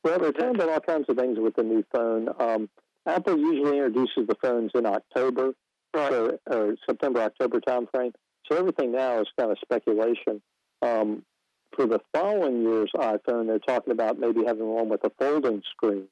well, 0.03 0.17
they're 0.17 0.31
talking 0.31 0.55
about 0.55 0.69
all 0.69 0.79
kinds 0.79 1.05
of 1.09 1.17
things 1.17 1.37
with 1.39 1.55
the 1.55 1.63
new 1.63 1.83
phone. 1.93 2.29
Um, 2.39 2.69
Apple 3.05 3.37
usually 3.37 3.77
introduces 3.77 4.27
the 4.27 4.35
phones 4.41 4.71
in 4.73 4.85
October, 4.85 5.53
right. 5.93 6.11
so, 6.11 6.39
or 6.47 6.75
September 6.87 7.21
October 7.21 7.59
timeframe. 7.59 8.13
So 8.49 8.57
everything 8.57 8.91
now 8.91 9.21
is 9.21 9.27
kind 9.37 9.51
of 9.51 9.57
speculation. 9.63 10.41
Um, 10.81 11.23
for 11.75 11.85
the 11.85 11.99
following 12.13 12.63
year's 12.63 12.91
iPhone, 12.95 13.47
they're 13.47 13.59
talking 13.59 13.91
about 13.91 14.19
maybe 14.19 14.43
having 14.45 14.67
one 14.67 14.89
with 14.89 15.03
a 15.05 15.11
folding 15.17 15.61
screen, 15.71 16.07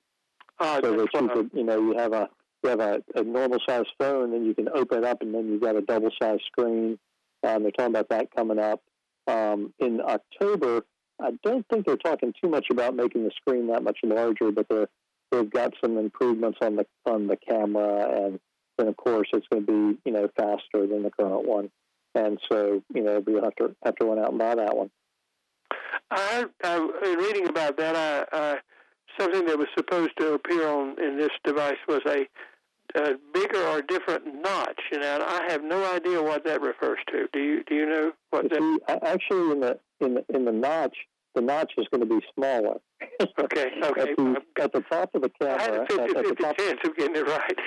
uh, 0.60 0.80
so 0.82 0.96
that 0.96 1.10
you 1.14 1.30
could, 1.30 1.50
you 1.54 1.64
know, 1.64 1.80
you 1.80 1.98
have 1.98 2.14
a 2.14 2.30
you 2.64 2.70
have 2.70 2.80
a, 2.80 3.02
a 3.16 3.24
normal 3.24 3.60
size 3.68 3.86
phone, 3.98 4.34
and 4.34 4.46
you 4.46 4.54
can 4.54 4.70
open 4.70 5.00
it 5.00 5.04
up, 5.06 5.22
and 5.22 5.34
then 5.34 5.48
you've 5.48 5.62
got 5.62 5.76
a 5.76 5.82
double 5.82 6.12
size 6.22 6.40
screen. 6.46 6.98
Um, 7.44 7.64
they're 7.64 7.72
talking 7.72 7.96
about 7.96 8.10
that 8.10 8.34
coming 8.36 8.60
up 8.60 8.82
um, 9.28 9.74
in 9.80 10.02
October. 10.02 10.86
I 11.22 11.32
don't 11.44 11.66
think 11.70 11.86
they're 11.86 11.98
talking 11.98 12.34
too 12.42 12.50
much 12.50 12.68
about 12.72 12.96
making 12.96 13.24
the 13.24 13.32
screen 13.32 13.68
that 13.68 13.84
much 13.84 14.00
larger, 14.04 14.52
but 14.52 14.68
they're 14.70 14.88
they've 15.32 15.50
got 15.50 15.74
some 15.84 15.98
improvements 15.98 16.60
on 16.62 16.76
the 16.78 16.86
on 17.06 17.28
the 17.28 17.38
camera, 17.38 18.26
and 18.26 18.40
then 18.80 18.88
of 18.88 18.98
course 18.98 19.28
it's 19.34 19.46
going 19.52 19.66
to 19.66 19.72
be 19.72 20.00
you 20.06 20.12
know 20.12 20.30
faster 20.38 20.88
than 20.88 21.04
the 21.04 21.12
current 21.12 21.48
one, 21.48 21.70
and 22.16 22.40
so 22.50 22.82
you 22.94 23.04
know 23.04 23.22
you'll 23.28 23.44
have 23.44 23.56
to 23.56 23.76
have 23.84 23.96
to 23.98 24.06
run 24.06 24.20
out 24.20 24.30
and 24.30 24.40
buy 24.40 24.56
that 24.56 24.76
one. 24.76 24.90
I, 26.10 26.46
I 26.64 26.78
in 27.06 27.18
reading 27.20 27.48
about 27.48 27.78
that, 27.78 27.96
I, 27.96 28.36
uh, 28.36 28.56
something 29.20 29.46
that 29.46 29.58
was 29.58 29.68
supposed 29.78 30.12
to 30.20 30.34
appear 30.34 30.68
on 30.68 30.96
in 31.02 31.18
this 31.18 31.30
device 31.44 31.78
was 31.88 32.02
a, 32.08 32.28
a 33.00 33.16
bigger 33.34 33.62
or 33.68 33.82
different 33.82 34.26
notch, 34.42 34.82
and 34.92 35.04
I 35.04 35.48
have 35.50 35.64
no 35.64 35.94
idea 35.94 36.24
what 36.24 36.46
that 36.46 36.62
refers 36.62 37.00
to. 37.12 37.28
Do 37.34 37.40
you 37.40 37.64
do 37.66 37.76
you 37.76 37.86
know 37.86 38.12
what 38.30 38.50
that? 38.50 38.60
See, 38.60 38.96
actually, 39.04 39.52
in 39.52 39.60
the 39.60 39.80
in 40.00 40.14
the 40.16 40.26
in 40.34 40.46
the 40.46 40.54
notch, 40.54 40.96
the 41.36 41.42
notch 41.42 41.74
is 41.78 41.86
going 41.92 42.08
to 42.08 42.08
be 42.08 42.26
smaller. 42.34 42.76
okay, 43.22 43.72
okay. 43.84 44.02
at, 44.02 44.18
the, 44.18 44.36
at 44.62 44.74
the 44.74 44.82
top 44.90 45.14
of 45.14 45.22
the 45.22 45.30
camera, 45.40 45.60
I 45.60 45.64
had 45.64 45.74
a 45.74 45.86
50, 45.86 46.02
at, 46.02 46.18
at 46.18 46.26
50 46.26 46.44
chance 46.58 46.80
of 46.86 46.96
getting 46.96 47.16
it 47.16 47.28
right. 47.28 47.60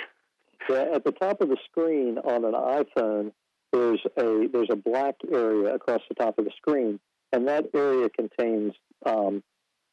At 0.70 1.04
the 1.04 1.12
top 1.12 1.40
of 1.40 1.48
the 1.48 1.56
screen 1.70 2.18
on 2.18 2.44
an 2.44 2.52
iPhone, 2.52 3.32
there's 3.72 4.00
a 4.16 4.48
there's 4.52 4.68
a 4.70 4.76
black 4.76 5.16
area 5.32 5.74
across 5.74 6.02
the 6.08 6.14
top 6.14 6.38
of 6.38 6.44
the 6.44 6.50
screen, 6.56 7.00
and 7.32 7.48
that 7.48 7.66
area 7.74 8.08
contains 8.10 8.74
um, 9.04 9.42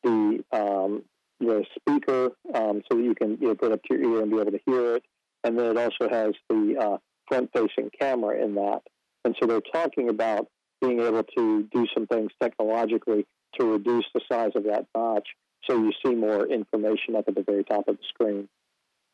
the 0.03 0.43
um, 0.51 1.03
the 1.39 1.63
speaker, 1.77 2.31
um, 2.53 2.81
so 2.89 2.97
that 2.97 3.03
you 3.03 3.15
can 3.15 3.37
you 3.41 3.47
know, 3.47 3.55
put 3.55 3.71
it 3.71 3.73
up 3.73 3.83
to 3.83 3.97
your 3.97 4.15
ear 4.15 4.21
and 4.23 4.31
be 4.31 4.39
able 4.39 4.51
to 4.51 4.59
hear 4.65 4.95
it, 4.97 5.03
and 5.43 5.57
then 5.57 5.65
it 5.65 5.77
also 5.77 6.09
has 6.09 6.33
the 6.49 6.75
uh, 6.79 6.97
front-facing 7.27 7.89
camera 7.99 8.43
in 8.43 8.55
that. 8.55 8.81
And 9.23 9.35
so 9.39 9.47
they're 9.47 9.61
talking 9.61 10.09
about 10.09 10.47
being 10.81 10.99
able 10.99 11.23
to 11.23 11.67
do 11.73 11.87
some 11.93 12.07
things 12.07 12.31
technologically 12.41 13.25
to 13.59 13.65
reduce 13.65 14.05
the 14.13 14.21
size 14.31 14.51
of 14.55 14.63
that 14.65 14.85
notch, 14.95 15.27
so 15.69 15.77
you 15.77 15.91
see 16.05 16.15
more 16.15 16.45
information 16.47 17.15
up 17.15 17.25
at 17.27 17.35
the 17.35 17.43
very 17.43 17.63
top 17.63 17.87
of 17.87 17.97
the 17.97 18.03
screen. 18.09 18.49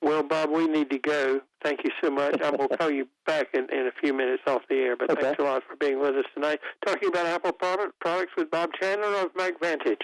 Well, 0.02 0.24
Bob, 0.24 0.52
we 0.52 0.68
need 0.68 0.90
to 0.92 1.00
go. 1.00 1.42
Thank 1.64 1.84
you 1.84 1.90
so 2.04 2.12
much. 2.12 2.40
I 2.42 2.52
will 2.52 2.68
call 2.68 2.92
you 2.92 3.08
back 3.26 3.48
in, 3.54 3.68
in 3.72 3.88
a 3.88 3.92
few 4.00 4.14
minutes 4.14 4.44
off 4.46 4.62
the 4.70 4.76
air, 4.76 4.96
but 4.96 5.10
okay. 5.10 5.22
thanks 5.22 5.40
a 5.40 5.44
lot 5.44 5.64
for 5.68 5.76
being 5.78 6.00
with 6.00 6.16
us 6.16 6.26
tonight. 6.36 6.60
Talking 6.86 7.10
about 7.10 7.26
Apple 7.26 7.54
product, 7.54 8.00
products 8.00 8.34
with 8.38 8.52
Bob 8.52 8.70
Chandler 8.80 9.16
of 9.16 9.34
MacVantage. 9.34 10.04